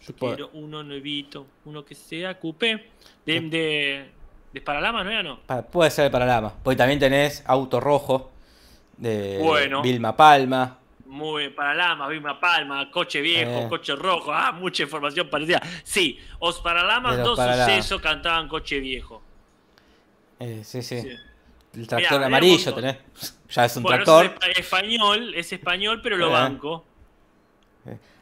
yo 0.00 0.06
Tipo- 0.06 0.26
quiero 0.28 0.50
uno 0.54 0.82
nuevito, 0.82 1.46
uno 1.66 1.84
que 1.84 1.94
sea 1.94 2.40
coupé. 2.40 2.88
De, 3.26 3.40
de, 3.42 4.10
de 4.50 4.60
Paralama, 4.62 5.04
¿no 5.04 5.10
era? 5.10 5.22
No. 5.22 5.40
Pa- 5.40 5.60
Puede 5.60 5.90
ser 5.90 6.06
el 6.06 6.10
Paralama. 6.10 6.54
Porque 6.62 6.76
también 6.78 6.98
tenés 6.98 7.42
Auto 7.46 7.80
Rojo 7.80 8.30
de 8.96 9.40
Bueno. 9.42 9.82
Vilma 9.82 10.16
Palma. 10.16 10.78
Muy 11.12 11.42
bien, 11.42 11.54
Paralama, 11.54 12.08
Vilma 12.08 12.40
Palma, 12.40 12.90
coche 12.90 13.20
viejo, 13.20 13.50
Eh. 13.50 13.66
coche 13.68 13.94
rojo. 13.94 14.32
Ah, 14.32 14.50
mucha 14.50 14.84
información 14.84 15.28
parecida. 15.28 15.60
Sí, 15.84 16.18
os 16.38 16.58
Paralamas, 16.60 17.18
De 17.18 17.22
los 17.22 17.36
dos 17.36 17.46
sucesos 17.58 18.00
cantaban 18.00 18.48
coche 18.48 18.80
viejo. 18.80 19.22
Eh, 20.40 20.62
sí, 20.64 20.80
sí, 20.82 21.02
Sí. 21.02 21.08
El 21.74 21.86
tractor 21.86 22.12
Mirá, 22.18 22.26
amarillo 22.28 22.74
tenés. 22.74 22.96
Ya 23.50 23.66
es 23.66 23.76
un 23.76 23.82
Bueno, 23.82 24.02
tractor. 24.04 24.38
es 24.48 24.58
español, 24.60 25.34
es 25.34 25.52
español, 25.52 26.00
pero 26.02 26.16
lo 26.16 26.28
Eh. 26.28 26.32
banco. 26.32 26.84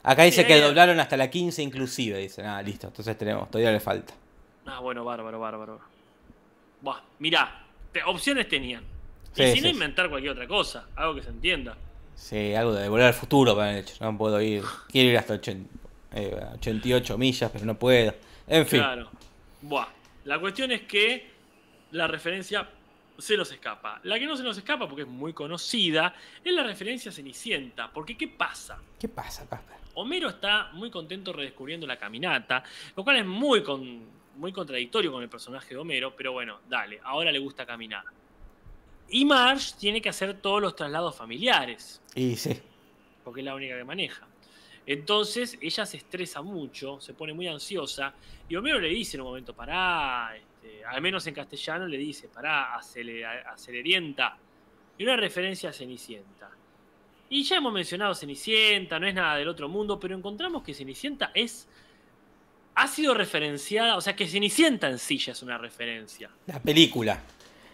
Acá 0.03 0.25
dice 0.25 0.45
que 0.45 0.57
Eh. 0.57 0.61
doblaron 0.61 0.99
hasta 0.99 1.17
la 1.17 1.31
15 1.31 1.63
inclusive. 1.63 2.19
Dicen, 2.19 2.47
ah, 2.47 2.61
listo. 2.61 2.89
Entonces 2.89 3.17
tenemos, 3.17 3.49
todavía 3.51 3.71
le 3.71 3.79
falta. 3.79 4.15
Ah, 4.67 4.81
bueno, 4.81 5.05
bárbaro, 5.05 5.39
bárbaro. 5.39 5.81
Buah, 6.81 7.01
mirá, 7.21 7.63
te- 7.93 8.03
opciones 8.03 8.49
tenían. 8.49 8.83
Sí, 9.33 9.43
y 9.45 9.47
si 9.47 9.53
sí, 9.53 9.61
no 9.61 9.67
sí. 9.69 9.75
inventar 9.75 10.09
cualquier 10.11 10.33
otra 10.33 10.49
cosa, 10.49 10.89
algo 10.97 11.15
que 11.15 11.23
se 11.23 11.29
entienda. 11.29 11.77
Sí, 12.15 12.55
algo 12.55 12.73
de 12.73 12.89
volver 12.89 13.07
al 13.07 13.15
futuro 13.15 13.57
para 13.57 13.79
hecho. 13.79 13.95
No 14.01 14.17
puedo 14.17 14.41
ir. 14.41 14.63
Quiero 14.89 15.11
ir 15.11 15.19
hasta 15.19 15.35
80, 15.35 15.69
eh, 16.15 16.47
88 16.55 17.19
millas, 17.19 17.51
pero 17.53 17.65
no 17.65 17.79
puedo. 17.79 18.15
En 18.47 18.67
fin. 18.67 18.81
Claro. 18.81 19.11
Buah. 19.63 19.89
La 20.25 20.39
cuestión 20.39 20.71
es 20.71 20.83
que 20.83 21.31
la 21.93 22.07
referencia 22.07 22.69
se 23.19 23.37
nos 23.37 23.51
escapa. 23.53 24.01
La 24.05 24.19
que 24.19 24.27
no 24.27 24.37
se 24.37 24.43
nos 24.43 24.57
escapa, 24.57 24.89
porque 24.89 25.03
es 25.03 25.09
muy 25.09 25.33
conocida, 25.33 26.15
es 26.43 26.53
la 26.53 26.63
referencia 26.63 27.11
a 27.11 27.15
Cenicienta. 27.15 27.91
Porque, 27.93 28.17
¿qué 28.17 28.29
pasa? 28.29 28.79
¿Qué 28.99 29.09
pasa, 29.09 29.49
Casper? 29.49 29.77
Homero 29.95 30.29
está 30.29 30.71
muy 30.73 30.91
contento 30.91 31.33
redescubriendo 31.33 31.87
la 31.87 31.99
caminata, 31.99 32.63
lo 32.97 33.05
cual 33.05 33.17
es 33.17 33.27
muy, 33.27 33.63
muy 34.37 34.53
contradictorio 34.53 35.13
con 35.13 35.23
el 35.23 35.29
personaje 35.29 35.75
de 35.75 35.81
Homero, 35.81 36.15
pero 36.17 36.33
bueno, 36.33 36.61
dale, 36.69 37.01
ahora 37.05 37.33
le 37.33 37.39
gusta 37.39 37.67
caminar. 37.67 38.05
Y 39.11 39.25
Marge 39.25 39.75
tiene 39.79 40.01
que 40.01 40.09
hacer 40.09 40.41
todos 40.41 40.63
los 40.63 40.77
traslados 40.77 41.17
familiares. 41.17 42.01
Y 42.15 42.37
sí. 42.37 42.59
Porque 43.25 43.41
es 43.41 43.45
la 43.45 43.55
única 43.55 43.77
que 43.77 43.85
maneja. 43.85 44.27
Entonces 44.87 45.59
ella 45.61 45.85
se 45.87 45.99
estresa 45.99 46.43
mucho, 46.43 47.01
se 47.01 47.15
pone 47.15 47.33
muy 47.33 47.47
ansiosa, 47.47 48.15
y 48.49 48.57
Homero 48.57 48.81
le 48.81 48.89
dice 48.89 49.17
en 49.17 49.21
un 49.21 49.29
momento, 49.29 49.55
pará, 49.55 50.35
este, 50.35 50.85
al 50.85 51.01
menos 51.01 51.27
en 51.27 51.35
castellano 51.35 51.87
le 51.87 51.97
dice, 51.99 52.29
pará, 52.29 52.75
acelerienta. 52.75 54.37
Y 54.99 55.05
una 55.05 55.17
referencia 55.17 55.71
a 55.71 55.73
Cenicienta. 55.73 56.51
Y 57.29 57.45
ya 57.45 57.57
hemos 57.57 57.73
mencionado 57.73 58.15
Cenicienta, 58.15 58.99
no 58.99 59.07
es 59.07 59.15
nada 59.15 59.37
del 59.37 59.49
otro 59.49 59.69
mundo, 59.69 60.01
pero 60.01 60.17
encontramos 60.17 60.63
que 60.63 60.75
Cenicienta 60.75 61.31
es. 61.35 61.69
ha 62.75 62.89
sido 62.89 63.15
referenciada, 63.15 63.97
o 63.97 64.01
sea 64.01 64.17
que 64.17 64.27
Cenicienta 64.27 64.89
en 64.89 64.99
sí 64.99 65.19
ya 65.19 65.33
es 65.33 65.43
una 65.43 65.57
referencia. 65.57 66.31
La 66.47 66.61
película. 66.61 67.23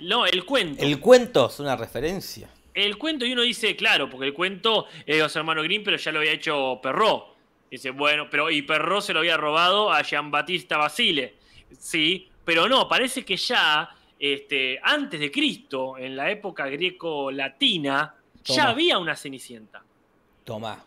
No, 0.01 0.27
el 0.27 0.45
cuento. 0.45 0.83
El 0.83 1.01
cuento 1.01 1.47
es 1.49 1.61
una 1.61 1.77
referencia. 1.77 2.51
El 2.75 2.99
cuento, 2.99 3.25
y 3.25 3.33
uno 3.33 3.43
dice, 3.43 3.75
claro, 3.75 4.11
porque 4.11 4.27
el 4.27 4.35
cuento 4.35 4.87
es 5.07 5.17
de 5.17 5.23
los 5.23 5.35
hermanos 5.35 5.65
Grimm, 5.65 5.83
pero 5.83 5.97
ya 5.97 6.13
lo 6.13 6.19
había 6.19 6.33
hecho 6.33 6.79
Perrault. 6.83 7.25
Dice, 7.71 7.91
bueno, 7.91 8.29
pero 8.31 8.51
y 8.51 8.63
Perrault 8.63 9.05
se 9.05 9.13
lo 9.13 9.21
había 9.21 9.37
robado 9.37 9.91
a 9.91 10.03
Jean 10.03 10.31
Battista 10.31 10.77
Basile. 10.77 11.35
Sí, 11.79 12.29
pero 12.45 12.69
no, 12.69 12.87
parece 12.87 13.25
que 13.25 13.37
ya 13.37 13.91
este, 14.19 14.79
antes 14.83 15.19
de 15.21 15.31
Cristo, 15.31 15.97
en 15.99 16.17
la 16.17 16.31
época 16.31 16.67
greco-latina, 16.67 18.15
ya 18.45 18.69
había 18.69 18.99
una 18.99 19.17
Cenicienta. 19.17 19.83
Toma. 20.45 20.85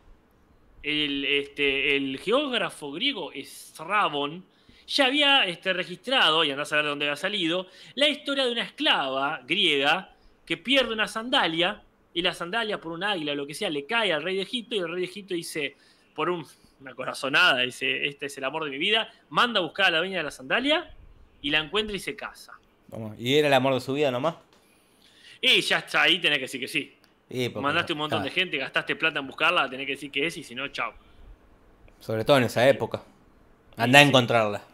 El, 0.82 1.26
este, 1.26 1.97
el 1.97 2.20
geógrafo 2.20 2.91
griego 2.91 3.32
Strabon 3.36 4.45
ya 4.90 5.06
había 5.06 5.46
este, 5.46 5.72
registrado, 5.72 6.44
y 6.44 6.52
andás 6.52 6.74
a 6.74 6.78
ver 6.78 6.86
de 6.86 6.90
dónde 6.90 7.06
había 7.06 7.16
salido, 7.16 7.68
la 7.94 8.10
historia 8.10 8.46
de 8.46 8.52
una 8.52 8.64
esclava 8.64 9.42
griega 9.46 10.16
que 10.46 10.58
pierde 10.58 10.94
una 10.94 11.08
sandalia, 11.08 11.84
y 12.12 12.24
la 12.24 12.34
sandalia 12.34 12.82
por 12.82 12.92
un 12.92 13.04
águila 13.04 13.34
o 13.34 13.36
lo 13.36 13.46
que 13.46 13.54
sea 13.54 13.70
le 13.70 13.86
cae 13.86 14.12
al 14.12 14.24
rey 14.24 14.36
de 14.36 14.42
Egipto, 14.42 14.76
y 14.76 14.80
el 14.80 14.90
rey 14.90 15.02
de 15.02 15.08
Egipto 15.08 15.36
dice, 15.36 15.78
por 16.16 16.30
una 16.32 16.96
corazonada, 16.96 17.60
dice, 17.60 18.08
este 18.08 18.26
es 18.26 18.38
el 18.40 18.44
amor 18.44 18.66
de 18.66 18.72
mi 18.72 18.80
vida, 18.80 19.14
manda 19.30 19.60
a 19.60 19.64
buscar 19.64 19.88
a 19.88 19.92
la 19.92 19.98
dueña 20.00 20.18
de 20.18 20.24
la 20.24 20.32
sandalia, 20.32 20.92
y 21.42 21.52
la 21.52 21.60
encuentra 21.60 21.96
y 21.96 22.00
se 22.00 22.16
casa. 22.16 22.54
¿Y 23.18 23.36
era 23.36 23.48
el 23.48 23.54
amor 23.54 23.76
de 23.76 23.82
su 23.82 23.94
vida 23.94 24.10
nomás? 24.10 24.36
Y 25.40 25.62
ya 25.62 25.78
está 25.78 26.02
ahí, 26.02 26.20
tenés 26.20 26.40
que 26.40 26.46
decir 26.46 26.60
que 26.60 26.68
sí. 26.68 26.96
Mandaste 27.56 27.94
un 27.94 28.00
montón 28.00 28.24
de 28.24 28.32
gente, 28.32 28.58
gastaste 28.58 28.96
plata 28.96 29.20
en 29.20 29.28
buscarla, 29.28 29.70
tenés 29.70 29.86
que 29.86 29.92
decir 29.94 30.10
que 30.10 30.26
es 30.26 30.36
y 30.36 30.44
si 30.44 30.56
no, 30.56 30.68
chao. 30.70 30.94
Sobre 32.00 32.26
todo 32.26 32.38
en 32.38 32.46
esa 32.46 32.68
época. 32.68 33.04
Anda 33.78 34.00
a 34.00 34.02
encontrarla. 34.02 34.68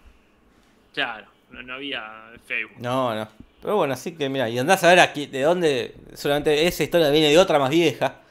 Claro, 0.95 1.27
no, 1.51 1.73
había 1.73 2.31
Facebook. 2.47 2.77
No, 2.79 3.13
no. 3.13 3.27
Pero 3.61 3.75
bueno, 3.75 3.93
así 3.93 4.15
que 4.15 4.29
mira, 4.29 4.49
y 4.49 4.57
andás 4.57 4.83
a 4.83 4.89
ver 4.89 4.99
aquí 5.01 5.27
de 5.27 5.41
dónde. 5.41 5.95
Solamente 6.13 6.65
esa 6.65 6.83
historia 6.83 7.09
viene 7.09 7.29
de 7.29 7.37
otra 7.37 7.59
más 7.59 7.69
vieja. 7.69 8.21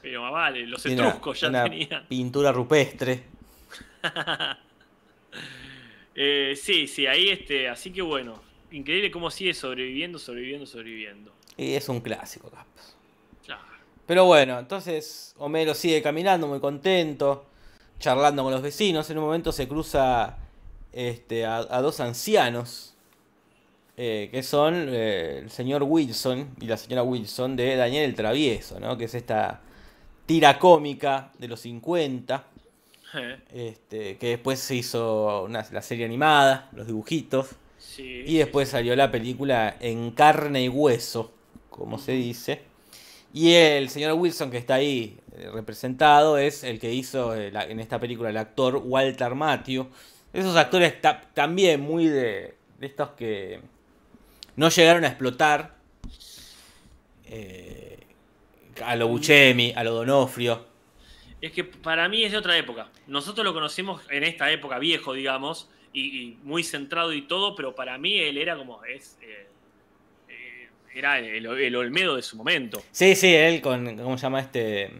Pero 0.00 0.22
más 0.22 0.32
vale, 0.32 0.66
los 0.66 0.84
etruscos 0.86 1.40
ya 1.40 1.64
tenían. 1.64 2.06
Pintura 2.08 2.52
rupestre. 2.52 3.24
Eh, 6.14 6.54
sí, 6.60 6.88
sí, 6.88 7.06
ahí 7.06 7.30
este. 7.30 7.70
Así 7.70 7.90
que 7.90 8.02
bueno, 8.02 8.42
increíble 8.70 9.10
cómo 9.10 9.30
sigue 9.30 9.54
sobreviviendo, 9.54 10.18
sobreviviendo, 10.18 10.66
sobreviviendo. 10.66 11.32
Y 11.56 11.72
es 11.72 11.88
un 11.88 12.02
clásico, 12.02 12.50
Capos. 12.50 12.96
Pero 14.06 14.26
bueno, 14.26 14.58
entonces 14.58 15.34
Homero 15.38 15.74
sigue 15.74 16.02
caminando 16.02 16.46
muy 16.46 16.60
contento, 16.60 17.46
charlando 17.98 18.42
con 18.42 18.52
los 18.52 18.60
vecinos. 18.60 19.08
En 19.08 19.16
un 19.16 19.24
momento 19.24 19.52
se 19.52 19.66
cruza 19.66 20.36
este, 20.92 21.44
a, 21.46 21.62
dos 21.80 22.00
ancianos, 22.00 22.94
eh, 23.96 24.28
que 24.30 24.42
son 24.42 24.88
eh, 24.88 25.40
el 25.42 25.50
señor 25.50 25.82
Wilson 25.82 26.54
y 26.60 26.66
la 26.66 26.76
señora 26.76 27.02
Wilson 27.02 27.56
de 27.56 27.76
Daniel 27.76 28.04
el 28.04 28.14
Travieso, 28.14 28.80
¿no? 28.80 28.96
que 28.96 29.04
es 29.04 29.14
esta 29.14 29.60
tira 30.26 30.58
cómica 30.58 31.32
de 31.38 31.48
los 31.48 31.60
50. 31.60 32.46
Este, 33.52 34.16
que 34.16 34.28
después 34.28 34.58
se 34.58 34.74
hizo 34.74 35.46
la 35.48 35.82
serie 35.82 36.06
animada, 36.06 36.70
los 36.72 36.86
dibujitos. 36.86 37.50
y 37.98 38.38
después 38.38 38.70
salió 38.70 38.96
la 38.96 39.10
película 39.10 39.76
En 39.80 40.12
carne 40.12 40.62
y 40.62 40.68
hueso, 40.70 41.30
como 41.68 41.98
se 41.98 42.12
dice. 42.12 42.72
Y 43.34 43.54
el 43.54 43.88
señor 43.88 44.12
Wilson 44.14 44.50
que 44.50 44.58
está 44.58 44.74
ahí 44.74 45.18
eh, 45.36 45.48
representado 45.52 46.36
es 46.36 46.64
el 46.64 46.78
que 46.78 46.92
hizo 46.92 47.34
eh, 47.34 47.50
en 47.68 47.80
esta 47.80 47.98
película 47.98 48.28
el 48.28 48.36
actor 48.36 48.76
Walter 48.76 49.34
Matthew. 49.34 49.86
Esos 50.32 50.56
actores 50.56 50.94
también 51.34 51.80
muy 51.80 52.06
de, 52.06 52.54
estos 52.80 53.10
que 53.10 53.60
no 54.56 54.68
llegaron 54.68 55.04
a 55.04 55.08
explotar. 55.08 55.76
Eh, 57.26 57.98
a 58.82 58.96
lo 58.96 59.08
Buscemi, 59.08 59.72
a 59.76 59.84
lo 59.84 59.92
Donofrio. 59.92 60.66
Es 61.40 61.52
que 61.52 61.64
para 61.64 62.08
mí 62.08 62.24
es 62.24 62.32
de 62.32 62.38
otra 62.38 62.56
época. 62.56 62.88
Nosotros 63.06 63.44
lo 63.44 63.52
conocemos 63.52 64.02
en 64.10 64.24
esta 64.24 64.50
época 64.50 64.78
viejo, 64.78 65.12
digamos, 65.12 65.68
y, 65.92 66.38
muy 66.42 66.62
centrado 66.64 67.12
y 67.12 67.22
todo, 67.22 67.54
pero 67.54 67.74
para 67.74 67.98
mí 67.98 68.18
él 68.18 68.38
era 68.38 68.56
como 68.56 68.82
es 68.84 69.18
era 70.94 71.18
el, 71.18 71.46
Olmedo 71.76 72.16
de 72.16 72.22
su 72.22 72.36
momento. 72.36 72.82
Sí, 72.90 73.14
sí, 73.14 73.34
él 73.34 73.60
con, 73.60 73.96
¿cómo 73.96 74.18
se 74.18 74.22
llama 74.22 74.40
este? 74.40 74.90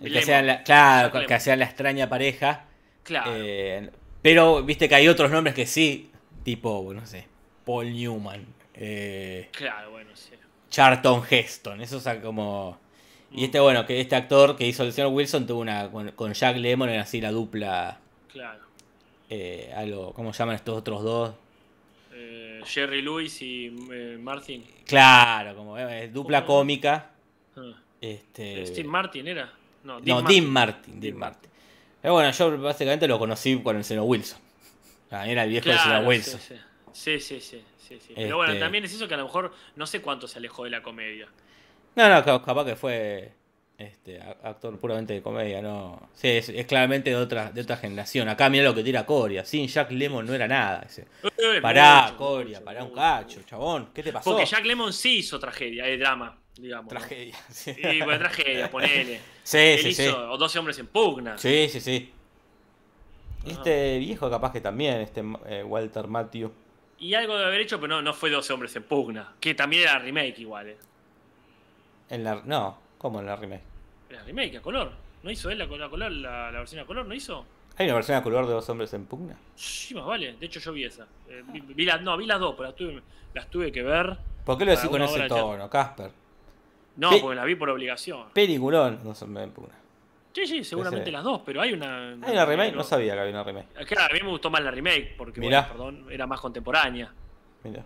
El 0.00 0.12
que 0.12 0.18
hacía 0.18 0.42
la, 0.42 0.62
claro, 0.62 1.26
que 1.26 1.34
hacía 1.34 1.56
la 1.56 1.64
extraña 1.64 2.08
pareja. 2.08 2.66
Claro. 3.02 3.32
Eh, 3.34 3.90
pero 4.24 4.62
viste 4.62 4.88
que 4.88 4.94
hay 4.94 5.06
otros 5.06 5.30
nombres 5.30 5.54
que 5.54 5.66
sí, 5.66 6.10
tipo, 6.44 6.90
no 6.94 7.04
sé, 7.04 7.26
Paul 7.66 7.92
Newman. 7.92 8.46
Eh, 8.72 9.50
claro, 9.52 9.90
bueno, 9.90 10.08
sí. 10.14 10.30
Charlton 10.70 11.22
Heston, 11.28 11.82
eso 11.82 11.98
es 11.98 12.18
como... 12.22 12.78
Y 13.32 13.44
este, 13.44 13.60
bueno, 13.60 13.84
que 13.84 14.00
este 14.00 14.16
actor 14.16 14.56
que 14.56 14.66
hizo 14.66 14.82
el 14.82 14.94
señor 14.94 15.12
Wilson 15.12 15.46
tuvo 15.46 15.60
una. 15.60 15.90
Con, 15.90 16.32
Jack 16.32 16.56
Lemmon 16.56 16.88
era 16.88 17.02
así 17.02 17.20
la 17.20 17.32
dupla. 17.32 17.98
Claro. 18.32 18.62
Eh, 19.28 19.70
algo, 19.76 20.14
¿cómo 20.14 20.32
llaman 20.32 20.54
estos 20.54 20.78
otros 20.78 21.02
dos? 21.02 21.34
Jerry 22.64 23.02
Lewis 23.02 23.42
y 23.42 23.66
eh, 23.92 24.16
Martin. 24.18 24.64
Claro, 24.86 25.54
como 25.54 25.78
eh, 25.78 26.08
dupla 26.08 26.46
cómica. 26.46 27.10
Ah. 27.56 27.74
Este... 28.00 28.66
Steve 28.66 28.88
Martin 28.88 29.28
era. 29.28 29.52
No, 29.82 30.00
Dean, 30.00 30.46
Martin. 30.46 30.98
Dean 30.98 31.16
Martin. 31.18 31.50
Pero 32.04 32.12
bueno, 32.12 32.30
yo 32.32 32.58
básicamente 32.58 33.08
lo 33.08 33.18
conocí 33.18 33.58
con 33.62 33.78
el 33.78 33.82
seno 33.82 34.04
Wilson. 34.04 34.38
era 35.10 35.44
el 35.44 35.48
viejo 35.48 35.70
del 35.70 35.78
seno 35.78 36.00
Wilson. 36.00 36.38
Sí, 36.92 37.18
sí, 37.18 37.40
sí. 37.40 37.64
sí, 37.78 37.98
sí, 37.98 38.12
Pero 38.14 38.36
bueno, 38.36 38.52
este 38.52 38.62
también 38.62 38.84
es 38.84 38.92
eso 38.92 39.08
que 39.08 39.14
a 39.14 39.16
lo 39.16 39.24
mejor 39.24 39.54
no 39.74 39.86
sé 39.86 40.02
cuánto 40.02 40.28
se 40.28 40.36
alejó 40.36 40.64
de 40.64 40.70
la 40.70 40.82
comedia. 40.82 41.28
No, 41.94 42.10
no, 42.10 42.22
capaz 42.22 42.66
que 42.66 42.76
fue 42.76 43.32
este, 43.76 44.20
actor 44.20 44.78
puramente 44.78 45.14
de 45.14 45.22
comedia, 45.22 45.60
no. 45.60 46.08
Sí, 46.14 46.28
es, 46.28 46.66
claramente 46.66 47.10
de 47.10 47.16
otra, 47.16 47.50
de 47.50 47.60
otra 47.60 47.76
generación. 47.76 48.28
Acá 48.28 48.48
mira 48.48 48.64
lo 48.64 48.74
que 48.74 48.84
tira 48.84 49.04
Coria. 49.04 49.44
Sin 49.44 49.66
Jack 49.66 49.90
Lemon 49.90 50.24
no 50.26 50.34
era 50.34 50.46
nada. 50.46 50.86
Eh, 51.22 51.60
pará, 51.60 52.14
Coria, 52.16 52.62
pará 52.62 52.84
un 52.84 52.94
cacho, 52.94 53.42
chabón. 53.42 53.88
¿Qué 53.92 54.02
te 54.02 54.12
pasó? 54.12 54.30
Porque 54.30 54.46
Jack 54.46 54.64
Lemon 54.64 54.92
sí 54.92 55.18
hizo 55.18 55.40
tragedia, 55.40 55.88
eh, 55.88 55.98
drama, 55.98 56.38
digamos. 56.56 56.88
Tragedia, 56.88 57.36
sí. 57.50 57.74
bueno, 58.04 58.18
tragedia, 58.18 58.70
ponele. 58.70 59.20
Sí, 59.42 59.58
Él 59.58 59.78
sí, 59.80 59.88
hizo 59.88 60.02
sí. 60.02 60.38
12 60.38 60.58
hombres 60.58 60.78
en 60.78 60.86
pugna. 60.86 61.36
Sí, 61.36 61.68
sí, 61.68 61.80
sí. 61.80 62.12
Este 63.44 63.98
viejo 63.98 64.30
capaz 64.30 64.52
que 64.52 64.60
también, 64.60 65.00
este 65.00 65.22
eh, 65.46 65.64
Walter 65.64 66.06
Matthew. 66.06 66.50
Y 66.98 67.12
algo 67.14 67.36
de 67.36 67.44
haber 67.44 67.60
hecho, 67.60 67.80
pero 67.80 67.96
no, 67.96 68.02
no 68.02 68.14
fue 68.14 68.30
12 68.30 68.52
hombres 68.52 68.76
en 68.76 68.84
pugna. 68.84 69.34
Que 69.40 69.54
también 69.54 69.82
era 69.82 69.98
remake 69.98 70.38
igual, 70.38 70.68
eh. 70.68 70.76
En 72.08 72.22
la, 72.22 72.40
no, 72.44 72.83
¿Cómo 73.04 73.20
en 73.20 73.26
la 73.26 73.36
remake? 73.36 73.60
La 74.08 74.22
remake 74.22 74.56
a 74.56 74.62
color. 74.62 74.90
¿No 75.22 75.30
hizo 75.30 75.50
él 75.50 75.58
la, 75.58 75.68
color, 75.68 76.10
la, 76.10 76.50
versión 76.52 76.80
a 76.80 76.86
color? 76.86 77.04
¿No 77.04 77.12
hizo? 77.12 77.44
¿Hay 77.76 77.84
una 77.84 77.96
versión 77.96 78.16
a 78.16 78.22
color 78.22 78.46
de 78.46 78.54
dos 78.54 78.66
hombres 78.70 78.94
en 78.94 79.04
pugna? 79.04 79.36
Sí, 79.54 79.94
más 79.94 80.06
vale. 80.06 80.32
De 80.40 80.46
hecho, 80.46 80.58
yo 80.58 80.72
vi 80.72 80.84
esa. 80.84 81.06
Eh, 81.28 81.42
vi, 81.46 81.84
las, 81.84 82.00
no, 82.00 82.16
vi 82.16 82.24
las 82.24 82.40
dos, 82.40 82.54
pero 82.56 82.70
las 82.70 82.74
tuve, 82.74 83.02
las 83.34 83.50
tuve 83.50 83.70
que 83.70 83.82
ver. 83.82 84.16
¿Por 84.46 84.56
qué 84.56 84.64
lo 84.64 84.70
decís 84.70 84.88
con 84.88 85.02
ese 85.02 85.28
tono, 85.28 85.68
Casper? 85.68 86.12
No, 86.96 87.10
porque 87.20 87.36
las 87.36 87.44
vi 87.44 87.56
por 87.56 87.68
obligación. 87.68 88.30
Peliculón, 88.32 89.00
dos 89.04 89.20
hombres 89.20 89.44
en 89.44 89.50
pugna. 89.50 89.74
Sí, 90.32 90.46
sí, 90.46 90.64
seguramente 90.64 91.12
las 91.12 91.24
dos, 91.24 91.42
pero 91.44 91.60
hay 91.60 91.74
una. 91.74 92.12
¿Hay 92.22 92.32
una 92.32 92.46
remake? 92.46 92.74
No, 92.74 92.84
sabía 92.84 93.12
que 93.12 93.20
había 93.20 93.34
una 93.34 93.44
remake. 93.44 93.84
Claro, 93.86 94.14
a 94.14 94.16
mí 94.16 94.22
me 94.22 94.30
gustó 94.30 94.48
más 94.48 94.62
la 94.62 94.70
remake, 94.70 95.14
porque, 95.18 95.42
bueno, 95.42 95.62
perdón, 95.68 96.06
era 96.10 96.26
más 96.26 96.40
contemporánea. 96.40 97.12
Mira. 97.64 97.84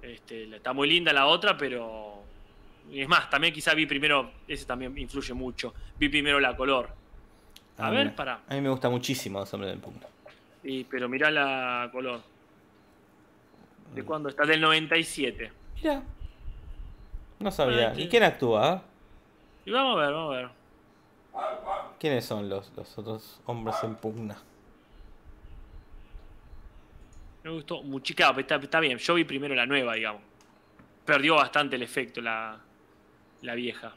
Este, 0.00 0.56
está 0.56 0.72
muy 0.72 0.88
linda 0.88 1.12
la 1.12 1.26
otra, 1.26 1.58
pero 1.58 2.19
es 2.92 3.08
más, 3.08 3.30
también 3.30 3.52
quizá 3.54 3.74
vi 3.74 3.86
primero, 3.86 4.32
ese 4.48 4.64
también 4.64 4.96
influye 4.98 5.32
mucho, 5.32 5.72
vi 5.98 6.08
primero 6.08 6.40
la 6.40 6.56
color. 6.56 6.88
A, 7.78 7.90
ver, 7.90 8.14
para. 8.14 8.40
A 8.48 8.54
mí 8.54 8.60
me 8.60 8.68
gusta 8.68 8.90
muchísimo 8.90 9.38
Los 9.38 9.52
Hombres 9.54 9.70
del 9.70 9.80
Punto. 9.80 10.06
Sí, 10.62 10.86
pero 10.90 11.08
mirá 11.08 11.30
la 11.30 11.88
color. 11.90 12.20
¿De 13.94 14.02
cuándo 14.02 14.28
está? 14.28 14.44
Del 14.44 14.60
97. 14.60 15.52
Mira. 15.76 16.02
No 17.38 17.50
sabía. 17.50 17.94
¿Y 17.96 18.08
quién 18.08 18.22
actúa? 18.22 18.82
Y 19.64 19.70
vamos 19.70 19.96
a 19.96 20.02
ver, 20.02 20.12
vamos 20.12 20.34
a 20.34 20.36
ver. 20.36 20.48
¿Quiénes 21.98 22.24
son 22.24 22.48
los, 22.48 22.70
los 22.76 22.98
otros 22.98 23.40
hombres 23.46 23.76
en 23.82 23.94
pugna? 23.94 24.36
Me 27.42 27.50
gustó 27.50 27.82
mucho. 27.82 28.14
Claro, 28.14 28.38
está, 28.38 28.56
está 28.56 28.80
bien. 28.80 28.98
Yo 28.98 29.14
vi 29.14 29.24
primero 29.24 29.54
la 29.54 29.64
nueva, 29.64 29.94
digamos. 29.94 30.22
Perdió 31.06 31.36
bastante 31.36 31.76
el 31.76 31.82
efecto 31.82 32.20
la, 32.20 32.60
la 33.42 33.54
vieja. 33.54 33.94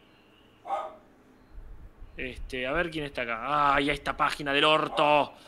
Este, 2.16 2.68
a 2.68 2.72
ver 2.74 2.92
quién 2.92 3.06
está 3.06 3.24
acá. 3.24 3.74
¡Ay, 3.76 3.90
esta 3.90 4.16
página 4.16 4.54
del 4.54 4.66
orto! 4.66 5.34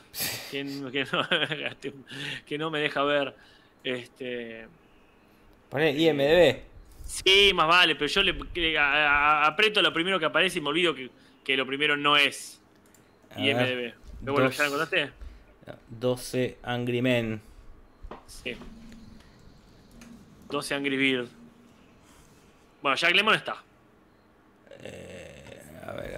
Que, 0.50 0.64
no, 0.64 0.90
que 2.46 2.58
no 2.58 2.72
me 2.72 2.80
deja 2.80 3.04
ver. 3.04 3.36
Este. 3.84 4.66
Poné 5.70 5.92
IMDB. 5.92 6.62
Sí, 7.04 7.52
más 7.54 7.68
vale, 7.68 7.96
pero 7.96 8.08
yo 8.08 8.24
le, 8.24 8.34
le- 8.54 8.78
a- 8.78 9.44
a- 9.44 9.46
aprieto 9.48 9.82
lo 9.82 9.92
primero 9.92 10.18
que 10.18 10.26
aparece 10.26 10.60
y 10.60 10.62
me 10.62 10.70
olvido 10.70 10.96
que, 10.96 11.10
que 11.44 11.58
lo 11.58 11.68
primero 11.68 11.98
no 11.98 12.16
es 12.16 12.62
A 13.36 13.40
IMDB. 13.42 13.94
Pero 14.22 14.34
bueno. 14.34 14.50
¿ya 14.52 14.64
lo 14.64 14.70
encontraste? 14.76 15.12
12 15.90 16.58
Angry 16.64 17.02
Men. 17.02 17.42
Sí. 18.28 18.56
12 20.50 20.76
Angry 20.76 20.96
Bird. 20.98 21.28
Bueno, 22.82 22.96
Jack 22.96 23.14
Lemon 23.14 23.36
está. 23.36 23.62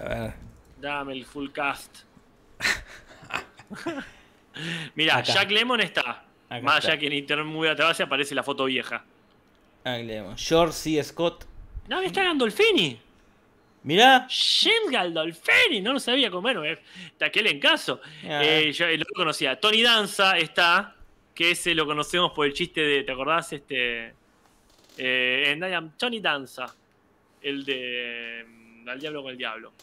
Ver. 0.08 0.34
Dame 0.80 1.14
el 1.14 1.26
full 1.26 1.50
cast. 1.50 2.04
Mira. 4.96 5.22
Jack 5.22 5.52
Lemon 5.52 5.82
está. 5.82 6.24
Acá 6.50 6.62
Más 6.62 6.86
allá 6.86 6.98
que 6.98 7.08
en 7.08 7.14
internet 7.14 7.46
muy 7.46 7.68
atrás 7.68 8.00
aparece 8.00 8.34
la 8.34 8.44
foto 8.44 8.66
vieja. 8.66 9.04
Angry 9.84 10.22
Men. 10.22 10.38
George 10.38 10.74
C. 10.74 11.04
Scott. 11.04 11.46
No, 11.88 12.02
está 12.02 12.24
Gandolfini. 12.24 13.00
Mirá. 13.84 14.28
James 14.30 14.92
Gandolfini. 14.92 15.82
No 15.82 15.94
lo 15.94 16.00
sabía 16.00 16.30
como 16.30 16.42
bueno. 16.42 16.64
aquel 17.20 17.48
en 17.48 17.60
caso. 17.60 18.02
Ah. 18.24 18.42
Eh, 18.44 18.72
yo 18.72 18.86
eh, 18.86 18.98
lo 18.98 19.06
conocía. 19.16 19.60
Tony 19.60 19.82
Danza 19.82 20.38
está. 20.38 20.96
Que 21.34 21.52
ese 21.52 21.76
lo 21.76 21.86
conocemos 21.86 22.32
por 22.32 22.48
el 22.48 22.54
chiste 22.54 22.82
de. 22.82 23.04
¿Te 23.04 23.12
acordás? 23.12 23.54
Este. 23.54 24.14
Eh, 24.98 25.56
en 25.58 25.92
Tony 25.92 26.20
Danza. 26.20 26.74
El 27.42 27.64
de. 27.64 28.44
mm, 28.48 28.90
Al 28.90 29.00
diablo 29.00 29.22
con 29.22 29.32
el 29.32 29.38
diablo. 29.38 29.74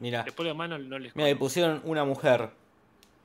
Mirá. 0.00 0.22
Después 0.22 0.44
de 0.44 0.50
demás 0.50 0.68
no, 0.68 0.78
no 0.78 0.98
les 0.98 1.14
Mira, 1.16 1.28
le 1.28 1.36
pusieron 1.36 1.80
una 1.84 2.04
mujer. 2.04 2.50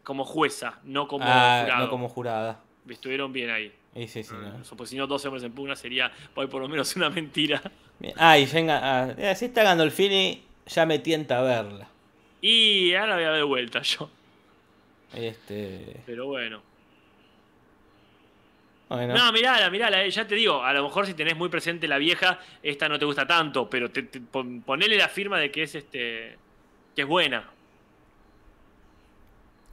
Como 0.04 0.24
jueza, 0.26 0.80
no 0.84 1.08
como 1.08 1.26
ah, 1.28 1.62
jurado. 1.64 1.86
no 1.86 1.90
como 1.90 2.10
jurada. 2.10 2.60
Estuvieron 2.88 3.32
bien 3.34 3.50
ahí. 3.50 3.74
Sí, 4.08 4.24
sí, 4.24 4.34
no. 4.34 4.62
Eso, 4.62 4.76
Porque 4.78 4.90
si 4.92 4.98
no, 4.98 5.08
12 5.08 5.28
hombres 5.28 5.44
en 5.44 5.52
pugna 5.52 5.76
sería 5.76 6.12
hoy 6.36 6.48
por 6.48 6.62
lo 6.62 6.68
menos 6.68 6.96
una 6.96 7.10
mentira. 7.10 7.62
Bien. 8.00 8.14
Ah, 8.18 8.38
y. 8.38 8.48
Ah, 8.70 9.14
si 9.36 9.46
está 9.46 9.64
Gandolfini, 9.64 10.44
ya 10.68 10.86
me 10.86 11.00
tienta 11.00 11.40
a 11.40 11.42
verla. 11.42 11.88
Y 12.42 12.94
ahora 12.94 13.16
voy 13.16 13.24
a 13.24 13.28
dar 13.28 13.36
de 13.38 13.44
vuelta 13.44 13.82
yo. 13.82 14.10
Este. 15.14 16.02
Pero 16.06 16.28
bueno. 16.28 16.62
Bueno. 18.88 19.14
No, 19.14 19.32
mirala, 19.32 19.70
mirala, 19.70 20.04
eh, 20.04 20.10
ya 20.10 20.26
te 20.26 20.34
digo, 20.34 20.64
a 20.64 20.74
lo 20.74 20.84
mejor 20.84 21.06
si 21.06 21.14
tenés 21.14 21.36
muy 21.36 21.50
presente 21.50 21.88
la 21.88 22.00
vieja, 22.00 22.40
esta 22.64 22.90
no 22.90 22.98
te 22.98 23.06
gusta 23.06 23.28
tanto, 23.28 23.70
pero 23.70 23.92
te, 23.92 24.02
te- 24.04 24.20
pon- 24.20 24.62
ponele 24.64 24.98
la 24.98 25.08
firma 25.08 25.38
de 25.38 25.52
que 25.52 25.64
es 25.64 25.76
este 25.76 26.38
que 27.00 27.04
es 27.04 27.08
buena. 27.08 27.50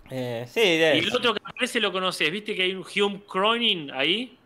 Eh, 0.08 0.46
sí, 0.48 0.60
de 0.60 0.94
Y 0.94 0.98
el 1.00 1.16
otro 1.16 1.34
que 1.34 1.40
aparece 1.44 1.80
lo 1.80 1.90
conoces, 1.90 2.30
¿viste 2.30 2.54
que 2.54 2.62
hay 2.62 2.72
un 2.72 2.84
Hume 2.84 3.20
Cronin 3.28 3.90
ahí? 3.90 4.38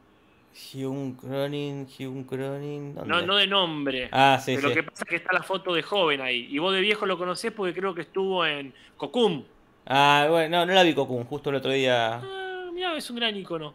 Hume 0.72 1.14
Cronin, 1.14 1.86
Hume 1.98 2.24
Cronin. 2.24 2.94
¿dónde? 2.94 3.06
No, 3.06 3.20
no 3.20 3.36
de 3.36 3.46
nombre. 3.46 4.08
Ah, 4.10 4.40
sí, 4.42 4.54
pero 4.54 4.68
sí. 4.70 4.74
lo 4.74 4.74
que 4.80 4.90
pasa 4.90 5.04
es 5.04 5.10
que 5.10 5.16
está 5.16 5.34
la 5.34 5.42
foto 5.42 5.74
de 5.74 5.82
joven 5.82 6.22
ahí. 6.22 6.48
Y 6.50 6.58
vos 6.58 6.72
de 6.72 6.80
viejo 6.80 7.04
lo 7.04 7.18
conocés 7.18 7.52
porque 7.52 7.74
creo 7.74 7.94
que 7.94 8.00
estuvo 8.00 8.46
en 8.46 8.72
Cocum. 8.96 9.44
Ah, 9.84 10.26
bueno, 10.30 10.60
no, 10.60 10.64
no 10.64 10.72
la 10.72 10.82
vi 10.82 10.94
Cocoon, 10.94 11.24
justo 11.24 11.50
el 11.50 11.56
otro 11.56 11.72
día. 11.72 12.14
Ah, 12.14 12.70
mirá, 12.72 12.96
es 12.96 13.10
un 13.10 13.16
gran 13.16 13.36
icono. 13.36 13.74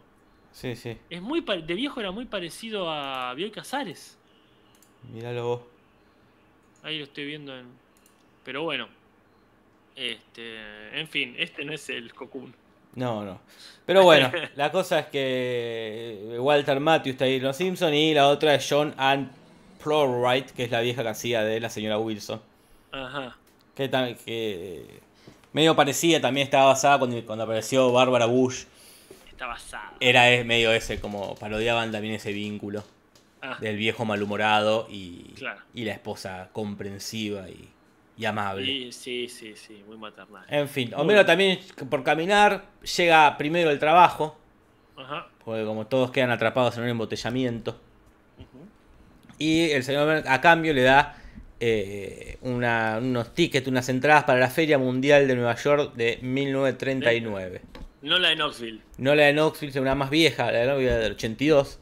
Sí, 0.50 0.74
sí. 0.74 0.98
Es 1.08 1.22
muy 1.22 1.42
de 1.42 1.74
viejo 1.74 2.00
era 2.00 2.10
muy 2.10 2.24
parecido 2.24 2.90
a 2.90 3.32
Bioy 3.34 3.52
Casares. 3.52 4.18
Míralo 5.12 5.46
vos. 5.46 5.60
Ahí 6.82 6.98
lo 6.98 7.04
estoy 7.04 7.26
viendo 7.26 7.56
en. 7.56 7.66
Pero 8.44 8.64
bueno. 8.64 8.95
Este. 9.96 10.98
En 10.98 11.08
fin, 11.08 11.34
este 11.38 11.64
no 11.64 11.72
es 11.72 11.88
el 11.88 12.12
Cocoon. 12.14 12.54
No, 12.94 13.24
no. 13.24 13.40
Pero 13.84 14.02
bueno, 14.04 14.30
la 14.56 14.70
cosa 14.70 15.00
es 15.00 15.06
que 15.06 16.36
Walter 16.38 16.80
Matthews 16.80 17.14
está 17.14 17.24
ahí 17.24 17.36
en 17.36 17.42
Los 17.42 17.56
Simpsons 17.56 17.94
y 17.94 18.14
la 18.14 18.28
otra 18.28 18.54
es 18.54 18.66
John 18.68 18.94
Ann 18.96 19.30
Plowright, 19.82 20.50
que 20.50 20.64
es 20.64 20.70
la 20.70 20.80
vieja 20.80 21.02
que 21.02 21.08
hacía 21.08 21.42
de 21.42 21.60
la 21.60 21.70
señora 21.70 21.98
Wilson. 21.98 22.40
Ajá. 22.92 23.36
Que, 23.74 23.90
que 24.24 25.00
medio 25.52 25.76
parecida, 25.76 26.20
también 26.20 26.44
estaba 26.44 26.66
basada 26.66 26.98
cuando, 26.98 27.22
cuando 27.26 27.44
apareció 27.44 27.92
Barbara 27.92 28.26
Bush. 28.26 28.64
Está 29.28 29.46
basado. 29.46 29.96
Era 30.00 30.22
medio 30.44 30.72
ese, 30.72 30.98
como 31.00 31.34
parodiaban 31.34 31.92
también 31.92 32.14
ese 32.14 32.32
vínculo 32.32 32.84
Ah, 33.42 33.58
del 33.60 33.76
viejo 33.76 34.04
malhumorado 34.04 34.88
y, 34.90 35.34
Claro. 35.36 35.60
y 35.74 35.84
la 35.84 35.92
esposa 35.92 36.48
comprensiva 36.52 37.48
y, 37.50 37.68
y 38.16 38.24
amable. 38.24 38.70
y- 38.70 38.92
sí, 38.92 39.28
sí, 39.28 39.54
sí, 39.56 39.82
muy 39.86 39.96
maternal. 39.98 40.44
En 40.48 40.68
fin, 40.68 40.90
Muy 40.90 41.00
Homero 41.00 41.18
bien. 41.20 41.26
también 41.26 41.58
por 41.90 42.02
caminar 42.02 42.64
llega 42.96 43.36
primero 43.36 43.70
el 43.70 43.78
trabajo, 43.78 44.38
Ajá. 44.96 45.28
porque 45.44 45.64
como 45.64 45.86
todos 45.86 46.10
quedan 46.10 46.30
atrapados 46.30 46.76
en 46.76 46.84
un 46.84 46.88
embotellamiento. 46.90 47.78
Y 49.38 49.70
el 49.70 49.82
señor 49.84 50.04
Homero, 50.08 50.22
a 50.30 50.40
cambio 50.40 50.72
le 50.72 50.82
da 50.82 51.22
eh, 51.58 52.36
una- 52.42 52.98
unos 53.00 53.32
tickets, 53.34 53.66
unas 53.66 53.88
entradas 53.88 54.24
para 54.24 54.38
la 54.38 54.48
Feria 54.50 54.76
Mundial 54.78 55.26
de 55.26 55.34
Nueva 55.36 55.54
York 55.56 55.94
de 55.94 56.18
1939. 56.20 57.62
No 58.02 58.18
la 58.18 58.28
de 58.28 58.36
Knoxville. 58.36 58.80
No 58.98 59.14
la 59.14 59.24
de 59.24 59.32
Knoxville, 59.32 59.72
sino 59.72 59.82
una 59.82 59.94
más 59.94 60.10
vieja, 60.10 60.52
la 60.52 60.58
de 60.58 60.66
Knoxville 60.66 60.92
del 60.98 61.12
82, 61.12 61.78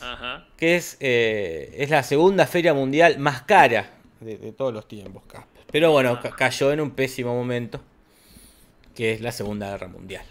Ajá. 0.00 0.46
que 0.56 0.76
es, 0.76 0.96
eh, 1.00 1.74
es 1.78 1.90
la 1.90 2.02
segunda 2.04 2.46
feria 2.46 2.72
mundial 2.72 3.18
más 3.18 3.42
cara 3.42 3.90
de, 4.20 4.36
de 4.38 4.52
todos 4.52 4.72
los 4.72 4.86
tiempos. 4.86 5.24
Pero 5.72 5.92
bueno, 5.92 6.20
ca- 6.20 6.30
cayó 6.30 6.72
en 6.72 6.80
un 6.80 6.90
pésimo 6.92 7.34
momento, 7.34 7.80
que 8.94 9.12
es 9.12 9.20
la 9.20 9.32
Segunda 9.32 9.70
Guerra 9.70 9.88
Mundial. 9.88 10.24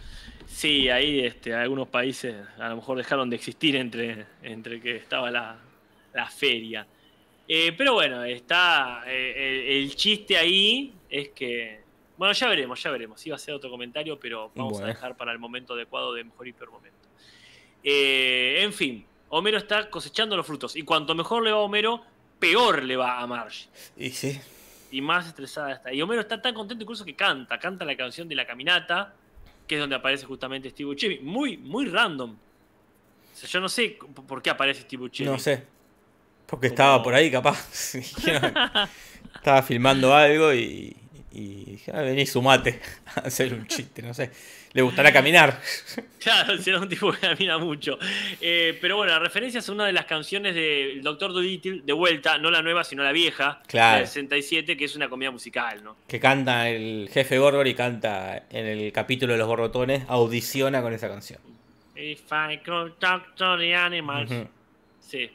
Sí, 0.48 0.90
ahí 0.90 1.22
este, 1.26 1.54
algunos 1.54 1.88
países 1.88 2.36
a 2.58 2.70
lo 2.70 2.78
mejor 2.78 2.98
dejaron 2.98 3.30
de 3.30 3.36
existir 3.38 3.76
entre, 3.76 4.26
entre 4.44 4.82
que 4.82 4.96
estaba 4.98 5.32
la, 5.32 5.58
la 6.14 6.26
feria. 6.30 6.86
Eh, 7.48 7.74
pero 7.78 7.94
bueno, 7.94 8.24
está 8.26 9.04
eh, 9.08 9.66
el, 9.72 9.84
el 9.84 9.96
chiste 9.96 10.38
ahí 10.38 10.94
es 11.10 11.30
que... 11.30 11.80
Bueno, 12.18 12.34
ya 12.34 12.48
veremos, 12.50 12.84
ya 12.84 12.92
veremos. 12.92 13.26
Iba 13.26 13.38
a 13.38 13.40
ser 13.40 13.54
otro 13.54 13.70
comentario, 13.70 14.20
pero 14.20 14.52
vamos 14.54 14.74
Bueno. 14.74 14.88
a 14.88 14.90
dejar 14.90 15.16
para 15.16 15.32
el 15.32 15.40
momento 15.40 15.74
adecuado 15.74 16.14
de 16.14 16.26
mejor 16.26 16.48
y 16.50 16.54
peor 16.54 16.72
momento. 16.72 17.08
Eh, 17.82 18.58
en 18.62 18.74
fin, 18.74 19.06
Homero 19.30 19.58
está 19.58 19.90
cosechando 19.90 20.36
los 20.36 20.46
frutos. 20.46 20.76
Y 20.76 20.82
cuanto 20.84 21.16
mejor 21.16 21.44
le 21.44 21.52
va 21.52 21.60
a 21.60 21.62
Homero, 21.62 22.04
peor 22.40 22.84
le 22.84 22.98
va 22.98 23.20
a 23.22 23.26
Marge. 23.28 23.68
Y 23.98 24.10
sí. 24.10 24.38
Y 24.92 25.02
más 25.02 25.28
estresada 25.28 25.74
está. 25.74 25.94
Y 25.94 26.02
Homero 26.02 26.22
está 26.22 26.42
tan 26.42 26.54
contento 26.54 26.84
incluso 26.84 27.06
que 27.06 27.16
canta. 27.16 27.60
Canta 27.60 27.86
la 27.86 27.96
canción 27.96 28.28
de 28.28 28.36
la 28.36 28.46
caminata, 28.46 29.14
que 29.68 29.76
es 29.76 29.82
donde 29.82 29.96
aparece 29.96 30.26
justamente 30.26 30.70
Steve 30.70 30.88
Buscemi. 30.90 31.20
Muy, 31.20 31.58
muy 31.58 31.86
random. 31.86 32.32
O 32.32 33.36
sea, 33.36 33.48
yo 33.50 33.60
no 33.60 33.70
sé 33.70 33.98
por 34.28 34.42
qué 34.42 34.50
aparece 34.50 34.82
Steve 34.82 35.02
Buscemi. 35.02 35.30
No 35.30 35.38
sé. 35.40 35.64
Porque 36.48 36.68
Como- 36.70 36.74
estaba 36.76 37.04
por 37.04 37.14
ahí, 37.14 37.30
capaz. 37.30 37.94
Estaba 39.36 39.62
filmando 39.62 40.14
algo 40.16 40.54
y, 40.54 40.96
y 41.32 41.66
dije, 41.66 41.92
ah, 41.94 42.02
vení, 42.02 42.26
sumate 42.26 42.82
a 43.16 43.20
hacer 43.22 43.54
un 43.54 43.68
chiste, 43.68 44.02
no 44.02 44.14
sé. 44.14 44.32
Le 44.74 44.82
gustará 44.82 45.12
caminar. 45.12 45.60
Claro, 46.20 46.58
será 46.58 46.80
un 46.82 46.90
tipo 46.90 47.14
que 47.14 47.20
camina 47.20 47.58
mucho. 47.58 47.98
Eh, 48.42 48.78
pero 48.82 48.98
bueno, 48.98 49.14
la 49.14 49.20
referencia 49.20 49.60
es 49.60 49.70
a 49.70 49.72
una 49.72 49.86
de 49.86 49.94
las 49.94 50.04
canciones 50.04 50.54
del 50.54 51.02
Doctor 51.02 51.32
Dolittle, 51.32 51.80
de 51.86 51.94
vuelta, 51.94 52.38
no 52.38 52.52
la 52.52 52.62
nueva, 52.62 52.84
sino 52.84 53.04
la 53.04 53.14
vieja, 53.14 53.62
Claro. 53.68 53.92
la 53.94 53.98
del 54.00 54.08
67, 54.08 54.76
que 54.76 54.84
es 54.84 54.98
una 54.98 55.08
comedia 55.08 55.32
musical, 55.32 55.82
¿no? 55.82 55.96
Que 56.10 56.20
canta 56.20 56.68
el 56.70 57.10
jefe 57.14 57.38
Gorgor 57.40 57.66
y 57.70 57.74
canta 57.74 58.44
en 58.50 58.66
el 58.66 58.92
capítulo 58.92 59.32
de 59.32 59.40
los 59.40 59.48
borbotones, 59.48 60.04
audiciona 60.10 60.82
con 60.82 60.92
esa 60.92 61.08
canción. 61.08 61.40
If 61.96 62.24
I 62.34 62.58
could 62.66 62.92
talk 63.00 63.34
to 63.36 63.58
the 63.58 63.74
animals. 63.74 64.30
Sí. 65.00 65.32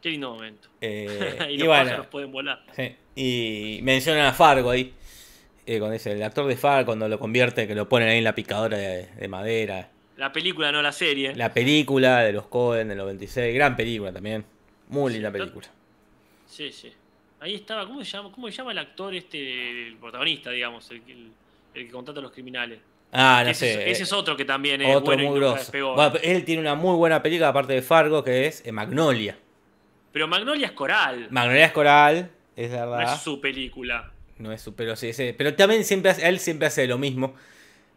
Qué 0.00 0.10
lindo 0.10 0.30
momento. 0.34 0.68
Eh, 0.80 1.46
y, 1.50 1.54
y 1.54 1.58
los 1.58 1.66
bueno, 1.66 1.84
pájaros 1.84 2.06
pueden 2.06 2.30
volar. 2.30 2.62
sí. 2.76 2.94
y 3.16 3.80
mencionan 3.82 4.26
a 4.26 4.32
Fargo 4.32 4.70
ahí. 4.70 4.94
Eh, 5.68 5.78
cuando 5.78 5.92
dice 5.94 6.12
el 6.12 6.22
actor 6.22 6.46
de 6.46 6.56
Fargo, 6.56 6.86
cuando 6.86 7.08
lo 7.08 7.18
convierte, 7.18 7.66
que 7.68 7.74
lo 7.74 7.88
ponen 7.88 8.08
ahí 8.08 8.18
en 8.18 8.24
la 8.24 8.34
picadora 8.34 8.76
de, 8.78 9.06
de 9.06 9.28
madera. 9.28 9.90
La 10.16 10.32
película, 10.32 10.72
no 10.72 10.82
la 10.82 10.92
serie. 10.92 11.34
La 11.36 11.52
película 11.52 12.20
de 12.22 12.32
los 12.32 12.46
Cohen 12.46 12.88
del 12.88 12.98
96, 12.98 13.54
gran 13.54 13.76
película 13.76 14.12
también. 14.12 14.44
Muy 14.88 15.12
linda 15.12 15.30
Sí, 15.30 15.38
película. 15.38 15.66
Sí, 16.46 16.72
sí. 16.72 16.92
Ahí 17.40 17.54
estaba, 17.54 17.86
¿cómo 17.86 18.04
se 18.04 18.10
llama, 18.10 18.32
cómo 18.32 18.48
se 18.48 18.54
llama 18.54 18.72
el 18.72 18.78
actor 18.78 19.14
este, 19.14 19.86
el 19.88 19.96
protagonista, 19.96 20.50
digamos, 20.50 20.90
el, 20.90 21.02
que- 21.02 21.12
el, 21.12 21.30
el 21.74 21.86
que 21.86 21.92
contrata 21.92 22.18
a 22.18 22.22
los 22.22 22.32
criminales? 22.32 22.80
Ah, 23.12 23.42
no 23.44 23.50
ese, 23.50 23.72
sé. 23.74 23.82
es, 23.84 23.92
ese 23.92 24.02
es 24.02 24.12
otro 24.12 24.36
que 24.36 24.44
también 24.44 24.82
es 24.82 24.88
Otro 24.94 25.14
bueno 25.14 25.30
muy 25.30 25.38
grosso. 25.38 25.70
Bueno, 25.94 26.12
él 26.22 26.44
tiene 26.44 26.60
una 26.62 26.74
muy 26.74 26.96
buena 26.96 27.22
película, 27.22 27.48
aparte 27.48 27.72
de 27.74 27.82
Fargo, 27.82 28.24
que 28.24 28.46
es 28.46 28.66
eh, 28.66 28.72
Magnolia. 28.72 29.38
Pero 30.12 30.26
Magnolia 30.26 30.66
es 30.66 30.72
coral, 30.72 31.28
Magnolia 31.30 31.66
es 31.66 31.72
coral, 31.72 32.30
es 32.56 32.70
no 32.70 32.90
verdad. 32.90 33.14
es 33.14 33.20
su 33.20 33.40
película. 33.40 34.10
No 34.38 34.52
es 34.52 34.60
su, 34.62 34.74
pero 34.74 34.94
sí, 34.96 35.12
sí, 35.12 35.34
Pero 35.36 35.54
también 35.54 35.84
siempre 35.84 36.10
hace- 36.12 36.28
él 36.28 36.38
siempre 36.38 36.68
hace 36.68 36.86
lo 36.86 36.98
mismo. 36.98 37.34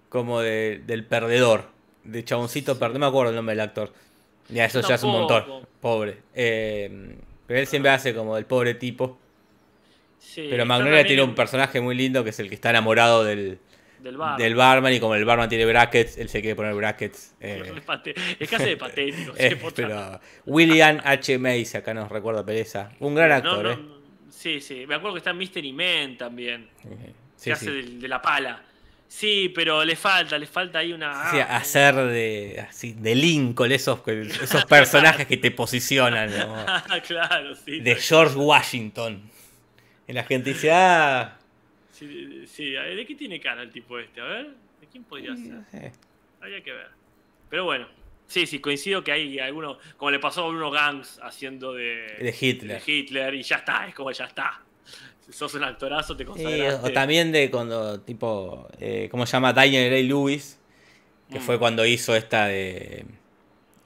Como 0.10 0.42
de- 0.42 0.82
del 0.86 1.06
perdedor. 1.06 1.70
De 2.04 2.24
chaboncito 2.24 2.74
perdedor. 2.80 2.94
No 2.94 3.00
me 3.00 3.06
acuerdo 3.10 3.30
el 3.30 3.36
nombre 3.36 3.54
del 3.56 3.62
actor. 3.62 3.94
Ya, 4.50 4.66
eso 4.66 4.82
ya 4.82 4.96
es 4.96 5.04
un 5.04 5.12
montón. 5.12 5.66
Pobre. 5.80 6.18
Eh, 6.34 7.16
pero 7.48 7.60
él 7.60 7.68
siempre 7.68 7.92
hace 7.92 8.14
como 8.14 8.36
del 8.36 8.46
pobre 8.46 8.74
tipo. 8.74 9.18
Sí, 10.20 10.48
Pero 10.50 10.66
Magnolia 10.66 11.04
tiene 11.06 11.24
un 11.24 11.36
personaje 11.36 11.82
muy 11.82 11.96
lindo 11.96 12.24
que 12.24 12.30
es 12.32 12.40
el 12.40 12.48
que 12.50 12.56
está 12.56 12.70
enamorado 12.70 13.24
del, 13.24 13.58
del 14.00 14.18
bar. 14.18 14.38
del 14.38 14.56
barman. 14.56 14.94
Y 14.94 15.00
como 15.00 15.16
el 15.16 15.26
barman 15.26 15.50
tiene 15.50 15.66
brackets, 15.66 16.18
él 16.18 16.30
se 16.30 16.42
quiere 16.42 16.56
poner 16.56 16.74
brackets. 16.76 17.34
eh, 17.40 17.64
Es 18.40 18.50
casi 18.50 18.66
de 18.66 18.78
patético. 18.78 19.34
eh, 19.38 19.58
pero 19.76 20.20
William 20.46 21.00
H. 21.04 21.38
Macy, 21.40 21.78
acá 21.78 21.94
nos 21.94 22.10
recuerda 22.12 22.46
Pereza. 22.46 22.92
Un 23.00 23.16
gran 23.16 23.30
No, 23.30 23.36
actor, 23.36 23.64
no, 23.64 23.72
¿eh? 23.72 24.01
Sí, 24.32 24.60
sí. 24.62 24.86
Me 24.88 24.96
acuerdo 24.96 25.14
que 25.16 25.20
está 25.20 25.34
Mystery 25.34 25.72
Man 25.74 26.18
también. 26.18 26.68
Eh, 26.84 26.88
que 27.08 27.14
Sí, 27.36 27.52
hace 27.52 27.72
de, 27.72 28.08
la 28.08 28.22
pala. 28.22 28.64
Sí, 29.08 29.52
pero 29.54 29.84
le 29.84 29.96
falta, 29.96 30.38
le 30.38 30.48
falta 30.48 30.80
ahí 30.80 30.94
una. 30.94 31.30
Sí, 31.32 31.38
ah, 31.40 31.58
hacer 31.58 31.96
de, 31.96 32.66
así, 32.70 32.94
de 32.94 33.14
Lincoln, 33.14 33.72
esos, 33.72 34.02
esos 34.08 34.66
personajes 34.66 35.28
que 35.28 35.38
te 35.38 35.52
posicionan, 35.52 36.32
¿no? 36.32 36.56
Ah, 36.56 37.02
claro, 37.08 37.54
sí. 37.56 37.82
De 37.82 37.96
George 37.96 38.36
Washington. 38.38 39.22
Y 40.08 40.14
la 40.14 40.24
gente 40.24 40.52
dice, 40.54 40.72
ah, 40.72 41.38
Sí, 41.92 42.48
sí, 42.48 42.72
¿de 42.72 43.06
qué 43.06 43.16
tiene 43.16 43.40
cara 43.40 43.62
el 43.62 43.70
tipo 43.70 44.00
este? 44.00 44.22
A 44.22 44.24
ver, 44.26 44.48
¿de 44.80 44.88
quién 44.88 45.04
podría 45.04 45.36
ser? 45.36 45.60
eh, 45.74 45.92
Habría 46.40 46.64
que 46.64 46.72
ver. 46.72 46.88
Pero 47.50 47.66
bueno, 47.66 47.88
sí, 48.32 48.48
sí, 48.48 48.60
coincido 48.60 49.04
que 49.04 49.12
hay 49.12 49.40
algunos, 49.40 49.78
como 49.98 50.12
le 50.12 50.20
pasó 50.20 50.46
a 50.46 50.48
Bruno 50.50 50.72
Gangs 50.72 51.20
haciendo 51.22 51.74
de, 51.74 51.84
de 52.20 52.36
Hitler. 52.40 52.82
de 52.84 52.92
Hitler 52.92 53.34
y 53.36 53.44
ya 53.44 53.58
está, 53.58 53.88
es 53.88 53.94
como 53.96 54.12
ya 54.12 54.26
está. 54.26 54.62
Si 55.26 55.34
sos 55.34 55.54
un 55.54 55.64
actorazo, 55.64 56.16
te 56.18 56.26
consagraste. 56.26 56.88
o 56.88 56.92
también 56.94 57.32
de 57.32 57.52
cuando, 57.52 58.00
tipo, 58.02 58.68
eh, 58.80 59.08
¿cómo 59.12 59.26
se 59.26 59.34
llama? 59.34 59.54
Daniel 59.54 59.92
Ray 59.92 60.04
Lewis, 60.08 60.58
que 61.32 61.40
Mm. 61.40 61.42
fue 61.44 61.60
cuando 61.60 61.86
hizo 61.86 62.16
esta 62.16 62.48
de. 62.48 63.06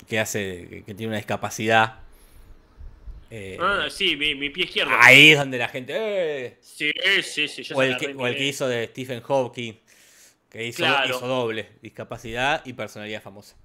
que 0.07 0.19
hace. 0.19 0.83
que, 0.85 0.93
tiene 0.93 1.07
una 1.07 1.17
discapacidad. 1.17 1.99
Eh, 3.31 3.57
Ah, 3.59 3.87
sí, 3.89 4.15
mi, 4.15 4.35
mi 4.35 4.49
pie 4.51 4.65
izquierdo. 4.65 4.93
ahí 4.99 5.31
es 5.31 5.37
donde 5.39 5.57
la 5.57 5.67
gente. 5.67 5.93
¡eh! 5.95 6.57
Sí, 6.61 6.91
sí, 7.23 7.47
sí. 7.47 7.63
yo 7.63 7.75
O 7.75 7.81
el, 7.81 7.97
que, 7.97 8.07
o 8.15 8.27
el 8.27 8.35
que 8.35 8.45
hizo 8.45 8.67
de 8.67 8.85
Stephen 8.87 9.21
Hawking, 9.21 9.73
que 10.49 10.65
hizo, 10.67 10.77
Claro. 10.77 11.15
hizo 11.17 11.27
doble, 11.27 11.69
discapacidad 11.81 12.61
y 12.65 12.73
personalidad 12.73 13.21
famosa. 13.21 13.55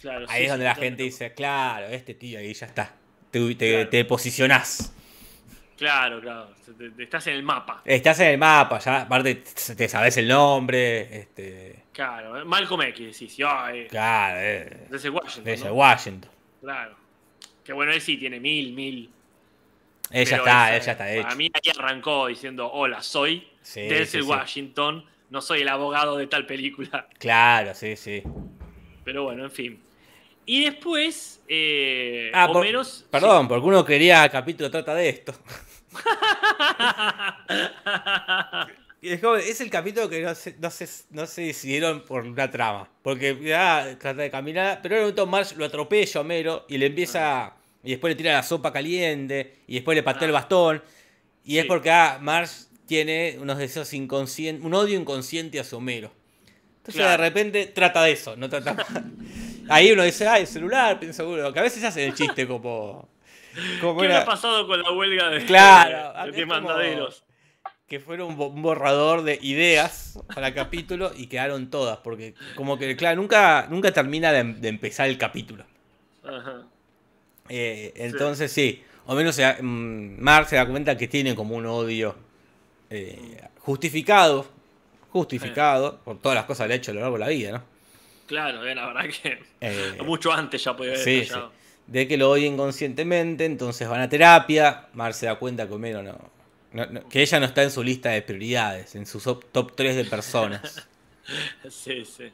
Claro, 0.00 0.26
Ahí 0.28 0.40
sí, 0.40 0.44
es 0.44 0.50
donde 0.50 0.64
sí, 0.64 0.68
la 0.68 0.74
gente 0.74 1.02
dice, 1.02 1.34
claro, 1.34 1.86
este 1.86 2.14
tío 2.14 2.38
ahí 2.38 2.54
ya 2.54 2.66
está. 2.66 2.94
Te, 3.30 3.54
te, 3.54 3.70
Claro. 3.72 3.88
te 3.90 4.04
posicionás. 4.04 4.92
Claro, 5.76 6.20
claro. 6.20 6.50
Estás 6.98 7.26
en 7.28 7.34
el 7.34 7.42
mapa. 7.42 7.82
Estás 7.84 8.18
en 8.20 8.28
el 8.28 8.38
mapa, 8.38 8.78
ya 8.80 9.02
aparte 9.02 9.36
te 9.76 9.88
sabes 9.88 10.16
el 10.16 10.28
nombre. 10.28 11.18
Este, 11.20 11.82
Claro. 11.92 12.40
eh, 12.40 12.44
Malcolm 12.44 12.82
X 12.82 13.18
decís. 13.20 13.36
ah, 13.46 13.70
eh, 13.72 13.86
claro, 13.88 14.38
eh, 14.40 14.86
desde 14.90 15.10
Washington. 15.10 15.44
desde 15.44 15.66
¿no? 15.66 15.74
Washington. 15.74 16.30
Claro. 16.60 16.96
Que 17.64 17.72
bueno, 17.72 17.92
él 17.92 18.00
sí 18.00 18.16
tiene 18.16 18.40
mil, 18.40 18.72
mil. 18.72 19.10
Ella 20.10 20.36
está, 20.38 20.76
ella 20.76 20.92
está 20.92 21.12
hecho. 21.12 21.22
Para 21.22 21.34
mí 21.34 21.50
ahí 21.52 21.70
arrancó 21.78 22.26
diciendo, 22.28 22.70
hola, 22.72 23.02
soy 23.02 23.46
Sí, 23.62 23.88
sí. 24.06 24.20
Washington, 24.22 25.04
no 25.30 25.40
soy 25.42 25.60
el 25.62 25.68
abogado 25.68 26.16
de 26.16 26.26
tal 26.26 26.46
película. 26.46 27.06
Claro, 27.18 27.74
sí, 27.74 27.94
sí. 27.94 28.22
Pero 29.04 29.24
bueno, 29.24 29.44
en 29.44 29.50
fin. 29.50 29.82
Y 30.50 30.64
después, 30.64 31.42
eh, 31.46 32.30
Ah, 32.32 32.48
por- 32.50 32.66
perdón, 33.10 33.48
porque 33.48 33.66
uno 33.66 33.84
quería 33.84 34.24
el 34.24 34.30
capítulo 34.30 34.70
trata 34.70 34.94
de 34.94 35.10
esto. 35.10 35.34
Es, 39.00 39.60
el 39.60 39.70
capítulo 39.70 40.08
que 40.08 40.20
no 40.22 40.34
se, 40.34 40.56
no, 40.58 40.70
se, 40.70 40.88
no 41.10 41.26
se 41.26 41.42
decidieron 41.42 42.02
por 42.04 42.24
una 42.24 42.50
trama. 42.50 42.88
Porque 43.02 43.38
ya 43.40 43.96
trata 44.00 44.22
de 44.22 44.30
caminar. 44.30 44.80
Pero 44.82 44.96
en 44.96 45.00
un 45.00 45.04
momento 45.04 45.26
Marge 45.26 45.54
lo 45.54 45.64
atropella 45.66 46.18
a 46.18 46.22
Homero 46.22 46.64
y 46.68 46.78
le 46.78 46.86
empieza. 46.86 47.54
Y 47.84 47.90
después 47.90 48.10
le 48.12 48.16
tira 48.16 48.32
la 48.32 48.42
sopa 48.42 48.72
caliente. 48.72 49.58
Y 49.68 49.74
después 49.74 49.94
le 49.94 50.02
patea 50.02 50.24
el 50.26 50.30
Ah. 50.34 50.40
bastón. 50.40 50.82
Y 51.44 51.58
es 51.58 51.66
porque 51.66 51.90
ah, 51.90 52.18
Marge 52.20 52.64
tiene 52.86 53.36
unos 53.38 53.58
deseos 53.58 53.92
inconscientes. 53.94 54.64
Un 54.64 54.74
odio 54.74 54.98
inconsciente 54.98 55.60
hacia 55.60 55.78
Homero. 55.78 56.10
Entonces 56.78 56.96
Claro. 56.96 57.22
de 57.22 57.28
repente 57.28 57.66
trata 57.66 58.02
de 58.02 58.12
eso. 58.12 58.34
No 58.36 58.48
trata 58.48 58.76
Ahí 59.68 59.92
uno 59.92 60.02
dice, 60.02 60.26
ah, 60.26 60.38
el 60.38 60.46
celular, 60.46 60.98
pienso 60.98 61.28
uno. 61.28 61.52
Que 61.52 61.58
a 61.58 61.62
veces 61.62 61.82
hacen 61.84 62.08
el 62.08 62.14
chiste 62.14 62.46
como. 62.46 63.08
como 63.80 64.00
¿Qué 64.00 64.06
era- 64.06 64.20
ha 64.22 64.24
pasado 64.24 64.66
con 64.66 64.82
la 64.82 64.90
huelga 64.92 65.30
de, 65.30 65.44
Claro, 65.44 66.30
de, 66.32 66.46
mandaderos? 66.46 67.24
que 67.86 68.00
fuera 68.00 68.24
un, 68.24 68.36
bo- 68.36 68.48
un 68.48 68.60
borrador 68.60 69.22
de 69.22 69.38
ideas 69.40 70.18
para 70.34 70.52
capítulo 70.52 71.10
y 71.16 71.26
quedaron 71.26 71.70
todas, 71.70 71.96
porque 71.98 72.34
como 72.54 72.78
que, 72.78 72.94
claro, 72.96 73.16
nunca, 73.16 73.66
nunca 73.70 73.90
termina 73.92 74.30
de, 74.30 74.44
de 74.44 74.68
empezar 74.68 75.08
el 75.08 75.16
capítulo. 75.16 75.64
Ajá. 76.22 76.64
Eh, 77.48 77.94
entonces 77.96 78.52
sí, 78.52 78.82
o 79.06 79.14
menos 79.14 79.34
se 79.34 79.62
mm, 79.62 80.20
Mark 80.20 80.48
se 80.48 80.56
da 80.56 80.66
cuenta 80.66 80.98
que 80.98 81.08
tiene 81.08 81.34
como 81.34 81.56
un 81.56 81.64
odio 81.64 82.14
eh, 82.90 83.40
justificado, 83.60 84.46
justificado 85.10 85.98
por 86.04 86.18
todas 86.20 86.36
las 86.36 86.44
cosas 86.44 86.64
que 86.64 86.68
le 86.68 86.74
ha 86.74 86.76
hecho 86.76 86.90
a 86.90 86.94
lo 86.94 87.00
largo 87.00 87.16
de 87.16 87.20
la 87.24 87.28
vida, 87.30 87.52
¿no? 87.52 87.62
Claro, 88.28 88.64
eh, 88.64 88.74
la 88.74 88.86
verdad 88.86 89.10
que 89.22 89.40
Eh, 89.60 89.98
mucho 90.04 90.30
antes 90.32 90.62
ya 90.62 90.76
podía 90.76 90.92
haber 90.92 91.02
sí, 91.04 91.24
sí. 91.24 91.34
De 91.86 92.06
que 92.06 92.16
lo 92.16 92.30
odia 92.30 92.46
inconscientemente, 92.46 93.44
entonces 93.46 93.88
van 93.88 94.02
a 94.02 94.08
terapia, 94.08 94.86
Mark 94.92 95.14
se 95.14 95.26
da 95.26 95.34
cuenta 95.36 95.66
que 95.66 95.72
Homero 95.74 96.02
no, 96.02 96.30
no- 96.72 96.86
no- 96.86 97.08
que 97.08 97.22
ella 97.22 97.40
no 97.40 97.46
está 97.46 97.62
en 97.62 97.70
su 97.70 97.82
lista 97.82 98.10
de 98.10 98.20
prioridades, 98.22 98.94
en 98.94 99.06
su 99.06 99.18
top, 99.18 99.46
top 99.50 99.74
3 99.74 99.96
de 99.96 100.04
personas. 100.04 100.86
Sí, 101.68 102.04
sí. 102.06 102.30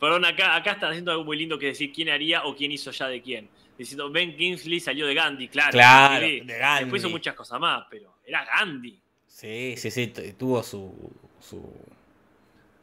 Perdón, 0.00 0.24
acá, 0.24 0.56
acá 0.56 0.72
están 0.72 0.90
haciendo 0.90 1.10
algo 1.12 1.22
muy 1.24 1.36
lindo 1.36 1.58
que 1.58 1.66
decir 1.66 1.92
quién 1.92 2.08
haría 2.08 2.44
o 2.44 2.56
quién 2.56 2.72
hizo 2.72 2.90
ya 2.90 3.06
de 3.06 3.20
quién. 3.20 3.48
Diciendo, 3.76 4.10
Ben 4.10 4.34
Kingsley 4.36 4.80
salió 4.80 5.06
de 5.06 5.12
Gandhi, 5.14 5.48
claro. 5.48 5.72
Claro, 5.72 6.26
sí. 6.26 6.40
de 6.40 6.58
Gandhi. 6.58 6.84
Después 6.84 7.02
hizo 7.02 7.10
muchas 7.10 7.34
cosas 7.34 7.60
más, 7.60 7.84
pero 7.90 8.16
era 8.24 8.42
Gandhi. 8.44 8.98
Sí, 9.26 9.74
sí, 9.76 9.90
sí, 9.90 10.06
tuvo 10.38 10.62
su, 10.62 10.94
su 11.40 11.62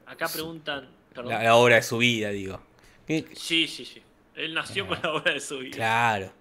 Acá 0.05 0.27
preguntan. 0.27 0.87
La, 1.15 1.43
la 1.43 1.55
obra 1.55 1.75
de 1.75 1.81
su 1.83 1.97
vida, 1.97 2.29
digo. 2.29 2.61
¿Qué- 3.07 3.25
Sí, 3.33 3.67
sí, 3.67 3.85
sí. 3.85 4.01
Él 4.35 4.53
nació 4.53 4.87
con 4.87 4.99
la 5.01 5.11
obra 5.13 5.33
de 5.33 5.39
su 5.39 5.59
vida. 5.59 5.75
Claro. 5.75 6.31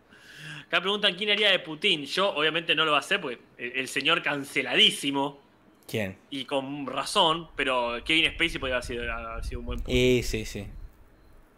Acá 0.66 0.80
preguntan 0.80 1.14
quién 1.14 1.30
haría 1.30 1.50
de 1.50 1.58
Putin. 1.60 2.04
Yo, 2.04 2.30
obviamente, 2.34 2.74
no 2.74 2.84
lo 2.84 2.92
va 2.92 2.98
a 2.98 3.00
hacer 3.00 3.20
porque 3.20 3.40
el, 3.56 3.72
el 3.72 3.88
señor 3.88 4.22
canceladísimo 4.22 5.40
¿Quién? 5.88 6.16
y 6.30 6.44
con 6.44 6.86
razón, 6.86 7.48
pero 7.56 7.98
Kevin 8.04 8.30
Spacey 8.32 8.58
podría 8.60 8.76
haber 8.76 8.84
sido, 8.86 9.12
haber 9.12 9.44
sido 9.44 9.60
un 9.60 9.66
buen 9.66 9.78
Putin. 9.80 9.96
Y 9.96 10.22
sí, 10.22 10.44
sí. 10.44 10.66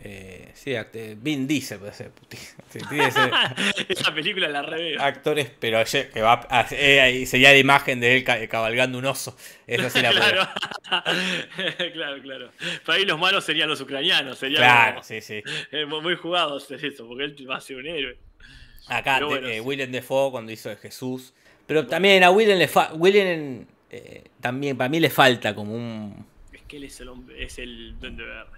Eh, 0.03 0.48
sí, 0.55 0.70
act- 0.72 1.16
Vin 1.20 1.46
Diesel 1.46 1.78
puede 1.78 1.92
ser. 1.92 2.11
Esa 3.88 4.14
película 4.14 4.48
la 4.48 4.62
reveo. 4.62 5.01
actores, 5.01 5.51
pero 5.59 5.78
que 5.84 6.20
va 6.22 6.46
a- 6.48 6.66
eh, 6.70 7.01
ahí 7.01 7.26
sería 7.26 7.51
la 7.53 7.59
imagen 7.59 8.01
de 8.01 8.16
él 8.16 8.24
ca- 8.24 8.46
cabalgando 8.48 8.96
un 8.98 9.05
oso. 9.05 9.36
Eso 9.66 9.90
sí 9.90 10.01
la 10.01 10.11
claro. 10.12 10.48
claro, 11.92 12.22
claro. 12.22 12.51
Para 12.86 12.98
ahí 12.98 13.05
los 13.05 13.18
malos 13.18 13.44
serían 13.44 13.68
los 13.68 13.80
ucranianos. 13.80 14.38
Sería 14.38 14.59
Claro, 14.59 14.92
como- 14.94 15.05
sí, 15.05 15.20
sí. 15.20 15.42
eh, 15.72 15.84
muy 15.86 16.01
muy 16.01 16.16
jugado 16.16 16.57
hacer 16.57 16.82
eso, 16.84 17.07
porque 17.07 17.24
él 17.24 17.51
va 17.51 17.57
a 17.57 17.61
ser 17.61 17.76
un 17.76 17.86
héroe. 17.86 18.16
Acá 18.88 19.18
de- 19.18 19.24
bueno, 19.26 19.48
eh, 19.48 19.55
sí. 19.55 19.61
Willem 19.61 19.92
Dafoe 19.92 20.30
cuando 20.30 20.51
hizo 20.53 20.68
de 20.70 20.76
Jesús. 20.76 21.34
Pero 21.66 21.86
también 21.86 22.24
a 22.24 22.30
Willem 22.30 22.59
le 22.59 22.66
fa 22.68 22.92
Willem 22.94 23.66
eh, 23.90 24.24
también 24.40 24.76
para 24.76 24.88
mí 24.88 24.98
le 24.98 25.11
falta 25.11 25.55
como 25.55 25.74
un 25.74 26.26
que 26.71 26.77
él 26.77 26.85
es 26.85 27.01
el 27.01 27.09
hombre, 27.09 27.43
es 27.45 27.59
el 27.59 27.99
duende 27.99 28.25
verde. 28.25 28.51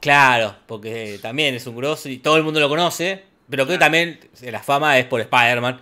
Claro, 0.00 0.56
porque 0.66 1.18
también 1.22 1.54
es 1.54 1.66
un 1.66 1.76
grosso 1.76 2.08
y 2.10 2.18
todo 2.18 2.36
el 2.36 2.42
mundo 2.42 2.60
lo 2.60 2.68
conoce, 2.68 3.24
pero 3.48 3.66
que 3.66 3.78
también 3.78 4.20
la 4.42 4.62
fama 4.62 4.98
es 4.98 5.06
por 5.06 5.20
Spider-Man, 5.20 5.80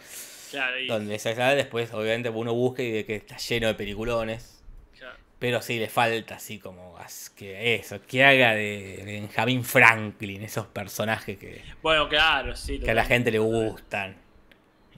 Claro, 0.51 0.78
y- 0.80 0.87
donde 0.87 1.18
se 1.18 1.35
sabe 1.35 1.57
después, 1.57 1.93
obviamente 1.93 2.28
uno 2.30 2.55
busca 2.55 2.83
y 2.83 2.91
de 2.91 3.05
que 3.05 3.16
está 3.16 3.37
lleno 3.39 3.66
de 3.68 3.74
peliculones, 3.74 4.62
claro. 4.97 5.16
pero 5.39 5.61
sí 5.62 5.78
le 5.78 5.89
falta 5.89 6.37
así 6.37 6.59
como 6.59 6.93
que 7.37 7.74
eso, 7.74 8.01
que 8.07 8.24
haga 8.24 8.55
de 8.55 9.03
Benjamin 9.05 9.64
Franklin, 9.64 10.43
esos 10.43 10.66
personajes 10.68 11.37
que, 11.39 11.62
Bueno, 11.83 12.09
claro, 12.09 12.55
sí. 12.55 12.78
que 12.78 12.91
a 12.93 12.95
la 12.95 13.05
gente 13.05 13.33
le 13.33 13.41
gustan 13.41 14.14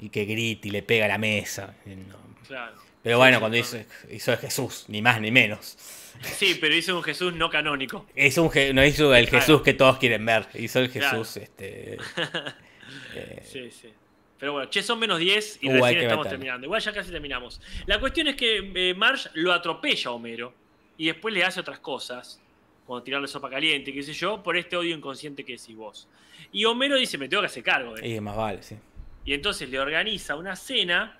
y 0.00 0.10
que 0.10 0.26
grita 0.26 0.68
y 0.68 0.70
le 0.70 0.82
pega 0.82 1.06
a 1.06 1.08
la 1.08 1.18
mesa. 1.18 1.74
no. 1.86 2.22
Claro. 2.46 2.76
Pero 3.02 3.16
bueno, 3.18 3.36
sí, 3.36 3.40
cuando 3.40 3.56
hizo, 3.58 3.78
hizo 4.10 4.36
Jesús, 4.36 4.84
ni 4.88 5.00
más 5.00 5.18
ni 5.20 5.30
menos. 5.30 5.78
Sí, 6.22 6.56
pero 6.60 6.74
hizo 6.74 6.96
un 6.96 7.02
Jesús 7.02 7.34
no 7.34 7.50
canónico. 7.50 8.06
Es 8.14 8.38
un, 8.38 8.50
no 8.74 8.84
hizo 8.84 9.14
el 9.14 9.28
Claro. 9.28 9.40
Jesús 9.44 9.62
que 9.62 9.74
todos 9.74 9.98
quieren 9.98 10.24
ver, 10.24 10.46
hizo 10.54 10.78
el 10.80 10.90
Claro. 10.90 11.18
Jesús 11.18 11.36
este, 11.38 11.94
eh, 13.14 13.42
Sí, 13.44 13.70
sí. 13.70 13.92
Pero 14.38 14.52
bueno, 14.52 14.68
che, 14.68 14.82
son 14.82 14.98
menos 14.98 15.18
10 15.18 15.58
y 15.62 15.68
Uh, 15.68 15.72
recién 15.72 16.02
estamos 16.02 16.24
meterle. 16.24 16.30
terminando. 16.30 16.66
Igual 16.66 16.80
ya 16.82 16.92
casi 16.92 17.10
terminamos. 17.10 17.60
La 17.86 17.98
cuestión 18.00 18.26
es 18.28 18.36
que 18.36 18.72
eh, 18.74 18.94
Marge 18.94 19.30
lo 19.34 19.52
atropella 19.52 20.10
a 20.10 20.12
Homero 20.12 20.52
y 20.98 21.06
después 21.06 21.32
le 21.32 21.44
hace 21.44 21.60
otras 21.60 21.78
cosas, 21.78 22.40
como 22.86 23.02
tirarle 23.02 23.28
sopa 23.28 23.48
caliente, 23.48 23.92
qué 23.92 24.02
sé 24.02 24.12
yo, 24.12 24.42
por 24.42 24.56
este 24.56 24.76
odio 24.76 24.94
inconsciente 24.94 25.44
que 25.44 25.52
decís 25.52 25.74
vos. 25.76 26.08
Y 26.52 26.64
Homero 26.66 26.96
dice, 26.96 27.16
me 27.16 27.28
tengo 27.28 27.40
que 27.42 27.46
hacer 27.46 27.62
cargo 27.62 27.94
de 27.94 28.06
y 28.06 28.20
más 28.20 28.36
vale, 28.36 28.62
sí. 28.62 28.76
Y 29.24 29.32
entonces 29.32 29.70
le 29.70 29.78
organiza 29.78 30.36
una 30.36 30.56
cena 30.56 31.18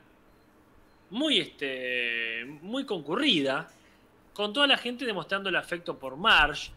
muy, 1.11 1.38
este, 1.38 2.45
muy 2.62 2.84
concurrida, 2.84 3.70
con 4.35 4.53
toda 4.53 4.66
la 4.66 4.76
gente 4.76 5.07
demostrando 5.07 5.49
el 5.49 5.57
afecto 5.57 5.99
por 5.99 6.16
Marsh. 6.18 6.68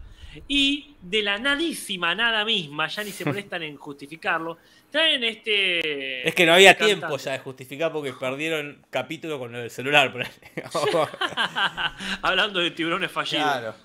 Y 0.47 0.93
de 1.01 1.23
la 1.23 1.39
nadísima 1.39 2.13
nada 2.13 2.45
misma, 2.45 2.87
ya 2.87 3.03
ni 3.03 3.11
se 3.11 3.25
molestan 3.25 3.63
en 3.63 3.75
justificarlo, 3.75 4.57
traen 4.91 5.23
este. 5.23 6.27
Es 6.27 6.35
que 6.35 6.45
no 6.45 6.53
había 6.53 6.71
este 6.71 6.85
tiempo 6.85 7.07
cantante. 7.07 7.25
ya 7.25 7.31
de 7.31 7.39
justificar 7.39 7.91
porque 7.91 8.13
perdieron 8.13 8.85
capítulo 8.89 9.39
con 9.39 9.55
el 9.55 9.69
celular. 9.71 10.11
por 10.11 10.21
ahí. 10.21 10.29
Hablando 12.21 12.59
de 12.59 12.71
tiburones 12.71 13.11
fallidos. 13.11 13.43
claro. 13.43 13.75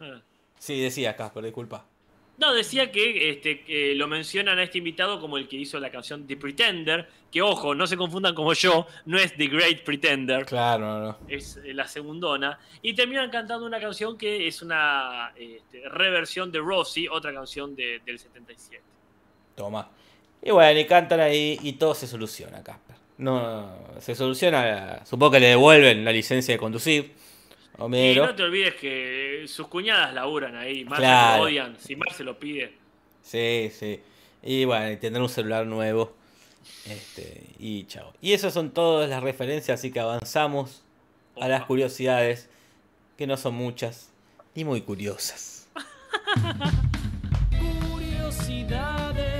Ah. 0.00 0.20
Sí, 0.58 0.80
decía 0.80 1.16
Casper, 1.16 1.44
disculpa. 1.44 1.84
No, 2.38 2.54
decía 2.54 2.92
que, 2.92 3.30
este, 3.30 3.62
que 3.62 3.94
lo 3.96 4.06
mencionan 4.06 4.58
a 4.58 4.62
este 4.62 4.78
invitado 4.78 5.20
como 5.20 5.38
el 5.38 5.48
que 5.48 5.56
hizo 5.56 5.78
la 5.80 5.90
canción 5.90 6.24
The 6.26 6.36
Pretender, 6.36 7.08
que 7.32 7.42
ojo, 7.42 7.74
no 7.74 7.86
se 7.86 7.96
confundan 7.96 8.34
como 8.34 8.52
yo, 8.54 8.86
no 9.06 9.18
es 9.18 9.36
The 9.36 9.46
Great 9.48 9.80
Pretender, 9.82 10.46
Claro, 10.46 10.86
no, 10.86 11.00
no. 11.00 11.18
es 11.28 11.56
eh, 11.64 11.74
la 11.74 11.88
segundona, 11.88 12.58
y 12.80 12.94
terminan 12.94 13.28
cantando 13.30 13.66
una 13.66 13.80
canción 13.80 14.16
que 14.16 14.46
es 14.46 14.62
una 14.62 15.32
este, 15.36 15.88
reversión 15.88 16.52
de 16.52 16.60
Rosie, 16.60 17.08
otra 17.10 17.34
canción 17.34 17.74
de- 17.74 18.00
del 18.06 18.18
77. 18.20 18.82
Toma. 19.56 19.90
Y 20.40 20.52
bueno, 20.52 20.78
y 20.78 20.84
cantan 20.86 21.18
ahí 21.18 21.58
y 21.62 21.72
todo 21.72 21.92
se 21.94 22.06
soluciona, 22.06 22.62
Casper. 22.62 22.94
No, 23.18 23.68
se 23.98 24.14
soluciona. 24.14 25.04
Supongo 25.04 25.32
que 25.32 25.40
le 25.40 25.46
devuelven 25.48 26.04
la 26.04 26.12
licencia 26.12 26.54
de 26.54 26.58
conducir. 26.58 27.12
Y 27.80 28.14
no 28.16 28.34
te 28.34 28.42
olvides 28.42 28.74
que 28.74 29.44
sus 29.46 29.68
cuñadas 29.68 30.12
laburan 30.12 30.56
ahí, 30.56 30.84
Mar 30.84 30.98
Claro. 30.98 31.36
lo 31.38 31.42
odian, 31.44 31.76
si 31.78 31.94
Mar 31.94 32.12
se 32.12 32.24
lo 32.24 32.38
pide. 32.38 32.72
Sí, 33.22 33.70
sí. 33.72 34.00
Y 34.42 34.64
bueno, 34.64 34.90
y 34.90 34.96
tendrán 34.96 35.22
un 35.22 35.28
celular 35.28 35.64
nuevo. 35.64 36.12
Este, 36.86 37.44
y 37.58 37.84
chao. 37.84 38.12
Y 38.20 38.32
esas 38.32 38.52
son 38.52 38.70
todas 38.72 39.08
las 39.08 39.22
referencias, 39.22 39.78
así 39.78 39.92
que 39.92 40.00
avanzamos 40.00 40.82
a 41.40 41.46
las 41.46 41.64
curiosidades, 41.66 42.50
que 43.16 43.26
no 43.28 43.36
son 43.36 43.54
muchas, 43.54 44.10
ni 44.56 44.64
muy 44.64 44.80
curiosas. 44.80 45.68
Curiosidades 47.92 49.37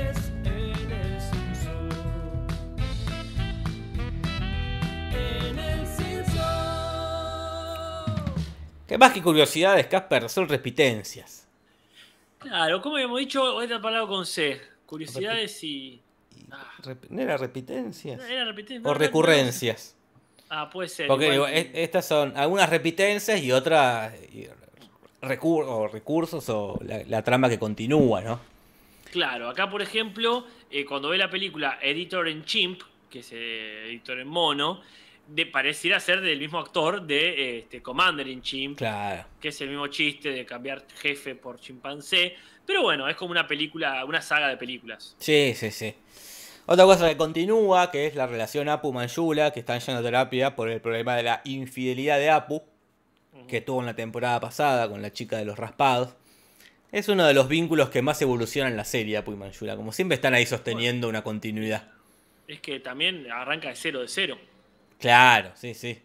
Que 8.89 8.97
más 8.99 9.13
que 9.13 9.23
curiosidades, 9.23 9.87
Casper, 9.87 10.29
son 10.29 10.49
repitencias. 10.49 11.47
Claro, 12.39 12.81
como 12.81 12.97
habíamos 12.97 13.19
dicho, 13.21 13.43
otra 13.43 13.81
palabra 13.81 14.09
con 14.09 14.25
C, 14.27 14.61
curiosidades 14.87 15.63
y... 15.63 16.01
Y 16.37 16.45
Ah. 16.51 16.73
¿No 17.11 17.21
era 17.23 17.37
repitencias? 17.37 18.19
Era 18.29 18.45
repetir- 18.51 18.81
O 18.85 18.95
recurrencias. 18.95 19.95
Ah, 20.49 20.71
puede 20.71 20.89
ser. 20.89 21.07
Porque 21.09 21.35
igual- 21.35 21.53
estas 21.53 22.07
son 22.07 22.35
algunas 22.37 22.71
repitencias 22.71 23.43
y 23.43 23.53
otras 23.53 24.15
recur- 25.21 25.67
o 25.67 25.89
recursos 25.89 26.49
o 26.49 26.79
la, 26.85 27.03
la 27.07 27.23
trama 27.23 27.51
que 27.51 27.59
continúa, 27.59 28.23
¿no? 28.23 28.41
Claro, 29.11 29.51
acá 29.51 29.69
por 29.69 29.83
ejemplo, 29.83 30.47
eh, 30.71 30.85
cuando 30.87 31.11
ve 31.11 31.19
la 31.19 31.29
película 31.29 31.79
Editor 31.83 32.29
en 32.29 32.45
Chimp, 32.45 32.81
que 33.11 33.19
es 33.21 33.29
eh, 33.33 33.87
editor 33.89 34.19
en 34.21 34.29
mono, 34.29 34.81
de, 35.29 35.47
pareciera 35.47 36.01
ser 36.01 36.21
del 36.21 36.39
mismo 36.39 36.59
actor 36.59 37.03
de 37.07 37.59
este, 37.59 37.83
Commander 37.83 38.27
in 38.27 38.43
Chimp, 38.43 38.79
Claro. 38.79 39.25
que 39.41 39.49
es 39.49 39.61
el 39.61 39.69
mismo 39.69 39.87
chiste 39.89 40.31
de 40.31 40.45
cambiar 40.45 40.85
jefe 41.01 41.35
por 41.35 41.61
chimpancé. 41.61 42.35
Pero 42.67 42.83
bueno, 42.83 43.09
es 43.09 43.17
como 43.17 43.31
una 43.31 43.47
película, 43.47 44.05
una 44.05 44.21
saga 44.21 44.49
de 44.49 44.57
películas. 44.57 45.15
Sí, 45.19 45.53
sí, 45.55 45.71
sí. 45.71 45.95
Otra 46.67 46.85
cosa 46.85 47.09
que 47.09 47.17
continúa, 47.17 47.91
que 47.91 48.07
es 48.07 48.15
la 48.15 48.27
relación 48.27 48.69
Apu-Manjula, 48.69 49.53
que 49.53 49.61
están 49.61 49.81
yendo 49.81 50.01
a 50.01 50.03
terapia 50.03 50.55
por 50.55 50.69
el 50.69 50.81
problema 50.81 51.17
de 51.17 51.23
la 51.23 51.41
infidelidad 51.45 52.19
de 52.19 52.29
Apu, 52.29 52.63
que 53.47 53.63
tuvo 53.63 53.81
en 53.81 53.87
la 53.87 53.95
temporada 53.97 54.39
pasada 54.41 54.89
con 54.89 55.01
la 55.01 55.11
chica 55.13 55.39
de 55.39 55.47
los 55.47 55.59
raspados. 55.59 56.15
Es 56.93 57.09
uno 57.09 57.27
de 57.27 57.33
los 57.35 57.49
vínculos 57.49 57.89
que 57.91 58.03
más 58.03 58.21
evolucionan 58.21 58.73
en 58.73 58.77
la 58.77 58.85
serie, 58.85 59.17
Apu 59.17 59.33
y 59.33 59.37
Manjula. 59.37 59.77
Como 59.77 59.93
siempre 59.93 60.17
están 60.17 60.35
ahí 60.35 60.45
sosteniendo 60.45 61.09
una 61.09 61.23
continuidad. 61.23 61.89
Es 62.47 62.61
que 62.61 62.81
también 62.81 63.31
arranca 63.31 63.69
de 63.69 63.77
cero 63.77 64.01
de 64.01 64.09
cero. 64.09 64.39
Claro, 64.99 65.53
sí, 65.55 65.75
sí. 65.75 65.99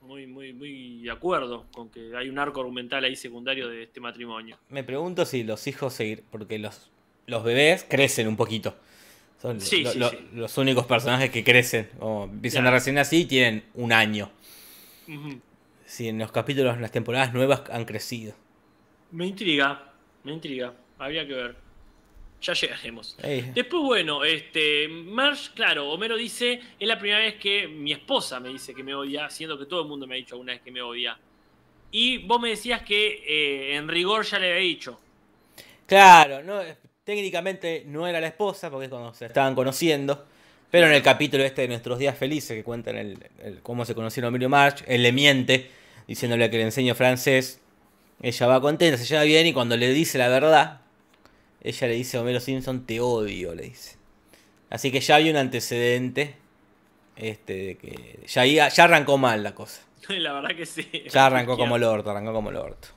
Muy, 0.00 0.26
muy, 0.26 0.52
muy 0.52 1.02
de 1.02 1.10
acuerdo 1.10 1.66
con 1.72 1.88
que 1.90 2.16
hay 2.16 2.28
un 2.28 2.38
arco 2.38 2.60
argumental 2.60 3.04
ahí 3.04 3.14
secundario 3.14 3.68
de 3.68 3.84
este 3.84 4.00
matrimonio. 4.00 4.58
Me 4.68 4.82
pregunto 4.82 5.24
si 5.24 5.44
los 5.44 5.66
hijos 5.68 5.94
seguir, 5.94 6.24
porque 6.30 6.58
los, 6.58 6.90
los 7.26 7.44
bebés 7.44 7.86
crecen 7.88 8.26
un 8.26 8.36
poquito. 8.36 8.74
Son 9.40 9.60
Sí, 9.60 9.82
lo- 9.84 9.90
sí, 9.92 9.98
lo- 9.98 10.10
sí. 10.10 10.18
los 10.34 10.58
únicos 10.58 10.86
personajes 10.86 11.30
que 11.30 11.44
crecen. 11.44 11.88
O 12.00 12.24
empiezan 12.24 12.62
Claro. 12.62 12.76
a 12.76 12.78
recién 12.78 12.98
así 12.98 13.22
y 13.22 13.24
tienen 13.26 13.64
un 13.74 13.92
año. 13.92 14.30
Si 15.86 16.08
en 16.08 16.18
los 16.18 16.32
capítulos, 16.32 16.74
en 16.76 16.82
las 16.82 16.90
temporadas 16.92 17.32
nuevas 17.34 17.62
han 17.70 17.84
crecido. 17.84 18.34
Me 19.10 19.26
intriga, 19.26 19.92
me 20.24 20.32
intriga. 20.32 20.74
Habría 20.98 21.26
que 21.26 21.34
ver. 21.34 21.56
Ya 22.42 22.52
llegaremos. 22.54 23.16
Después, 23.54 23.82
bueno, 23.84 24.24
este, 24.24 24.88
Marsh, 24.88 25.50
claro, 25.54 25.90
Homero 25.90 26.16
dice, 26.16 26.60
es 26.78 26.88
la 26.88 26.98
primera 26.98 27.20
vez 27.20 27.36
que 27.36 27.68
mi 27.68 27.92
esposa 27.92 28.40
me 28.40 28.48
dice 28.48 28.74
que 28.74 28.82
me 28.82 28.94
odia, 28.94 29.30
siendo 29.30 29.58
que 29.58 29.66
todo 29.66 29.82
el 29.82 29.88
mundo 29.88 30.06
me 30.06 30.14
ha 30.14 30.18
dicho 30.18 30.34
alguna 30.34 30.52
vez 30.52 30.62
que 30.62 30.72
me 30.72 30.82
odia. 30.82 31.16
Y 31.92 32.18
vos 32.18 32.40
me 32.40 32.50
decías 32.50 32.82
que 32.82 33.22
eh, 33.26 33.76
en 33.76 33.86
rigor 33.88 34.24
ya 34.24 34.38
le 34.38 34.50
había 34.50 34.62
dicho. 34.62 34.98
Claro, 35.86 36.42
no, 36.42 36.60
técnicamente 37.04 37.84
no 37.86 38.06
era 38.06 38.20
la 38.20 38.28
esposa 38.28 38.70
porque 38.70 38.86
es 38.86 38.90
cuando 38.90 39.14
se 39.14 39.26
estaban 39.26 39.54
conociendo. 39.54 40.26
Pero 40.70 40.86
en 40.86 40.94
el 40.94 41.02
capítulo 41.02 41.44
este 41.44 41.62
de 41.62 41.68
nuestros 41.68 41.98
días 41.98 42.16
felices 42.16 42.56
que 42.56 42.64
cuentan 42.64 42.96
el, 42.96 43.18
el- 43.42 43.60
cómo 43.62 43.84
se 43.84 43.94
conocieron 43.94 44.40
y 44.40 44.48
March, 44.48 44.82
él 44.86 45.02
le 45.02 45.12
miente 45.12 45.70
diciéndole 46.08 46.50
que 46.50 46.56
le 46.56 46.64
enseño 46.64 46.94
francés. 46.94 47.60
Ella 48.22 48.46
va 48.46 48.60
contenta, 48.60 48.96
se 48.96 49.04
lleva 49.04 49.24
bien 49.24 49.46
y 49.46 49.52
cuando 49.52 49.76
le 49.76 49.90
dice 49.92 50.16
la 50.16 50.28
verdad, 50.28 50.81
ella 51.62 51.86
le 51.88 51.94
dice 51.94 52.16
a 52.16 52.20
Homero 52.20 52.40
Simpson, 52.40 52.84
te 52.84 53.00
odio, 53.00 53.54
le 53.54 53.64
dice. 53.64 53.96
Así 54.70 54.90
que 54.90 55.00
ya 55.00 55.16
hay 55.16 55.30
un 55.30 55.36
antecedente. 55.36 56.36
Este, 57.14 57.52
de 57.52 57.76
que 57.76 58.20
ya, 58.26 58.44
ya 58.68 58.84
arrancó 58.84 59.18
mal 59.18 59.42
la 59.42 59.54
cosa. 59.54 59.82
la 60.08 60.32
verdad 60.32 60.56
que 60.56 60.66
sí. 60.66 60.88
Ya 61.10 61.26
arrancó 61.26 61.56
como 61.56 61.76
el 61.76 61.84
orto, 61.84 62.10
arrancó 62.10 62.32
como 62.32 62.50
el 62.50 62.56
orto. 62.56 62.88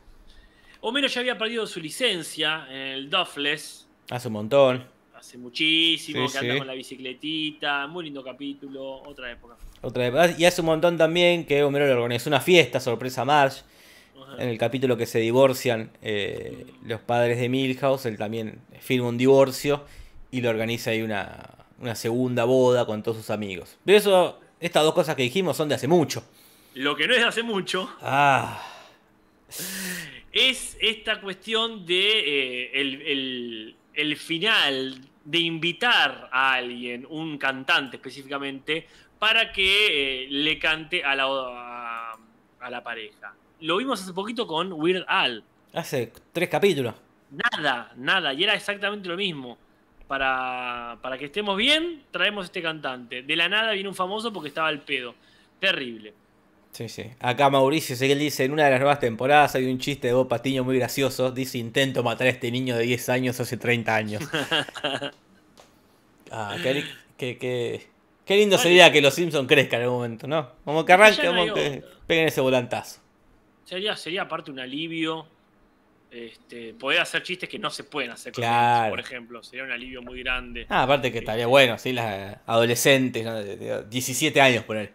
Homero 0.82 1.08
ya 1.08 1.20
había 1.22 1.38
perdido 1.38 1.66
su 1.68 1.80
licencia 1.80 2.68
en 2.70 2.78
el 2.78 3.10
Duffless 3.10 3.88
Hace 4.10 4.28
un 4.28 4.34
montón. 4.36 4.86
hace 5.16 5.38
muchísimo, 5.38 6.28
Sí, 6.28 6.34
que 6.34 6.40
anda 6.40 6.54
sí. 6.54 6.58
con 6.60 6.68
la 6.68 6.74
bicicletita, 6.74 7.88
muy 7.88 8.06
lindo 8.06 8.24
capítulo, 8.24 9.02
otra 9.02 9.32
época. 9.32 9.56
Otra 9.82 10.10
vez. 10.10 10.40
Y 10.40 10.46
hace 10.46 10.62
un 10.62 10.68
montón 10.68 10.98
también 10.98 11.46
que 11.46 11.64
Homero 11.64 11.86
le 11.88 11.94
organizó 11.94 12.30
una 12.30 12.40
fiesta 12.40 12.80
sorpresa 12.80 13.22
a 13.22 13.26
Marge. 13.26 13.62
En 14.38 14.50
el 14.50 14.58
capítulo 14.58 14.98
que 14.98 15.06
se 15.06 15.20
divorcian 15.20 15.92
eh, 16.02 16.66
los 16.84 17.00
padres 17.02 17.40
de 17.40 17.48
Milhouse, 17.50 18.06
él 18.06 18.18
también 18.18 18.60
firma 18.80 19.08
un 19.08 19.18
divorcio 19.18 19.86
y 20.32 20.42
le 20.42 20.50
organiza 20.50 20.92
ahí 20.92 21.02
una, 21.02 21.50
una 21.80 21.96
segunda 21.96 22.44
boda 22.46 22.86
con 22.86 23.02
todos 23.04 23.18
sus 23.18 23.30
amigos. 23.30 23.78
Pero 23.86 23.98
eso, 23.98 24.40
estas 24.60 24.84
dos 24.84 24.94
cosas 24.94 25.16
que 25.16 25.24
dijimos 25.24 25.56
son 25.58 25.70
de 25.70 25.76
hace 25.76 25.88
mucho. 25.88 26.24
Lo 26.74 26.96
que 26.96 27.08
no 27.08 27.14
es 27.14 27.20
de 27.22 27.26
hace 27.28 27.44
mucho 27.44 27.90
Ah, 28.02 28.62
es 30.32 30.78
esta 30.82 31.22
cuestión 31.22 31.86
de 31.86 32.20
eh, 32.20 32.72
el, 32.82 33.02
el- 33.02 33.76
el 33.94 34.18
final 34.18 35.00
de 35.24 35.40
invitar 35.40 36.30
a 36.34 36.54
alguien, 36.56 37.06
un 37.10 37.38
cantante 37.38 37.96
específicamente, 37.96 38.86
para 39.18 39.54
que 39.54 40.26
eh, 40.26 40.28
le 40.30 40.60
cante 40.60 41.02
a 41.04 41.16
la, 41.16 41.24
a, 41.24 42.18
a 42.60 42.70
la 42.70 42.84
pareja. 42.84 43.34
Lo 43.66 43.78
vimos 43.78 44.02
hace 44.02 44.14
poquito 44.14 44.48
con 44.48 44.72
Weird 44.74 45.06
Al. 45.08 45.44
hace 45.74 46.12
tres 46.32 46.50
capítulos. 46.50 46.94
Nada, 47.32 47.92
nada, 47.98 48.34
y 48.34 48.44
era 48.44 48.54
exactamente 48.54 49.10
lo 49.10 49.18
mismo. 49.18 49.58
Para, 50.08 51.00
para 51.02 51.18
que 51.18 51.26
estemos 51.26 51.58
bien, 51.58 52.04
traemos 52.12 52.46
este 52.46 52.62
cantante. 52.62 53.24
De 53.24 53.36
la 53.36 53.50
nada 53.50 53.72
viene 53.72 53.90
un 53.90 53.96
famoso 53.96 54.32
porque 54.32 54.50
estaba 54.50 54.68
al 54.68 54.82
pedo. 54.82 55.16
Terrible. 55.60 56.14
Sí, 56.72 56.88
sí. 56.90 57.06
Acá 57.20 57.50
Mauricio 57.50 57.96
Seguel 57.96 58.20
dice, 58.20 58.44
en 58.44 58.52
una 58.52 58.66
de 58.66 58.72
las 58.72 58.80
nuevas 58.80 59.00
temporadas 59.00 59.56
hay 59.56 59.66
un 59.66 59.80
chiste 59.80 60.10
de 60.10 60.14
Bob 60.14 60.28
Patiño 60.28 60.64
muy 60.64 60.78
gracioso. 60.78 61.32
Dice, 61.32 61.58
intento 61.58 62.04
matar 62.04 62.28
a 62.28 62.30
este 62.30 62.52
niño 62.52 62.76
de 62.76 62.84
10 62.84 63.10
años 63.10 63.40
hace 63.40 63.58
30 63.58 63.96
años. 63.96 64.24
ah, 66.32 66.56
qué, 66.62 66.84
qué, 67.18 67.38
qué- 67.38 67.88
qué 68.26 68.38
lindo 68.38 68.58
sería 68.58 68.92
que 68.92 69.02
los 69.02 69.14
Simpsons 69.14 69.48
crezcan 69.48 69.80
en 69.80 69.84
algún 69.86 70.00
momento, 70.00 70.28
¿no? 70.28 70.50
Como 70.66 70.86
que 70.86 70.94
arranquen, 70.94 71.34
no 71.34 71.42
como 71.42 71.54
que 71.54 71.84
peguen 72.08 72.28
ese 72.28 72.42
volantazo. 72.42 73.00
Sería, 73.66 73.96
sería 73.98 74.22
aparte 74.24 74.52
un 74.52 74.60
alivio. 74.60 75.28
Este, 76.12 76.74
poder 76.76 77.02
hacer 77.02 77.24
chistes 77.24 77.50
que 77.50 77.60
no 77.60 77.70
se 77.70 77.84
pueden 77.84 78.12
hacer 78.12 78.32
con 78.32 78.42
Claro. 78.42 78.84
niños, 78.84 78.90
por 78.92 79.00
ejemplo. 79.02 79.44
Sería 79.44 79.66
un 79.66 79.72
alivio 79.72 80.02
muy 80.02 80.24
grande. 80.24 80.66
Ah, 80.70 80.84
aparte 80.84 81.12
que 81.12 81.18
estaría 81.18 81.48
bueno, 81.48 81.78
sí, 81.78 81.92
las 81.92 82.38
adolescentes, 82.46 83.26
¿no? 83.26 83.34
de, 83.36 83.58
de 83.58 83.84
17 83.86 84.40
años 84.40 84.64
por 84.64 84.78
él. 84.78 84.92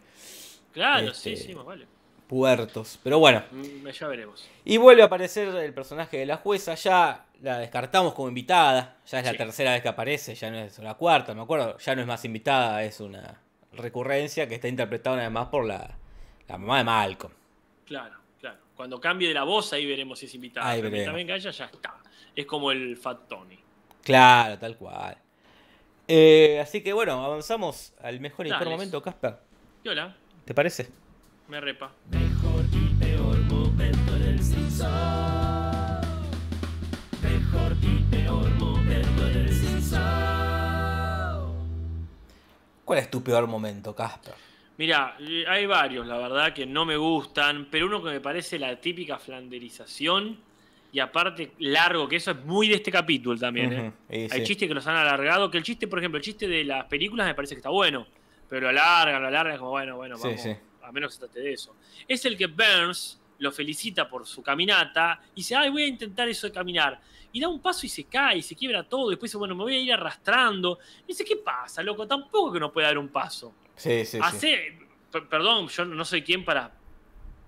claro, 0.73 1.09
este- 1.11 1.37
sí, 1.37 1.49
sí, 1.49 1.55
más 1.55 1.67
vale. 1.67 1.87
Puertos. 2.27 2.99
Pero 3.03 3.19
bueno. 3.19 3.43
Mm, 3.51 3.89
Ya 3.89 4.07
veremos. 4.07 4.49
Y 4.65 4.77
vuelve 4.79 5.03
a 5.03 5.07
aparecer 5.07 5.49
el 5.49 5.75
personaje 5.75 6.17
de 6.19 6.27
la 6.27 6.37
jueza, 6.37 6.75
ya 6.77 7.27
la 7.43 7.59
descartamos 7.59 8.15
como 8.15 8.29
invitada, 8.29 8.97
ya 9.07 9.19
es 9.19 9.25
la 9.25 9.33
Sí. 9.33 9.37
tercera 9.37 9.73
vez 9.73 9.83
que 9.83 9.89
aparece, 9.89 10.35
ya 10.37 10.49
no 10.51 10.59
es 10.59 10.79
la 10.79 10.95
cuarta, 10.95 11.35
me 11.35 11.43
acuerdo, 11.43 11.77
ya 11.79 11.95
no 11.97 12.03
es 12.03 12.07
más 12.07 12.25
invitada, 12.25 12.83
es 12.85 13.01
una 13.01 13.41
recurrencia 13.73 14.49
que 14.49 14.55
está 14.55 14.69
interpretado 14.69 15.17
además 15.17 15.49
por 15.49 15.67
la, 15.67 15.97
la 16.49 16.57
mamá 16.57 16.79
de 16.79 16.85
Malcolm. 16.85 17.33
Claro. 17.85 18.20
Cuando 18.81 18.99
cambie 18.99 19.29
de 19.29 19.35
la 19.35 19.43
voz, 19.45 19.75
ahí 19.75 19.85
veremos 19.85 20.19
si 20.21 20.25
es 20.25 20.35
invitada. 20.35 20.67
Ahí 20.71 20.81
Pero 20.81 20.91
veremos. 20.91 21.15
mientras 21.15 21.15
venga 21.15 21.37
ella, 21.37 21.51
ya 21.51 21.65
está. 21.67 21.99
Es 22.35 22.47
como 22.47 22.71
el 22.73 22.97
Fat 22.97 23.29
Tony. 23.29 23.59
Claro, 24.03 24.59
tal 24.59 24.79
cual. 24.79 25.19
Eh, 26.09 26.59
así 26.63 26.83
que 26.83 26.95
bueno, 26.95 27.23
avanzamos 27.23 27.93
al 28.01 28.21
mejor 28.21 28.47
y 28.47 28.49
peor 28.49 28.71
momento, 28.71 29.03
Casper. 29.03 29.37
Y 29.85 29.89
hola, 29.91 30.17
¿Te 30.47 30.55
parece? 30.55 30.89
me 31.49 31.61
repa. 31.61 31.93
Mejor 32.11 32.65
y 32.73 32.95
peor 32.95 33.39
momento 33.41 34.17
en 34.17 34.23
el 34.23 34.43
Simpson. 34.43 34.89
Mejor 37.23 37.77
y 37.83 38.03
peor 38.11 38.49
momento 38.53 39.27
en 39.29 39.37
el 39.37 39.53
Simpson. 39.53 40.01
¿Cuál 42.87 42.99
es 43.01 43.11
tu 43.11 43.23
peor 43.23 43.47
momento, 43.47 43.95
Casper? 43.95 44.33
Mira, 44.81 45.15
eh, 45.21 45.45
hay 45.47 45.67
varios, 45.67 46.07
la 46.07 46.17
verdad, 46.17 46.55
que 46.55 46.65
no 46.65 46.87
me 46.87 46.97
gustan, 46.97 47.69
pero 47.71 47.85
uno 47.85 48.03
que 48.03 48.09
me 48.09 48.21
parece 48.21 48.59
la 48.59 48.81
típica 48.81 49.19
flanderización 49.19 50.39
y 50.91 51.01
aparte 51.01 51.53
largo, 51.59 52.09
que 52.09 52.17
eso 52.17 52.31
es 52.31 52.43
muy 52.47 52.67
de 52.67 52.77
este 52.77 52.91
capítulo 52.91 53.39
también. 53.39 53.95
¿eh? 54.09 54.27
Hay 54.33 54.41
sí. 54.41 54.47
chistes 54.47 54.67
que 54.67 54.73
los 54.73 54.87
han 54.87 54.97
alargado, 54.97 55.51
que 55.51 55.59
el 55.59 55.65
chiste, 55.65 55.87
por 55.87 55.99
ejemplo, 55.99 56.17
el 56.17 56.25
chiste 56.25 56.49
de 56.49 56.65
las 56.65 56.87
películas 56.87 57.27
me 57.27 57.35
parece 57.35 57.55
que 57.55 57.59
está 57.59 57.69
bueno, 57.69 58.07
pero 58.49 58.63
lo 58.63 58.69
alargan, 58.71 59.21
lo 59.21 59.29
alargan, 59.29 59.59
como 59.59 59.73
bueno, 59.73 59.97
bueno, 59.97 60.17
Sí, 60.17 60.23
vamos, 60.29 60.41
sí. 60.41 60.57
a 60.83 60.93
menos 60.93 61.11
que 61.11 61.13
se 61.13 61.27
trate 61.27 61.41
de 61.41 61.53
eso. 61.53 61.77
Es 62.09 62.25
el 62.25 62.39
que 62.39 62.47
Burns 62.47 63.21
lo 63.39 63.53
felicita 63.53 64.09
por 64.09 64.27
su 64.27 64.43
caminata 64.43 65.21
y 65.35 65.41
dice, 65.41 65.57
ay, 65.57 65.69
voy 65.69 65.83
a 65.83 65.89
intentar 65.89 66.27
eso 66.27 66.47
de 66.47 66.55
caminar. 66.55 66.99
Y 67.33 67.39
da 67.39 67.49
un 67.49 67.61
paso 67.61 67.85
y 67.85 67.91
se 67.91 68.05
cae, 68.05 68.39
y 68.39 68.43
se 68.43 68.57
quiebra 68.57 68.83
todo, 68.85 69.09
y 69.09 69.11
después 69.11 69.31
dice, 69.31 69.37
bueno, 69.37 69.55
me 69.55 69.63
voy 69.63 69.75
a 69.75 69.79
ir 69.79 69.93
arrastrando. 69.93 70.79
Y 71.05 71.09
dice, 71.09 71.23
¿qué 71.23 71.37
pasa, 71.37 71.83
loco? 71.83 72.07
Tampoco 72.07 72.55
que 72.55 72.61
no 72.61 72.73
puede 72.73 72.87
dar 72.87 72.97
un 72.97 73.09
paso. 73.09 73.53
Sí, 73.81 74.05
sí, 74.05 74.19
sí. 74.19 74.19
Hace, 74.23 74.79
per- 75.11 75.27
perdón, 75.29 75.69
yo 75.69 75.85
no 75.85 76.05
soy 76.05 76.23
quien 76.23 76.45
para 76.45 76.71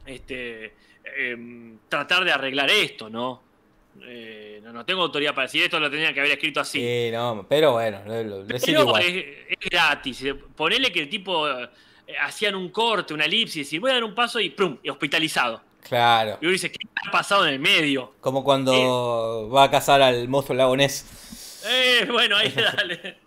este, 0.07 0.74
em, 1.16 1.78
tratar 1.89 2.24
de 2.24 2.33
arreglar 2.33 2.70
esto, 2.70 3.11
¿no? 3.11 3.43
Eh, 4.03 4.61
no, 4.62 4.72
no 4.72 4.85
tengo 4.87 5.03
autoridad 5.03 5.35
para 5.35 5.47
decir 5.47 5.62
esto, 5.62 5.78
lo 5.78 5.91
tenía 5.91 6.14
que 6.14 6.20
haber 6.20 6.33
escrito 6.33 6.61
así. 6.61 6.78
Sí, 6.80 7.11
no, 7.12 7.45
pero 7.49 7.72
bueno, 7.72 8.01
lo, 8.07 8.22
lo- 8.24 8.43
lo 8.45 8.59
sigue 8.59 8.72
Pero 8.72 8.83
igual. 8.83 9.03
es, 9.03 9.24
es 9.51 9.70
gratis. 9.70 10.24
Ponele 10.57 10.91
que 10.91 11.01
el 11.01 11.09
tipo 11.11 11.47
eh, 11.49 11.68
hacían 12.22 12.55
un 12.55 12.70
corte, 12.70 13.12
una 13.12 13.26
elipsis, 13.26 13.70
y 13.74 13.78
voy 13.78 13.91
a 13.91 13.95
dar 13.95 14.05
un 14.05 14.14
paso 14.14 14.41
y 14.41 14.49
¡prum! 14.51 14.78
y 14.83 14.89
hospitalizado. 14.89 15.62
Claro. 15.87 16.39
Y 16.41 16.45
uno 16.47 16.53
dice, 16.53 16.70
¿qué 16.72 16.78
ha 17.07 17.11
pasado 17.11 17.47
en 17.47 17.53
el 17.55 17.59
medio? 17.61 18.14
Como 18.20 18.43
cuando 18.45 19.51
va 19.53 19.64
a 19.64 19.70
cazar 19.70 20.01
al 20.01 20.26
monstruo 20.28 20.57
lagonés. 20.57 21.61
Eh, 21.68 22.07
bueno, 22.11 22.37
ahí 22.37 22.51
dale. 22.76 23.18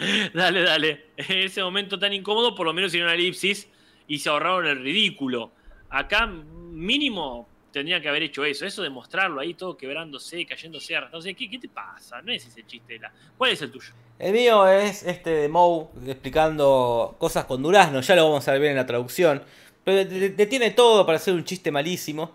dale, 0.34 0.62
dale. 0.62 1.06
En 1.16 1.38
ese 1.38 1.62
momento 1.62 1.98
tan 1.98 2.12
incómodo, 2.12 2.54
por 2.54 2.66
lo 2.66 2.72
menos 2.72 2.88
hicieron 2.90 3.08
una 3.10 3.14
elipsis 3.14 3.68
y 4.08 4.18
se 4.18 4.28
ahorraron 4.28 4.66
el 4.66 4.82
ridículo. 4.82 5.52
Acá, 5.90 6.26
mínimo, 6.26 7.48
tendrían 7.72 8.00
que 8.02 8.08
haber 8.08 8.22
hecho 8.22 8.44
eso. 8.44 8.64
Eso 8.66 8.82
de 8.82 8.90
mostrarlo 8.90 9.40
ahí 9.40 9.54
todo 9.54 9.76
quebrándose, 9.76 10.44
cayéndose, 10.46 10.96
arrastrándose. 10.96 11.34
¿Qué, 11.34 11.50
¿Qué 11.50 11.58
te 11.58 11.68
pasa? 11.68 12.20
No 12.22 12.32
es 12.32 12.46
ese 12.46 12.64
chiste. 12.66 12.98
la- 12.98 13.12
¿Cuál 13.36 13.52
es 13.52 13.62
el 13.62 13.70
tuyo? 13.70 13.92
El 14.18 14.32
mío 14.32 14.66
es 14.68 15.02
este 15.04 15.30
de 15.30 15.48
Moe 15.48 15.86
explicando 16.06 17.14
cosas 17.18 17.44
con 17.46 17.62
durazno, 17.62 18.00
ya 18.02 18.14
lo 18.16 18.24
vamos 18.28 18.46
a 18.48 18.52
ver 18.52 18.64
en 18.70 18.76
la 18.76 18.86
traducción. 18.86 19.42
Pero 19.84 19.96
de- 19.98 20.04
de- 20.04 20.30
detiene 20.30 20.70
todo 20.72 21.06
para 21.06 21.16
hacer 21.16 21.34
un 21.34 21.44
chiste 21.44 21.70
malísimo. 21.70 22.32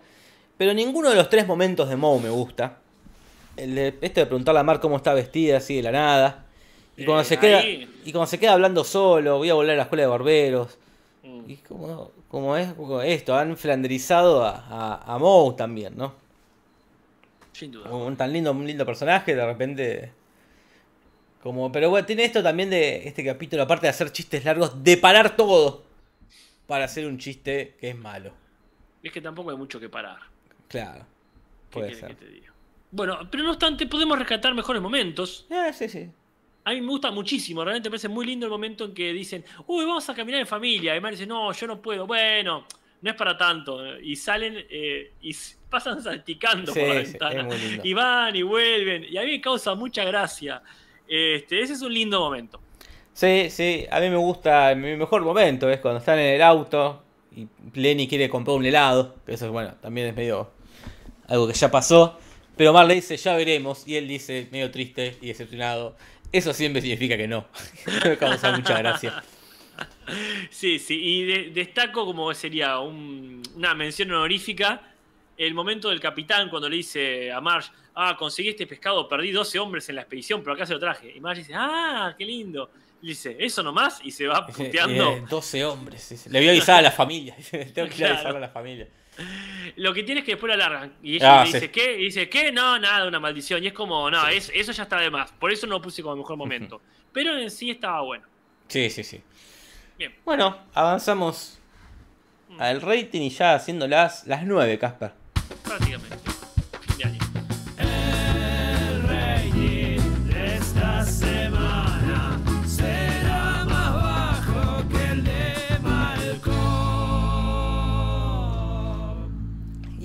Pero 0.58 0.72
ninguno 0.74 1.10
de 1.10 1.16
los 1.16 1.28
tres 1.28 1.46
momentos 1.46 1.88
de 1.88 1.96
Moe 1.96 2.20
me 2.20 2.30
gusta. 2.30 2.78
El 3.56 3.76
este 3.78 4.20
de 4.20 4.26
preguntarle 4.26 4.60
a 4.60 4.64
Mar 4.64 4.80
cómo 4.80 4.96
está 4.96 5.14
vestida 5.14 5.58
así 5.58 5.76
de 5.76 5.82
la 5.82 5.92
nada. 5.92 6.45
Y 6.96 7.04
cuando, 7.04 7.22
Eh, 7.22 7.24
se 7.24 7.38
queda, 7.38 7.58
ahí. 7.58 8.00
y 8.04 8.12
cuando 8.12 8.26
se 8.26 8.38
queda 8.38 8.52
hablando 8.54 8.82
solo, 8.84 9.38
voy 9.38 9.50
a 9.50 9.54
volver 9.54 9.72
a 9.72 9.76
la 9.76 9.82
escuela 9.82 10.02
de 10.04 10.08
barberos. 10.08 10.78
Mm. 11.22 11.50
Y 11.50 11.56
como, 11.58 12.10
como 12.28 12.56
es 12.56 12.72
como 12.74 13.02
esto, 13.02 13.34
han 13.36 13.56
flanderizado 13.56 14.44
a, 14.44 14.64
a, 14.68 15.14
a 15.14 15.18
Moe 15.18 15.54
también, 15.56 15.96
¿no? 15.96 16.14
Sin 17.52 17.72
duda. 17.72 17.90
Un 17.90 18.16
tan 18.16 18.32
lindo, 18.32 18.50
un 18.52 18.66
lindo 18.66 18.84
personaje, 18.86 19.34
de 19.34 19.44
repente. 19.46 20.12
Como, 21.42 21.70
pero 21.70 21.90
bueno, 21.90 22.06
tiene 22.06 22.24
esto 22.24 22.42
también 22.42 22.70
de 22.70 23.06
este 23.06 23.24
capítulo, 23.24 23.62
aparte 23.62 23.86
de 23.86 23.90
hacer 23.90 24.10
chistes 24.10 24.44
largos, 24.44 24.82
de 24.82 24.96
parar 24.96 25.36
todo 25.36 25.84
para 26.66 26.86
hacer 26.86 27.06
un 27.06 27.18
chiste 27.18 27.76
que 27.78 27.90
es 27.90 27.96
malo. 27.96 28.32
Es 29.02 29.12
que 29.12 29.20
tampoco 29.20 29.50
hay 29.50 29.56
mucho 29.56 29.78
que 29.78 29.88
parar. 29.88 30.18
Claro. 30.68 31.04
¿Qué 31.70 31.74
Puede 31.74 31.86
querés 31.88 32.00
ser. 32.00 32.08
que 32.08 32.14
te 32.24 32.30
diga? 32.30 32.52
Bueno, 32.90 33.18
pero 33.30 33.44
no 33.44 33.50
obstante, 33.50 33.86
podemos 33.86 34.18
rescatar 34.18 34.54
mejores 34.54 34.82
momentos. 34.82 35.46
Ah, 35.50 35.70
sí, 35.72 35.88
sí. 35.88 36.10
A 36.66 36.72
mí 36.72 36.80
me 36.80 36.88
gusta 36.88 37.12
muchísimo, 37.12 37.62
realmente 37.62 37.88
me 37.88 37.92
parece 37.92 38.08
muy 38.08 38.26
lindo 38.26 38.44
el 38.44 38.50
momento 38.50 38.86
en 38.86 38.92
que 38.92 39.12
dicen, 39.12 39.44
uy, 39.68 39.84
vamos 39.84 40.08
a 40.10 40.14
caminar 40.14 40.40
en 40.40 40.48
familia. 40.48 40.96
Y 40.96 41.00
Mar 41.00 41.12
dice, 41.12 41.24
no, 41.24 41.52
yo 41.52 41.64
no 41.68 41.80
puedo. 41.80 42.08
Bueno, 42.08 42.66
no 43.02 43.10
es 43.10 43.16
para 43.16 43.38
tanto. 43.38 43.96
Y 44.00 44.16
salen 44.16 44.66
eh, 44.68 45.12
y 45.22 45.36
pasan 45.70 46.02
salticando 46.02 46.72
Sí, 46.72 46.80
por 46.80 46.88
la 46.88 46.94
ventana. 46.96 47.48
Y 47.84 47.94
van 47.94 48.34
y 48.34 48.42
vuelven. 48.42 49.06
Y 49.08 49.16
a 49.16 49.22
mí 49.22 49.30
me 49.30 49.40
causa 49.40 49.76
mucha 49.76 50.02
gracia. 50.02 50.60
Este, 51.06 51.60
ese 51.60 51.74
es 51.74 51.82
un 51.82 51.94
lindo 51.94 52.18
momento. 52.18 52.60
Sí, 53.12 53.48
sí, 53.48 53.86
a 53.88 54.00
mí 54.00 54.10
me 54.10 54.16
gusta, 54.16 54.74
mi 54.74 54.96
mejor 54.96 55.22
momento 55.22 55.70
es 55.70 55.78
cuando 55.78 56.00
están 56.00 56.18
en 56.18 56.34
el 56.34 56.42
auto 56.42 57.00
y 57.36 57.46
Lenny 57.74 58.08
quiere 58.08 58.28
comprar 58.28 58.56
un 58.56 58.66
helado, 58.66 59.14
que 59.24 59.34
eso, 59.34 59.52
bueno, 59.52 59.72
también 59.80 60.08
es 60.08 60.16
medio 60.16 60.50
algo 61.28 61.46
que 61.46 61.54
ya 61.54 61.70
pasó, 61.70 62.18
pero 62.56 62.72
Mar 62.72 62.86
le 62.86 62.94
dice, 62.94 63.16
ya 63.16 63.36
veremos, 63.36 63.86
y 63.86 63.96
él 63.96 64.08
dice, 64.08 64.48
medio 64.50 64.70
triste 64.70 65.16
y 65.20 65.28
decepcionado, 65.28 65.96
eso 66.38 66.52
siempre 66.52 66.80
significa 66.82 67.16
que 67.16 67.26
no, 67.28 67.46
me 68.04 68.16
causa 68.16 68.52
mucha 68.56 68.78
gracia. 68.78 69.22
Sí, 70.50 70.78
sí. 70.78 70.98
Y 71.02 71.24
de- 71.24 71.50
destaco 71.50 72.04
como 72.06 72.32
sería 72.34 72.78
un- 72.78 73.42
una 73.56 73.74
mención 73.74 74.10
honorífica 74.10 74.82
el 75.36 75.52
momento 75.52 75.90
del 75.90 76.00
capitán 76.00 76.48
cuando 76.48 76.68
le 76.68 76.76
dice 76.76 77.30
a 77.30 77.40
Marge, 77.40 77.70
ah, 77.94 78.16
conseguí 78.18 78.48
este 78.50 78.66
pescado, 78.66 79.06
perdí 79.08 79.32
12 79.32 79.58
hombres 79.58 79.88
en 79.88 79.96
la 79.96 80.02
expedición, 80.02 80.42
pero 80.42 80.54
acá 80.54 80.64
se 80.64 80.72
lo 80.72 80.78
traje. 80.80 81.12
Y 81.14 81.20
Marge 81.20 81.40
dice, 81.42 81.52
ah, 81.56 82.14
qué 82.16 82.24
lindo. 82.24 82.70
Y 83.02 83.08
dice, 83.08 83.36
¿eso 83.38 83.62
nomás? 83.62 84.00
Y 84.02 84.10
se 84.12 84.26
va 84.26 84.46
puteando. 84.46 85.12
Eh, 85.12 85.24
12 85.28 85.64
hombres, 85.64 86.08
dice. 86.08 86.30
le 86.30 86.38
voy 86.38 86.48
a 86.48 86.50
avisar 86.52 86.78
a 86.78 86.82
la 86.82 86.90
familia, 86.92 87.36
tengo 87.74 87.88
que 87.88 87.98
ir 87.98 88.06
a 88.06 88.10
avisar 88.14 88.36
a 88.36 88.40
la 88.40 88.48
familia. 88.48 88.88
Lo 89.76 89.92
que 89.94 90.02
tiene 90.02 90.20
es 90.20 90.24
que 90.26 90.32
después 90.32 90.50
la 90.50 90.56
largan. 90.56 90.92
Y 91.02 91.16
ella 91.16 91.40
Ah, 91.40 91.44
le 91.44 91.50
sí. 91.50 91.54
dice, 91.54 91.70
¿qué? 91.70 91.98
Y 92.00 92.04
dice, 92.04 92.28
¿qué? 92.28 92.52
No, 92.52 92.78
nada, 92.78 93.06
una 93.08 93.18
maldición. 93.20 93.62
Y 93.64 93.68
es 93.68 93.72
como, 93.72 94.10
no, 94.10 94.26
es- 94.28 94.50
eso 94.54 94.72
ya 94.72 94.84
está 94.84 94.98
de 95.00 95.10
más. 95.10 95.32
Por 95.32 95.50
eso 95.52 95.66
no 95.66 95.74
lo 95.74 95.82
puse 95.82 96.02
como 96.02 96.16
mejor 96.16 96.36
momento. 96.36 96.80
Pero 97.12 97.36
en 97.36 97.50
sí 97.50 97.70
estaba 97.70 98.00
bueno. 98.02 98.24
Sí, 98.68 98.90
sí, 98.90 99.02
sí. 99.04 99.22
Bien. 99.98 100.14
Bueno, 100.24 100.58
avanzamos 100.74 101.58
Mm. 102.48 102.60
al 102.62 102.80
rating 102.80 103.22
y 103.22 103.30
ya 103.30 103.54
haciendo 103.56 103.88
las, 103.88 104.26
las 104.26 104.44
9, 104.44 104.78
Casper. 104.78 105.12
Prácticamente. 105.64 106.16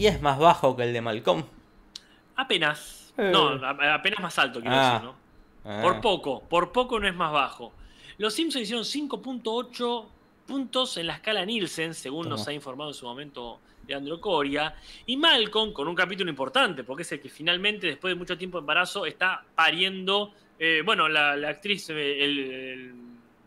Y 0.02 0.08
es 0.08 0.22
más 0.22 0.40
bajo 0.40 0.76
que 0.76 0.84
el 0.84 0.94
de 0.94 1.02
Malcolm. 1.02 1.44
Apenas. 2.36 3.14
Eh. 3.18 3.30
No, 3.32 3.50
apenas 3.66 4.20
más 4.20 4.38
alto, 4.40 4.60
quiero 4.62 4.76
Ah. 4.76 4.94
decir, 4.94 5.06
¿no? 5.06 5.16
Ah. 5.64 5.82
Por 5.84 6.02
poco, 6.02 6.42
por 6.44 6.72
poco 6.72 7.00
no 7.00 7.08
es 7.08 7.14
más 7.16 7.32
bajo. 7.32 7.74
Los 8.18 8.34
Simpsons 8.34 8.64
hicieron 8.64 8.86
5.8 8.86 10.08
puntos 10.48 10.98
en 10.98 11.08
la 11.08 11.14
escala 11.16 11.46
Nielsen, 11.46 11.94
según 11.94 12.30
nos 12.30 12.48
ha 12.48 12.54
informado 12.54 12.90
en 12.90 12.94
su 12.96 13.06
momento 13.06 13.60
Leandro 13.88 14.20
Coria. 14.20 14.76
Y 15.06 15.18
Malcolm, 15.18 15.72
con 15.74 15.88
un 15.88 15.96
capítulo 15.96 16.30
importante, 16.30 16.84
porque 16.84 17.04
es 17.04 17.12
el 17.12 17.22
que 17.22 17.30
finalmente, 17.30 17.88
después 17.88 18.14
de 18.14 18.18
mucho 18.18 18.38
tiempo 18.38 18.58
de 18.58 18.62
embarazo, 18.62 19.06
está 19.06 19.44
pariendo. 19.56 20.34
eh, 20.64 20.84
bueno, 20.86 21.08
la, 21.10 21.36
la 21.36 21.50
actriz, 21.50 21.90
eh, 21.90 22.24
el, 22.24 22.40
el- 22.40 22.96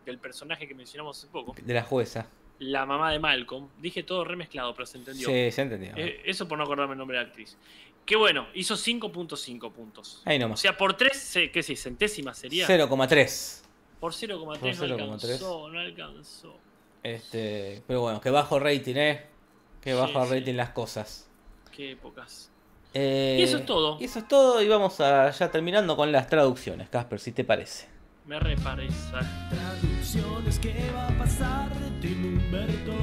del 0.05 0.19
personaje 0.19 0.67
que 0.67 0.75
mencionamos 0.75 1.17
hace 1.17 1.27
poco, 1.27 1.55
De 1.59 1.73
la 1.73 1.81
jueza. 1.81 2.27
La 2.59 2.85
mamá 2.85 3.11
de 3.11 3.19
Malcolm. 3.19 3.69
Dije 3.79 4.03
todo 4.03 4.23
remezclado, 4.23 4.73
pero 4.73 4.85
se 4.85 4.97
entendió. 4.97 5.27
Sí, 5.27 5.51
se 5.51 5.61
entendió. 5.61 5.93
Eh, 5.95 6.21
eso 6.25 6.47
por 6.47 6.57
no 6.57 6.63
acordarme 6.63 6.93
el 6.93 6.97
nombre 6.99 7.17
de 7.17 7.23
la 7.23 7.29
actriz. 7.29 7.57
Que 8.05 8.15
bueno, 8.15 8.47
hizo 8.53 8.75
5.5 8.75 9.71
puntos. 9.71 10.21
Ahí 10.25 10.37
O 10.37 10.41
nomás. 10.41 10.59
sea, 10.59 10.77
por 10.77 10.95
3, 10.95 11.39
¿qué 11.51 11.63
sé? 11.63 11.75
Centésimas 11.75 12.37
sería. 12.37 12.67
0,3. 12.67 13.63
Por 13.99 14.13
0,3 14.13 14.77
Por 14.77 14.89
no 14.89 14.97
0,3. 14.97 15.01
alcanzó, 15.23 15.69
no 15.69 15.79
alcanzó. 15.79 16.57
Este, 17.03 17.83
pero 17.87 18.01
bueno, 18.01 18.21
que 18.21 18.29
bajo 18.29 18.59
rating, 18.59 18.95
eh. 18.95 19.25
Que 19.81 19.91
Sí, 19.91 19.97
bajo 19.97 20.25
sí. 20.25 20.31
rating 20.39 20.53
las 20.55 20.69
cosas. 20.71 21.29
Qué 21.71 21.91
épocas. 21.91 22.51
Eh, 22.93 23.37
Y 23.39 23.43
eso 23.43 23.57
es 23.57 23.65
todo. 23.65 23.97
Y 23.99 24.05
eso 24.05 24.19
es 24.19 24.27
todo. 24.27 24.61
Y 24.61 24.67
vamos 24.67 24.99
a 25.01 25.29
ya 25.31 25.51
terminando 25.51 25.95
con 25.97 26.11
las 26.11 26.27
traducciones, 26.27 26.89
Casper, 26.89 27.19
si 27.19 27.31
te 27.31 27.43
parece. 27.43 27.87
Me 28.27 28.39
reparece. 28.39 29.11
Traducciones, 29.49 30.57
¿qué 30.59 30.73
va 30.95 31.07
a 31.07 31.17
pasar 31.17 31.69
de 31.75 31.91
Tim 32.07 32.25
Humberto 32.25 32.93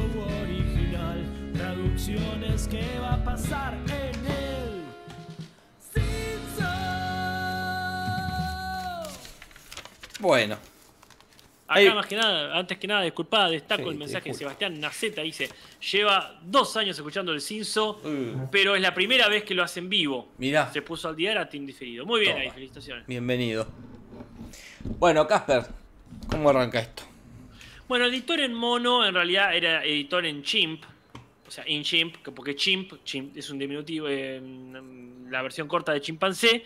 original? 0.43 1.25
Traducciones, 1.55 2.67
¿qué 2.69 2.99
va 3.01 3.15
a 3.15 3.25
pasar 3.25 3.75
en 3.75 4.27
el 4.27 4.83
Simpson? 5.93 6.67
Bueno, 10.21 10.59
Acá 11.69 11.79
Ahí- 11.81 11.95
más 11.95 12.07
que 12.07 12.17
nada, 12.17 12.59
antes 12.59 12.77
que 12.77 12.87
nada, 12.87 13.01
disculpada, 13.03 13.49
destaco 13.49 13.85
Sí, 13.85 13.89
el 13.91 13.95
mensaje 13.97 14.29
de. 14.29 14.35
Sebastián 14.35 14.79
Naceta, 14.79 15.23
dice, 15.23 15.49
lleva 15.91 16.39
dos 16.43 16.77
años 16.77 16.99
escuchando 16.99 17.33
el 17.33 17.41
Cinso, 17.41 17.99
Uh, 18.05 18.49
pero 18.51 18.75
es 18.77 18.83
la 18.83 18.93
primera 18.93 19.27
vez 19.29 19.43
que 19.45 19.55
lo 19.55 19.63
hace 19.63 19.81
en 19.81 19.89
vivo. 19.89 20.33
mirá, 20.37 20.71
Se 20.71 20.83
puso 20.83 21.09
al 21.09 21.17
día, 21.17 21.31
era 21.33 21.49
team 21.49 21.65
diferido. 21.65 22.05
Muy 22.05 22.21
bien 22.21 22.33
Toma. 22.33 22.43
ahí, 22.45 22.51
felicitaciones. 22.51 23.07
bienvenido. 23.07 23.69
Bueno, 24.99 25.27
Casper, 25.27 25.65
¿cómo 26.31 26.51
arranca 26.51 26.81
esto? 26.81 27.03
Bueno, 27.89 28.07
editor 28.07 28.41
en 28.41 28.55
mono 28.55 29.05
en 29.07 29.15
realidad 29.15 29.55
era 29.55 29.85
editor 29.85 30.25
en 30.25 30.43
chimp, 30.43 30.83
o 31.47 31.51
sea, 31.51 31.69
in 31.69 31.83
chimp, 31.83 32.17
que- 32.23 32.31
porque 32.33 32.55
chimp, 32.55 33.03
chimp 33.05 33.37
es 33.37 33.51
un 33.51 33.59
diminutivo, 33.59 34.07
eh, 34.09 34.41
la 35.29 35.43
versión 35.43 35.69
corta 35.69 35.93
de 35.93 36.01
chimpancé, 36.01 36.65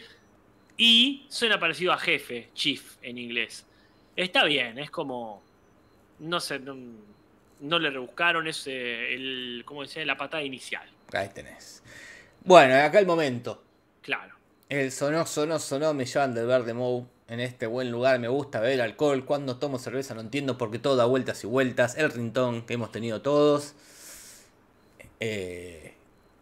y 0.77 1.25
suena 1.29 1.59
parecido 1.59 1.93
a 1.93 1.99
jefe, 1.99 2.51
chief 2.55 2.97
en 3.03 3.19
inglés. 3.19 3.65
Está 4.15 4.45
bien, 4.45 4.79
es 4.79 4.91
como, 4.91 5.43
no 6.21 6.39
sé, 6.41 6.59
no, 6.59 6.77
no 7.61 7.79
le 7.79 7.91
rebuscaron, 7.91 8.47
es 8.47 8.67
eh, 8.67 9.15
el, 9.15 9.63
¿cómo 9.65 9.83
decía? 9.83 10.05
La 10.05 10.17
patada 10.17 10.43
inicial, 10.43 10.89
Ahí 11.13 11.29
tenés. 11.33 11.83
Bueno, 12.45 12.75
acá 12.77 12.99
el 12.99 13.07
momento. 13.07 13.63
claro. 14.03 14.35
El 14.69 14.91
sonó, 14.91 15.25
sonó, 15.27 15.61
sonó, 15.61 15.95
me 15.95 16.05
llevan 16.05 16.35
del 16.35 16.47
verde 16.47 16.75
Mou. 16.75 17.07
En 17.29 17.41
este 17.41 17.67
buen 17.67 17.91
lugar 17.91 18.19
me 18.21 18.29
gusta 18.29 18.61
beber 18.61 18.81
alcohol. 18.83 19.25
Cuando 19.25 19.57
tomo 19.57 19.79
cerveza 19.79 20.15
no 20.15 20.21
entiendo 20.21 20.57
porque 20.57 20.79
todo 20.79 20.97
da 20.97 21.05
vueltas 21.07 21.43
y 21.43 21.47
vueltas. 21.47 21.97
El 21.99 22.11
rintón 22.13 22.63
que 22.63 22.75
hemos 22.75 22.93
tenido 22.93 23.21
todos. 23.21 23.75
Eh, 25.21 25.95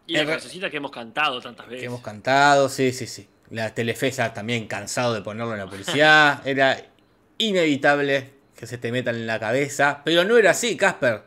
Y 0.07 0.13
la 0.17 0.25
cancioncita 0.25 0.69
que 0.69 0.77
hemos 0.77 0.91
cantado 0.91 1.41
tantas 1.41 1.65
veces. 1.67 1.81
que 1.81 1.85
hemos 1.87 2.01
cantado, 2.01 2.69
sí, 2.69 2.91
sí, 2.91 3.07
sí. 3.07 3.27
La 3.49 3.73
Telefe 3.73 4.11
ya 4.11 4.33
también 4.33 4.67
cansado 4.67 5.13
de 5.13 5.21
ponerlo 5.21 5.53
en 5.53 5.59
la 5.59 5.67
publicidad. 5.67 6.41
Era 6.47 6.77
inevitable 7.37 8.33
que 8.55 8.67
se 8.67 8.77
te 8.77 8.91
metan 8.91 9.15
en 9.15 9.27
la 9.27 9.39
cabeza. 9.39 10.01
Pero 10.05 10.23
no 10.23 10.37
era 10.37 10.51
así, 10.51 10.77
Casper. 10.77 11.23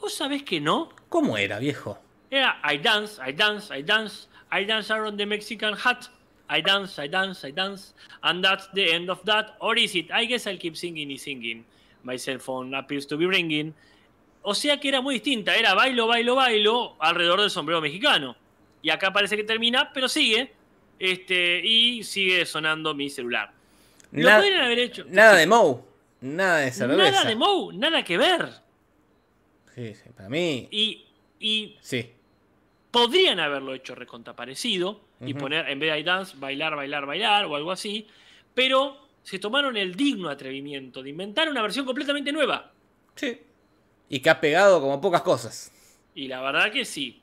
¿Vos 0.00 0.14
sabés 0.14 0.42
que 0.44 0.60
no? 0.60 0.88
¿Cómo 1.08 1.36
era, 1.36 1.58
viejo? 1.58 1.98
Era 2.30 2.56
I 2.72 2.78
dance, 2.78 3.20
I 3.28 3.32
dance, 3.34 3.76
I 3.78 3.82
dance, 3.82 4.26
I 4.50 4.64
dance 4.64 4.90
around 4.92 5.18
the 5.18 5.26
Mexican 5.26 5.74
hat. 5.74 6.06
I 6.54 6.60
dance, 6.62 6.98
I 7.02 7.08
dance, 7.08 7.44
I 7.48 7.52
dance, 7.52 7.94
and 8.22 8.42
that's 8.44 8.68
the 8.74 8.92
end 8.92 9.08
of 9.10 9.22
that. 9.24 9.56
Or 9.60 9.76
is 9.78 9.94
it? 9.94 10.10
I 10.12 10.26
guess 10.26 10.46
I'll 10.46 10.58
keep 10.58 10.76
singing 10.76 11.08
y 11.10 11.16
singing. 11.18 11.64
My 12.04 12.18
cell 12.18 12.38
phone 12.38 12.74
appears 12.74 13.06
to 13.06 13.16
be 13.16 13.26
ringing. 13.26 13.72
O 14.42 14.54
sea 14.54 14.78
que 14.78 14.88
era 14.88 15.00
muy 15.00 15.14
distinta, 15.14 15.54
era 15.56 15.72
bailo, 15.74 16.06
bailo, 16.08 16.34
bailo 16.34 16.96
alrededor 16.98 17.40
del 17.40 17.50
sombrero 17.50 17.80
mexicano. 17.80 18.34
Y 18.82 18.90
acá 18.90 19.12
parece 19.12 19.36
que 19.36 19.44
termina, 19.44 19.90
pero 19.94 20.08
sigue. 20.08 20.52
Este, 20.98 21.60
y 21.64 22.02
sigue 22.02 22.44
sonando 22.44 22.92
mi 22.94 23.08
celular. 23.08 23.52
Lo 24.12 24.28
Na- 24.28 24.36
podrían 24.36 24.60
haber 24.62 24.78
hecho. 24.80 25.04
nada 25.08 25.36
de 25.36 25.46
Mou. 25.46 25.84
Nada 26.20 26.58
de 26.58 26.70
cerveza. 26.72 27.10
Nada 27.10 27.24
de 27.28 27.34
Moe, 27.36 27.74
nada 27.74 28.04
que 28.04 28.18
ver. 28.18 28.48
Sí, 29.74 29.94
sí, 29.94 30.10
para 30.16 30.28
mí. 30.28 30.68
Y, 30.70 31.04
y 31.40 31.76
Sí. 31.80 32.10
Podrían 32.92 33.40
haberlo 33.40 33.74
hecho 33.74 33.96
recontra 33.96 34.36
parecido 34.36 35.00
y 35.24 35.34
poner 35.34 35.68
en 35.68 35.80
vez 35.80 35.92
de 35.92 35.98
I 35.98 36.02
dance, 36.04 36.36
bailar, 36.36 36.76
bailar, 36.76 37.06
bailar 37.06 37.46
o 37.46 37.56
algo 37.56 37.72
así, 37.72 38.06
pero 38.54 38.98
se 39.22 39.38
tomaron 39.40 39.76
el 39.76 39.94
digno 39.96 40.28
atrevimiento 40.28 41.02
de 41.02 41.10
inventar 41.10 41.48
una 41.48 41.62
versión 41.62 41.84
completamente 41.86 42.30
nueva. 42.32 42.70
Sí. 43.16 43.40
Y 44.08 44.20
que 44.20 44.30
ha 44.30 44.40
pegado 44.40 44.80
como 44.80 45.00
pocas 45.00 45.22
cosas. 45.22 45.72
Y 46.14 46.28
la 46.28 46.40
verdad 46.42 46.70
que 46.70 46.84
sí. 46.84 47.18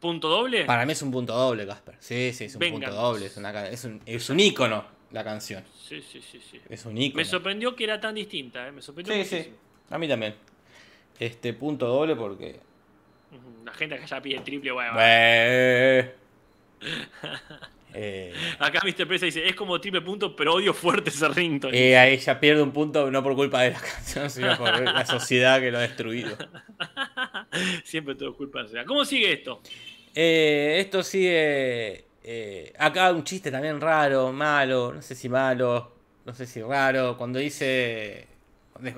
Punto 0.00 0.28
doble. 0.28 0.66
Para 0.66 0.84
mí 0.84 0.92
es 0.92 1.00
un 1.00 1.10
punto 1.10 1.32
doble, 1.32 1.66
Casper. 1.66 1.96
Sí, 1.98 2.32
sí, 2.34 2.44
es 2.44 2.54
un 2.54 2.58
Venga. 2.58 2.88
punto 2.88 2.94
doble. 2.94 3.26
Es, 3.26 3.36
una 3.38 3.52
ca- 3.52 3.70
es, 3.70 3.84
un, 3.84 4.02
es 4.04 4.28
un 4.28 4.38
ícono 4.40 4.84
la 5.12 5.24
canción. 5.24 5.64
Sí, 5.88 6.02
sí, 6.02 6.20
sí, 6.20 6.40
sí. 6.50 6.60
Es 6.68 6.84
un 6.84 6.98
ícono. 6.98 7.16
Me 7.22 7.24
sorprendió 7.24 7.74
que 7.74 7.84
era 7.84 7.98
tan 8.00 8.14
distinta, 8.14 8.68
¿eh? 8.68 8.72
me 8.72 8.82
sorprendió 8.82 9.14
Sí, 9.14 9.24
sí. 9.24 9.50
A 9.88 9.96
mí 9.96 10.06
también. 10.06 10.34
Este 11.18 11.54
punto 11.54 11.86
doble 11.86 12.16
porque. 12.16 12.60
La 13.64 13.72
gente 13.74 13.98
que 13.98 14.06
ya 14.06 14.20
pide 14.20 14.40
triple, 14.40 14.70
bueno. 14.72 14.92
Bue- 14.94 16.10
Eh, 17.96 18.34
Acá 18.58 18.80
Mr. 18.84 19.06
Presa 19.06 19.24
dice, 19.26 19.46
es 19.46 19.54
como 19.54 19.80
triple 19.80 20.00
punto, 20.00 20.34
pero 20.34 20.54
odio 20.54 20.74
fuerte 20.74 21.10
ese 21.10 21.28
ringtone. 21.28 21.78
eh, 21.78 21.96
ahí 21.96 22.16
ya 22.18 22.40
pierde 22.40 22.60
un 22.60 22.72
punto 22.72 23.08
no 23.08 23.22
por 23.22 23.36
culpa 23.36 23.62
de 23.62 23.70
la 23.70 23.78
canción, 23.80 24.28
sino 24.30 24.56
por 24.58 24.80
la 24.82 25.06
sociedad 25.06 25.60
que 25.60 25.70
lo 25.70 25.78
ha 25.78 25.82
destruido. 25.82 26.36
Siempre 27.84 28.16
todo 28.16 28.30
es 28.30 28.36
culpa 28.36 28.64
de 28.64 28.84
¿Cómo 28.84 29.04
sigue 29.04 29.32
esto? 29.32 29.60
Eh, 30.12 30.78
esto 30.80 31.04
sigue. 31.04 32.04
eh, 32.24 32.72
acá 32.78 33.12
un 33.12 33.22
chiste 33.22 33.52
también 33.52 33.80
raro, 33.80 34.32
malo, 34.32 34.92
no 34.92 35.00
sé 35.00 35.14
si 35.14 35.28
malo, 35.28 35.92
no 36.24 36.34
sé 36.34 36.46
si 36.46 36.60
raro. 36.62 37.16
Cuando 37.16 37.38
dice. 37.38 38.26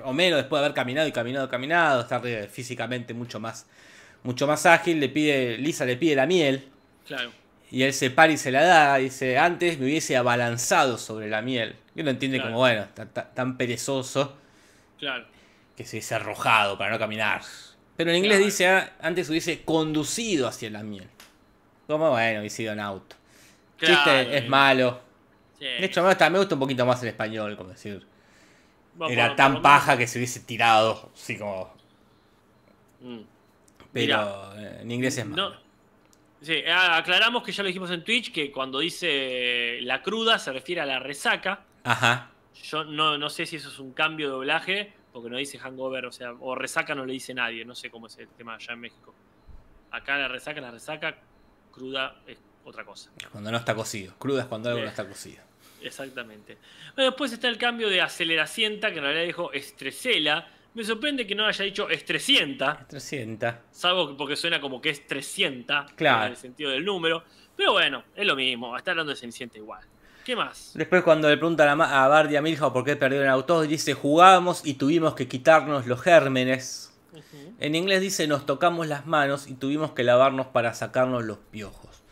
Homero, 0.05 0.37
después 0.37 0.59
de 0.59 0.65
haber 0.65 0.75
caminado 0.75 1.07
y 1.07 1.11
caminado 1.11 1.45
y 1.45 1.49
caminado, 1.49 2.01
está 2.01 2.19
físicamente 2.49 3.13
mucho 3.13 3.39
más, 3.39 3.67
mucho 4.27 4.45
más 4.45 4.65
ágil, 4.65 4.99
le 4.99 5.07
pide, 5.07 5.57
Lisa 5.57 5.85
le 5.85 5.95
pide 5.95 6.13
la 6.15 6.25
miel. 6.25 6.67
Claro. 7.05 7.31
Y 7.71 7.83
él 7.83 7.93
se 7.93 8.11
para 8.11 8.31
y 8.33 8.37
se 8.37 8.51
la 8.51 8.61
da. 8.63 8.97
Dice, 8.97 9.37
antes 9.37 9.79
me 9.79 9.85
hubiese 9.85 10.17
abalanzado 10.17 10.97
sobre 10.97 11.29
la 11.29 11.41
miel. 11.41 11.75
Y 11.95 12.01
uno 12.01 12.09
entiende 12.11 12.37
Claro. 12.37 12.49
como, 12.51 12.59
bueno, 12.59 12.85
ta- 12.93 13.05
ta- 13.05 13.33
tan 13.33 13.57
perezoso 13.57 14.35
Claro. 14.99 15.25
que 15.77 15.85
se 15.85 15.95
hubiese 15.95 16.15
arrojado 16.15 16.77
para 16.77 16.91
no 16.91 16.99
caminar. 16.99 17.41
Pero 17.95 18.11
en 18.11 18.17
inglés 18.17 18.33
Claro. 18.37 18.45
dice, 18.45 18.67
ah, 18.67 18.93
antes 19.01 19.29
hubiese 19.29 19.63
conducido 19.63 20.47
hacia 20.47 20.69
la 20.69 20.83
miel. 20.83 21.07
Como, 21.87 22.09
bueno, 22.11 22.41
hubiese 22.41 22.63
ido 22.63 22.73
en 22.73 22.81
auto. 22.81 23.15
Claro. 23.77 23.95
Chiste 23.95 24.37
es 24.37 24.47
malo. 24.49 24.99
Sí. 25.57 25.65
De 25.65 25.85
hecho, 25.85 26.01
me 26.03 26.09
gusta, 26.09 26.29
me 26.29 26.37
gusta 26.39 26.55
un 26.55 26.59
poquito 26.59 26.85
más 26.85 27.01
el 27.01 27.09
español, 27.09 27.55
como 27.55 27.69
decir. 27.69 28.05
Era 29.09 29.35
tan 29.37 29.61
paja 29.61 29.97
que 29.97 30.05
se 30.07 30.19
hubiese 30.19 30.41
tirado, 30.41 31.11
así 31.15 31.37
como... 31.37 31.71
Mm. 33.01 33.19
Pero 34.05 34.53
eh, 34.57 34.79
en 34.81 34.91
inglés 34.91 35.17
es 35.17 35.25
malo. 35.25 35.49
No. 35.49 35.67
Sí, 36.41 36.63
aclaramos 36.67 37.43
que 37.43 37.51
ya 37.51 37.63
lo 37.63 37.67
dijimos 37.67 37.89
en 37.89 38.03
Twitch 38.03 38.31
que 38.31 38.51
cuando 38.51 38.79
dice 38.79 39.79
la 39.81 40.03
cruda 40.03 40.37
se 40.37 40.53
refiere 40.53 40.81
a 40.81 40.85
la 40.85 40.99
resaca. 40.99 41.63
Ajá. 41.83 42.31
Yo 42.63 42.83
no, 42.83 43.17
no 43.17 43.29
sé 43.29 43.45
si 43.45 43.55
eso 43.55 43.69
es 43.69 43.79
un 43.79 43.93
cambio 43.93 44.27
de 44.27 44.33
doblaje, 44.33 44.93
porque 45.11 45.29
no 45.29 45.37
dice 45.37 45.57
hangover, 45.57 46.05
o 46.05 46.11
sea, 46.11 46.33
o 46.33 46.53
resaca 46.53 46.93
no 46.93 47.05
le 47.05 47.13
dice 47.13 47.33
nadie, 47.33 47.65
no 47.65 47.75
sé 47.75 47.89
cómo 47.89 48.07
es 48.07 48.17
el 48.17 48.27
tema 48.29 48.55
allá 48.55 48.73
en 48.73 48.79
México. 48.79 49.13
Acá 49.91 50.17
la 50.17 50.27
resaca, 50.27 50.61
la 50.61 50.71
resaca, 50.71 51.17
cruda 51.71 52.21
es 52.27 52.37
otra 52.65 52.83
cosa. 52.83 53.09
Cuando 53.31 53.51
no 53.51 53.57
está 53.57 53.73
cocido. 53.73 54.13
Cruda 54.19 54.41
es 54.41 54.47
cuando 54.47 54.69
algo 54.69 54.81
no 54.81 54.87
está 54.87 55.07
cocido. 55.07 55.41
Exactamente. 55.81 56.57
Bueno, 56.95 57.11
después 57.11 57.31
está 57.31 57.47
el 57.47 57.57
cambio 57.57 57.89
de 57.89 58.01
aceleracienta, 58.01 58.91
que 58.91 58.97
en 58.97 59.03
realidad 59.03 59.25
dijo 59.25 59.53
estresela. 59.53 60.47
Me 60.73 60.83
sorprende 60.83 61.25
que 61.25 61.33
no 61.35 61.45
haya 61.45 61.65
dicho 61.65 61.89
estresienta. 61.89 62.85
300. 62.87 63.55
Salvo 63.71 64.09
que- 64.09 64.13
porque 64.15 64.35
suena 64.35 64.61
como 64.61 64.79
que 64.81 64.89
es 64.89 65.07
300 65.07 65.91
Claro. 65.93 66.25
en 66.25 66.31
el 66.31 66.37
sentido 66.37 66.69
del 66.71 66.85
número. 66.85 67.23
Pero 67.55 67.71
bueno, 67.73 68.03
es 68.15 68.25
lo 68.27 68.35
mismo, 68.35 68.77
está 68.77 68.91
hablando 68.91 69.11
de 69.11 69.15
Cenicienta 69.17 69.57
igual. 69.57 69.81
¿Qué 70.23 70.35
más? 70.35 70.71
Después 70.75 71.03
cuando 71.03 71.29
le 71.29 71.37
preguntan 71.37 71.81
a, 71.81 72.03
a 72.03 72.07
Bardi 72.07 72.35
a 72.35 72.41
Milhouse 72.41 72.71
por 72.73 72.83
qué 72.83 72.95
perdieron 72.95 73.29
autos, 73.29 73.67
dice 73.67 73.93
jugábamos 73.93 74.65
y 74.65 74.73
tuvimos 74.75 75.15
que 75.15 75.27
quitarnos 75.27 75.87
los 75.87 76.01
gérmenes. 76.01 76.83
En 77.59 77.73
inglés 77.73 78.01
dice 78.01 78.27
nos 78.27 78.45
tocamos 78.45 78.85
las 78.87 79.07
manos 79.07 79.47
y 79.47 79.55
tuvimos 79.55 79.93
que 79.93 80.03
lavarnos 80.03 80.47
para 80.47 80.73
sacarnos 80.75 81.23
los 81.23 81.39
piojos. 81.39 82.03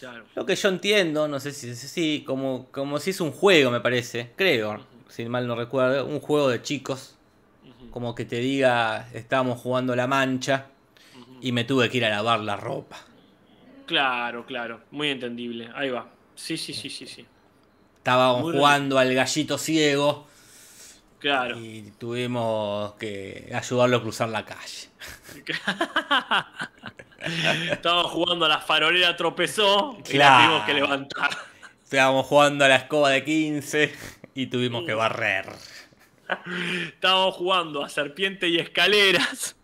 Claro. 0.00 0.24
Lo 0.34 0.44
que 0.44 0.54
yo 0.56 0.68
entiendo, 0.68 1.26
no 1.28 1.40
sé 1.40 1.52
si 1.52 1.70
es 1.70 1.82
así, 1.82 2.22
como, 2.26 2.66
como 2.70 2.98
si 2.98 3.10
es 3.10 3.20
un 3.22 3.32
juego 3.32 3.70
me 3.70 3.80
parece, 3.80 4.32
creo, 4.36 4.84
si 5.08 5.24
mal 5.26 5.46
no 5.46 5.54
recuerdo, 5.56 6.04
un 6.04 6.20
juego 6.20 6.50
de 6.50 6.60
chicos. 6.60 7.15
Como 7.90 8.14
que 8.14 8.24
te 8.24 8.36
diga 8.36 9.08
estábamos 9.12 9.60
jugando 9.60 9.96
la 9.96 10.06
mancha 10.06 10.66
y 11.40 11.52
me 11.52 11.64
tuve 11.64 11.88
que 11.90 11.98
ir 11.98 12.04
a 12.04 12.10
lavar 12.10 12.40
la 12.40 12.56
ropa. 12.56 12.98
Claro, 13.86 14.46
claro. 14.46 14.80
Muy 14.90 15.10
entendible. 15.10 15.70
Ahí 15.74 15.90
va. 15.90 16.08
Sí, 16.34 16.56
sí, 16.56 16.72
sí, 16.74 16.90
sí, 16.90 17.06
sí. 17.06 17.24
Estábamos 17.98 18.42
Muy 18.42 18.56
jugando 18.56 18.98
al 18.98 19.12
gallito 19.14 19.58
ciego 19.58 20.26
Claro. 21.18 21.58
y 21.58 21.92
tuvimos 21.98 22.92
que 22.94 23.50
ayudarlo 23.54 23.96
a 23.96 24.02
cruzar 24.02 24.28
la 24.28 24.44
calle. 24.44 24.88
Estaba 27.70 28.04
jugando 28.04 28.44
a 28.44 28.48
la 28.48 28.60
farolera, 28.60 29.16
tropezó 29.16 29.98
y 30.08 30.16
la 30.18 30.38
tuvimos 30.38 30.64
que 30.66 30.74
levantar. 30.74 31.30
Estábamos 31.82 32.26
jugando 32.26 32.64
a 32.64 32.68
la 32.68 32.76
escoba 32.76 33.10
de 33.10 33.24
15 33.24 33.92
y 34.34 34.46
tuvimos 34.46 34.84
que 34.84 34.94
barrer. 34.94 35.46
Estábamos 36.86 37.34
jugando 37.34 37.84
a 37.84 37.88
serpiente 37.88 38.48
y 38.48 38.58
escaleras 38.58 39.56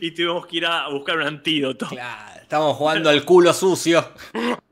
y 0.00 0.10
tuvimos 0.12 0.46
que 0.46 0.56
ir 0.58 0.66
a 0.66 0.88
buscar 0.88 1.16
un 1.18 1.22
antídoto. 1.26 1.86
Claro, 1.88 2.40
estábamos 2.42 2.76
jugando 2.76 3.08
al 3.10 3.24
culo 3.24 3.52
sucio 3.52 4.12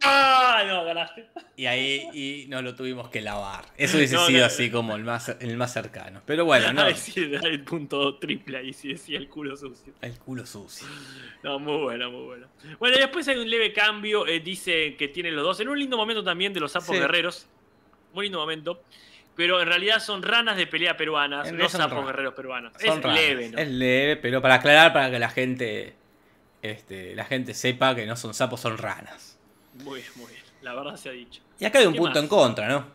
¡Ah! 0.02 0.64
No, 0.66 0.84
ganaste. 0.84 1.28
y 1.56 1.66
ahí 1.66 2.08
y 2.12 2.46
nos 2.48 2.62
lo 2.64 2.74
tuvimos 2.74 3.08
que 3.08 3.20
lavar. 3.20 3.64
Eso 3.76 3.96
hubiese 3.96 4.16
No, 4.16 4.26
sido 4.26 4.40
no. 4.40 4.46
así 4.46 4.70
como 4.70 4.96
el 4.96 5.04
más, 5.04 5.28
el 5.40 5.56
más 5.56 5.72
cercano. 5.72 6.20
Pero 6.26 6.44
bueno, 6.44 6.72
no. 6.72 6.84
Sí, 6.96 7.14
el 7.42 7.62
punto 7.62 8.16
triple 8.16 8.58
ahí 8.58 8.72
sí 8.72 8.88
decía 8.88 9.18
el 9.18 9.28
culo 9.28 9.56
sucio. 9.56 9.92
El 10.00 10.18
culo 10.18 10.44
sucio. 10.46 10.86
No, 11.44 11.58
muy 11.60 11.76
buena, 11.82 12.08
muy 12.08 12.24
buena. 12.24 12.48
Bueno, 12.80 12.96
y 12.96 13.00
después 13.00 13.26
hay 13.28 13.36
un 13.36 13.48
leve 13.48 13.72
cambio. 13.72 14.26
eh, 14.26 14.40
dice 14.40 14.96
que 14.96 15.06
tienen 15.08 15.36
los 15.36 15.44
dos. 15.44 15.60
En 15.60 15.68
un 15.68 15.78
lindo 15.78 15.96
momento 15.96 16.24
también 16.24 16.52
de 16.52 16.58
los 16.60 16.72
sapos 16.72 16.96
Sí. 16.96 17.00
guerreros. 17.00 17.46
Muy 18.14 18.24
lindo 18.26 18.38
momento. 18.40 18.82
Pero 19.38 19.62
en 19.62 19.68
realidad 19.68 20.00
son 20.00 20.24
ranas 20.24 20.56
de 20.56 20.66
pelea 20.66 20.96
peruanas, 20.96 21.52
no 21.52 21.68
sapos 21.68 22.04
guerreros 22.04 22.34
peruanos. 22.34 22.72
Son 22.84 22.98
es 22.98 23.14
leve, 23.14 23.48
¿no? 23.50 23.58
Es 23.58 23.68
leve, 23.68 24.16
pero 24.16 24.42
para 24.42 24.54
aclarar, 24.54 24.92
para 24.92 25.12
que 25.12 25.20
la 25.20 25.30
gente, 25.30 25.94
este, 26.60 27.14
la 27.14 27.24
gente 27.24 27.54
sepa 27.54 27.94
que 27.94 28.04
no 28.04 28.16
son 28.16 28.34
sapos, 28.34 28.60
son 28.60 28.76
ranas. 28.76 29.38
Muy 29.74 30.00
bien, 30.00 30.12
muy 30.16 30.26
bien. 30.26 30.42
La 30.62 30.74
verdad 30.74 30.96
se 30.96 31.10
ha 31.10 31.12
dicho. 31.12 31.40
Y 31.60 31.66
acá 31.66 31.78
hay 31.78 31.86
un 31.86 31.92
¿Qué 31.92 32.00
punto 32.00 32.14
más? 32.16 32.22
en 32.24 32.28
contra, 32.28 32.68
¿no? 32.68 32.86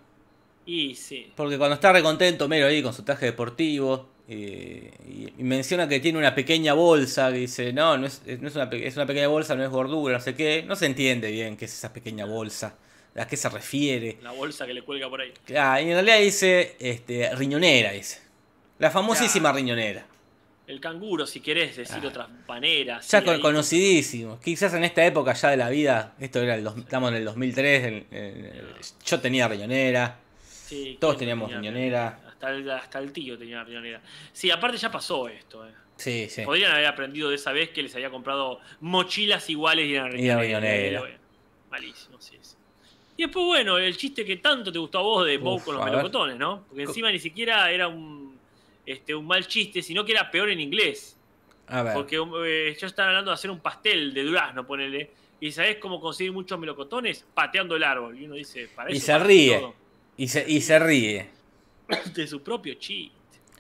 Y 0.65 0.95
sí. 0.95 1.31
Porque 1.33 1.57
cuando 1.57 1.75
está 1.75 1.93
recontento 1.93 2.49
Mero 2.49 2.67
ahí 2.67 2.83
con 2.83 2.93
su 2.93 3.03
traje 3.03 3.27
deportivo 3.27 4.09
eh, 4.27 4.91
y, 5.07 5.39
y 5.39 5.43
menciona 5.45 5.87
que 5.87 6.01
tiene 6.01 6.19
una 6.19 6.35
pequeña 6.35 6.73
bolsa, 6.73 7.31
que 7.31 7.37
dice, 7.37 7.71
no, 7.71 7.97
no 7.97 8.05
es, 8.05 8.21
no 8.41 8.49
es, 8.49 8.55
una, 8.57 8.65
es 8.65 8.97
una 8.97 9.05
pequeña 9.05 9.29
bolsa, 9.29 9.55
no 9.55 9.63
es 9.63 9.69
gordura, 9.69 10.15
no 10.15 10.19
sé 10.21 10.35
qué, 10.35 10.65
no 10.67 10.75
se 10.75 10.87
entiende 10.87 11.31
bien 11.31 11.55
qué 11.55 11.63
es 11.63 11.73
esa 11.73 11.93
pequeña 11.93 12.25
bolsa, 12.25 12.75
a 13.15 13.27
qué 13.27 13.37
se 13.37 13.49
refiere. 13.49 14.17
La 14.21 14.31
bolsa 14.31 14.65
que 14.65 14.73
le 14.73 14.81
cuelga 14.81 15.09
por 15.09 15.21
ahí. 15.21 15.33
Ah, 15.57 15.79
y 15.81 15.85
en 15.85 15.93
realidad 15.93 16.19
dice 16.19 16.75
este, 16.79 17.33
riñonera, 17.35 17.91
dice. 17.91 18.21
La 18.79 18.89
famosísima 18.91 19.49
Claro. 19.49 19.57
riñonera. 19.57 20.05
El 20.65 20.79
canguro, 20.79 21.27
si 21.27 21.41
querés 21.41 21.75
decir 21.75 21.99
Ah. 22.03 22.07
otras 22.07 22.27
maneras. 22.47 23.07
Ya 23.09 23.23
con- 23.23 23.39
conocidísimo. 23.41 24.39
Quizás 24.39 24.73
en 24.73 24.83
esta 24.85 25.05
época 25.05 25.33
ya 25.33 25.49
de 25.49 25.57
la 25.57 25.69
vida, 25.69 26.15
esto 26.19 26.41
era 26.41 26.55
el 26.55 26.63
dos- 26.63 26.77
estamos 26.77 27.11
en 27.11 27.17
el 27.17 27.25
2003, 27.25 27.83
en- 27.85 28.07
en- 28.11 28.51
yo 29.05 29.19
tenía 29.19 29.47
riñonera. 29.47 30.19
Sí, 30.41 30.97
todos 30.99 31.15
¿quién 31.15 31.19
teníamos 31.29 31.49
tenía 31.49 31.69
riñonera. 31.71 32.19
Hasta 32.29 32.49
el, 32.51 32.69
hasta 32.71 32.99
el 32.99 33.11
tío 33.11 33.37
tenía 33.37 33.63
riñonera. 33.63 34.01
Sí, 34.31 34.49
aparte 34.51 34.77
ya 34.77 34.89
pasó 34.89 35.27
esto. 35.27 35.67
eh. 35.67 35.71
Sí, 35.97 36.27
sí. 36.29 36.41
Podrían 36.43 36.71
haber 36.71 36.87
aprendido 36.87 37.29
de 37.29 37.35
esa 37.35 37.51
vez 37.51 37.69
que 37.69 37.83
les 37.83 37.93
había 37.95 38.09
comprado 38.09 38.59
mochilas 38.79 39.49
iguales 39.49 39.85
y 39.87 39.93
eran 39.95 40.07
Y 40.07 40.11
riñonera. 40.15 40.41
riñonera. 40.41 40.97
Eh, 40.97 40.99
bueno, 40.99 41.17
malísimo, 41.69 42.19
sí. 42.19 42.37
Y 43.15 43.23
después, 43.23 43.45
bueno, 43.45 43.77
el 43.77 43.95
chiste 43.95 44.25
que 44.25 44.37
tanto 44.37 44.71
te 44.71 44.79
gustó 44.79 44.99
a 44.99 45.01
vos 45.01 45.25
de 45.25 45.37
Bow 45.37 45.61
con 45.63 45.75
los 45.75 45.85
melocotones, 45.85 46.37
¿no? 46.37 46.65
Porque 46.67 46.83
encima 46.83 47.11
ni 47.11 47.19
siquiera 47.19 47.69
era 47.71 47.87
un, 47.87 48.37
este, 48.85 49.13
un 49.13 49.27
mal 49.27 49.45
chiste, 49.47 49.81
sino 49.81 50.03
que 50.03 50.13
era 50.13 50.31
peor 50.31 50.49
en 50.49 50.59
inglés. 50.59 51.15
A 51.67 51.83
ver. 51.83 51.93
Porque 51.93 52.15
eh, 52.15 52.69
ellos 52.69 52.83
están 52.83 53.09
hablando 53.09 53.31
de 53.31 53.35
hacer 53.35 53.51
un 53.51 53.59
pastel 53.59 54.13
de 54.13 54.23
durazno, 54.23 54.65
ponele. 54.65 55.11
Y 55.39 55.51
¿sabés 55.51 55.77
cómo 55.77 55.99
conseguir 55.99 56.31
muchos 56.31 56.57
melocotones? 56.59 57.25
Pateando 57.33 57.75
el 57.75 57.83
árbol. 57.83 58.19
Y 58.19 58.25
uno 58.25 58.35
dice, 58.35 58.67
para 58.75 58.91
Y 58.91 58.97
eso 58.97 59.05
se 59.05 59.11
pasa 59.11 59.23
ríe. 59.25 59.59
todo. 59.59 59.75
Y 60.17 60.27
se, 60.27 60.49
y 60.49 60.61
se 60.61 60.79
ríe. 60.79 61.29
De 62.15 62.27
su 62.27 62.41
propio 62.41 62.73
chiste. 62.75 63.15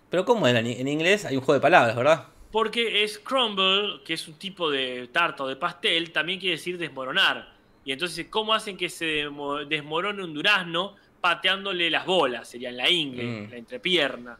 Pero 0.09 0.25
¿cómo 0.25 0.47
era? 0.47 0.59
En 0.59 0.87
inglés 0.87 1.25
hay 1.25 1.35
un 1.35 1.41
juego 1.41 1.55
de 1.55 1.61
palabras, 1.61 1.95
¿verdad? 1.95 2.27
Porque 2.51 3.03
es 3.03 3.17
crumble, 3.17 4.01
que 4.05 4.13
es 4.13 4.27
un 4.27 4.35
tipo 4.35 4.69
de 4.69 5.09
tarta 5.11 5.43
o 5.43 5.47
de 5.47 5.55
pastel, 5.55 6.11
también 6.11 6.39
quiere 6.39 6.55
decir 6.55 6.77
desmoronar. 6.77 7.52
Y 7.85 7.91
entonces, 7.91 8.27
¿cómo 8.29 8.53
hacen 8.53 8.77
que 8.77 8.89
se 8.89 9.27
desmorone 9.67 10.23
un 10.23 10.33
durazno? 10.33 10.95
Pateándole 11.19 11.89
las 11.89 12.05
bolas, 12.05 12.49
serían 12.49 12.75
la 12.77 12.89
ingle, 12.89 13.23
Mm. 13.23 13.49
la 13.51 13.57
entrepierna. 13.57 14.37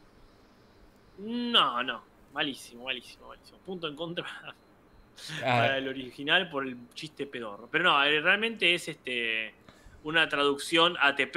No, 1.18 1.82
no, 1.82 2.02
malísimo, 2.32 2.84
malísimo, 2.84 3.28
malísimo. 3.28 3.58
Punto 3.58 3.88
en 3.88 3.96
contra 3.96 4.24
para 5.40 5.74
Ah, 5.74 5.78
el 5.78 5.88
original 5.88 6.50
por 6.50 6.66
el 6.66 6.76
chiste 6.94 7.26
pedorro. 7.26 7.68
Pero 7.70 7.84
no, 7.84 8.04
eh, 8.04 8.20
realmente 8.20 8.74
es 8.74 8.88
este 8.88 9.54
una 10.02 10.28
traducción 10.28 10.96
ATP, 11.00 11.36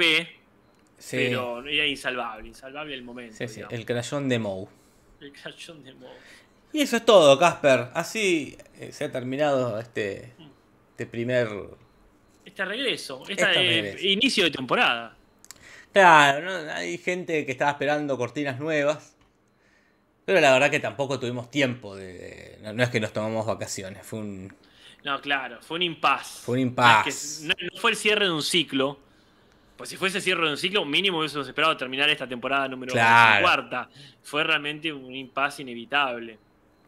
sí, 0.98 1.16
pero 1.16 1.64
era 1.66 1.86
insalvable, 1.86 2.48
insalvable 2.48 2.92
el 2.94 3.02
momento. 3.02 3.34
sí, 3.36 3.48
sí, 3.48 3.62
el 3.70 3.86
crayón 3.86 4.28
de 4.28 4.38
Moe. 4.38 4.66
El 5.20 5.32
crayón 5.32 5.82
de 5.84 5.94
Moe. 5.94 6.10
Y 6.72 6.82
eso 6.82 6.96
es 6.96 7.04
todo, 7.06 7.38
Casper. 7.38 7.88
Así 7.94 8.58
eh, 8.78 8.92
se 8.92 9.04
ha 9.04 9.12
terminado 9.12 9.78
este, 9.78 10.34
este 10.90 11.06
primer... 11.06 11.48
Este 12.48 12.64
regreso, 12.64 13.22
Este 13.28 13.44
regreso. 13.44 14.06
inicio 14.06 14.44
de 14.44 14.50
temporada. 14.50 15.14
Claro, 15.92 16.44
¿no? 16.64 16.72
hay 16.72 16.96
gente 16.98 17.44
que 17.44 17.52
estaba 17.52 17.72
esperando 17.72 18.16
cortinas 18.16 18.58
nuevas. 18.58 19.14
Pero 20.24 20.40
la 20.40 20.52
verdad 20.52 20.70
que 20.70 20.80
tampoco 20.80 21.18
tuvimos 21.18 21.50
tiempo 21.50 21.94
de... 21.96 22.12
de- 22.14 22.58
no, 22.62 22.72
no 22.72 22.82
es 22.82 22.88
que 22.90 23.00
nos 23.00 23.12
tomamos 23.12 23.46
vacaciones, 23.46 24.06
fue 24.06 24.18
un... 24.20 24.54
No, 25.04 25.20
claro, 25.20 25.58
fue 25.62 25.76
un 25.76 25.82
impas. 25.82 26.40
Fue 26.44 26.54
un 26.54 26.60
impas. 26.60 27.04
No, 27.04 27.08
es 27.10 27.38
que- 27.42 27.46
no- 27.48 27.70
no 27.74 27.80
fue 27.80 27.90
el 27.92 27.96
cierre 27.96 28.24
de 28.26 28.32
un 28.32 28.42
ciclo. 28.42 28.98
Pues 29.76 29.90
si 29.90 29.96
fuese 29.96 30.20
cierre 30.20 30.44
de 30.46 30.50
un 30.52 30.56
ciclo, 30.58 30.84
mínimo 30.84 31.18
hubiésemos 31.18 31.46
esperado 31.46 31.76
terminar 31.76 32.08
esta 32.10 32.26
temporada 32.26 32.66
número 32.66 32.92
Claro. 32.92 33.42
cuarta. 33.42 33.88
Fue 34.22 34.42
realmente 34.42 34.92
un 34.92 35.14
impas 35.14 35.60
inevitable. 35.60 36.38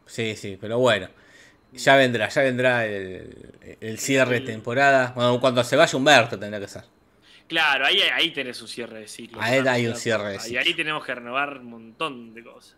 Sí, 0.05 0.35
sí, 0.35 0.57
pero 0.59 0.77
bueno. 0.79 1.07
Ya 1.73 1.95
vendrá, 1.95 2.27
ya 2.29 2.41
vendrá 2.41 2.85
el, 2.85 3.77
el 3.79 3.97
cierre 3.99 4.41
de 4.41 4.45
temporada. 4.45 5.13
Bueno, 5.15 5.39
cuando 5.39 5.63
se 5.63 5.75
vaya 5.75 5.97
Humberto 5.97 6.37
tendrá 6.37 6.59
que 6.59 6.67
ser. 6.67 6.83
Claro, 7.47 7.85
ahí, 7.85 7.99
ahí 8.13 8.31
tenés 8.31 8.61
un 8.61 8.67
cierre 8.67 8.99
de 9.01 9.07
ciclo. 9.07 9.41
Ahí 9.41 9.59
hay 9.67 9.87
un 9.87 9.95
cierre 9.95 10.29
de 10.29 10.35
Y 10.35 10.39
ciclo. 10.39 10.59
ahí 10.61 10.73
tenemos 10.73 11.05
que 11.05 11.13
renovar 11.15 11.57
un 11.57 11.65
montón 11.69 12.33
de 12.33 12.43
cosas. 12.43 12.75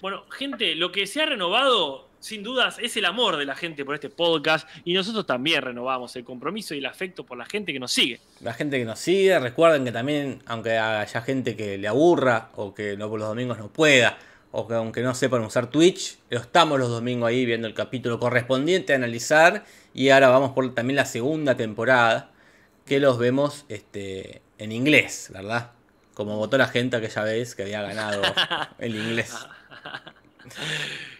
Bueno, 0.00 0.24
gente, 0.30 0.74
lo 0.74 0.92
que 0.92 1.06
se 1.06 1.22
ha 1.22 1.26
renovado, 1.26 2.08
sin 2.20 2.42
dudas, 2.42 2.78
es 2.80 2.96
el 2.98 3.06
amor 3.06 3.36
de 3.38 3.46
la 3.46 3.54
gente 3.54 3.84
por 3.84 3.94
este 3.94 4.10
podcast. 4.10 4.68
Y 4.84 4.92
nosotros 4.94 5.26
también 5.26 5.62
renovamos 5.62 6.14
el 6.16 6.24
compromiso 6.24 6.74
y 6.74 6.78
el 6.78 6.86
afecto 6.86 7.24
por 7.24 7.36
la 7.38 7.46
gente 7.46 7.72
que 7.72 7.78
nos 7.80 7.92
sigue. 7.92 8.20
La 8.40 8.52
gente 8.54 8.78
que 8.78 8.84
nos 8.84 8.98
sigue, 8.98 9.38
recuerden 9.38 9.84
que 9.84 9.92
también, 9.92 10.42
aunque 10.46 10.76
haya 10.78 11.22
gente 11.22 11.56
que 11.56 11.78
le 11.78 11.88
aburra 11.88 12.50
o 12.56 12.74
que 12.74 12.96
no 12.96 13.08
por 13.08 13.18
los 13.20 13.28
domingos 13.28 13.58
no 13.58 13.68
pueda, 13.68 14.18
o 14.58 14.66
que 14.66 14.72
aunque 14.72 15.02
no 15.02 15.14
sepan 15.14 15.42
usar 15.42 15.66
Twitch, 15.66 16.16
estamos 16.30 16.80
los 16.80 16.88
domingos 16.88 17.28
ahí 17.28 17.44
viendo 17.44 17.66
el 17.68 17.74
capítulo 17.74 18.18
correspondiente 18.18 18.94
a 18.94 18.96
analizar. 18.96 19.66
Y 19.92 20.08
ahora 20.08 20.30
vamos 20.30 20.52
por 20.52 20.74
también 20.74 20.96
la 20.96 21.04
segunda 21.04 21.58
temporada, 21.58 22.30
que 22.86 22.98
los 22.98 23.18
vemos 23.18 23.66
este, 23.68 24.40
en 24.56 24.72
inglés, 24.72 25.28
¿verdad? 25.30 25.72
Como 26.14 26.38
votó 26.38 26.56
la 26.56 26.68
gente 26.68 26.96
aquella 26.96 27.22
vez 27.22 27.54
que 27.54 27.64
había 27.64 27.82
ganado 27.82 28.22
el 28.78 28.96
inglés. 28.96 29.34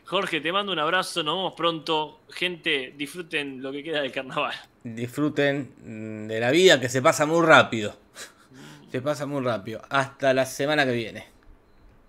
Jorge, 0.06 0.40
te 0.40 0.50
mando 0.50 0.72
un 0.72 0.78
abrazo, 0.78 1.22
nos 1.22 1.36
vemos 1.36 1.52
pronto. 1.54 2.20
Gente, 2.30 2.94
disfruten 2.96 3.60
lo 3.60 3.70
que 3.70 3.84
queda 3.84 4.00
del 4.00 4.12
carnaval. 4.12 4.54
Disfruten 4.82 5.74
mm, 5.84 6.26
de 6.26 6.40
la 6.40 6.50
vida 6.50 6.80
que 6.80 6.88
se 6.88 7.02
pasa 7.02 7.26
muy 7.26 7.44
rápido. 7.44 7.98
Se 8.90 9.02
pasa 9.02 9.26
muy 9.26 9.42
rápido. 9.42 9.82
Hasta 9.90 10.32
la 10.32 10.46
semana 10.46 10.86
que 10.86 10.92
viene. 10.92 11.35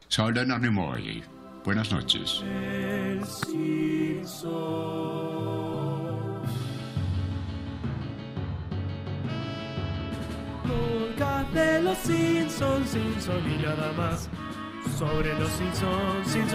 Soy 0.10 0.38
Anonymous. 0.38 1.24
Buenas 1.66 1.91
noches. 1.91 2.41
El 2.43 3.26
de 11.53 11.82
los 11.82 11.97
Simpsons, 11.97 12.89
Simpson 12.89 13.51
y 13.51 13.62
nada 13.62 13.92
más. 13.93 14.29
Sobre 14.97 15.34
los 15.38 15.50
Simpsons, 15.51 16.28
Simpsons. 16.28 16.46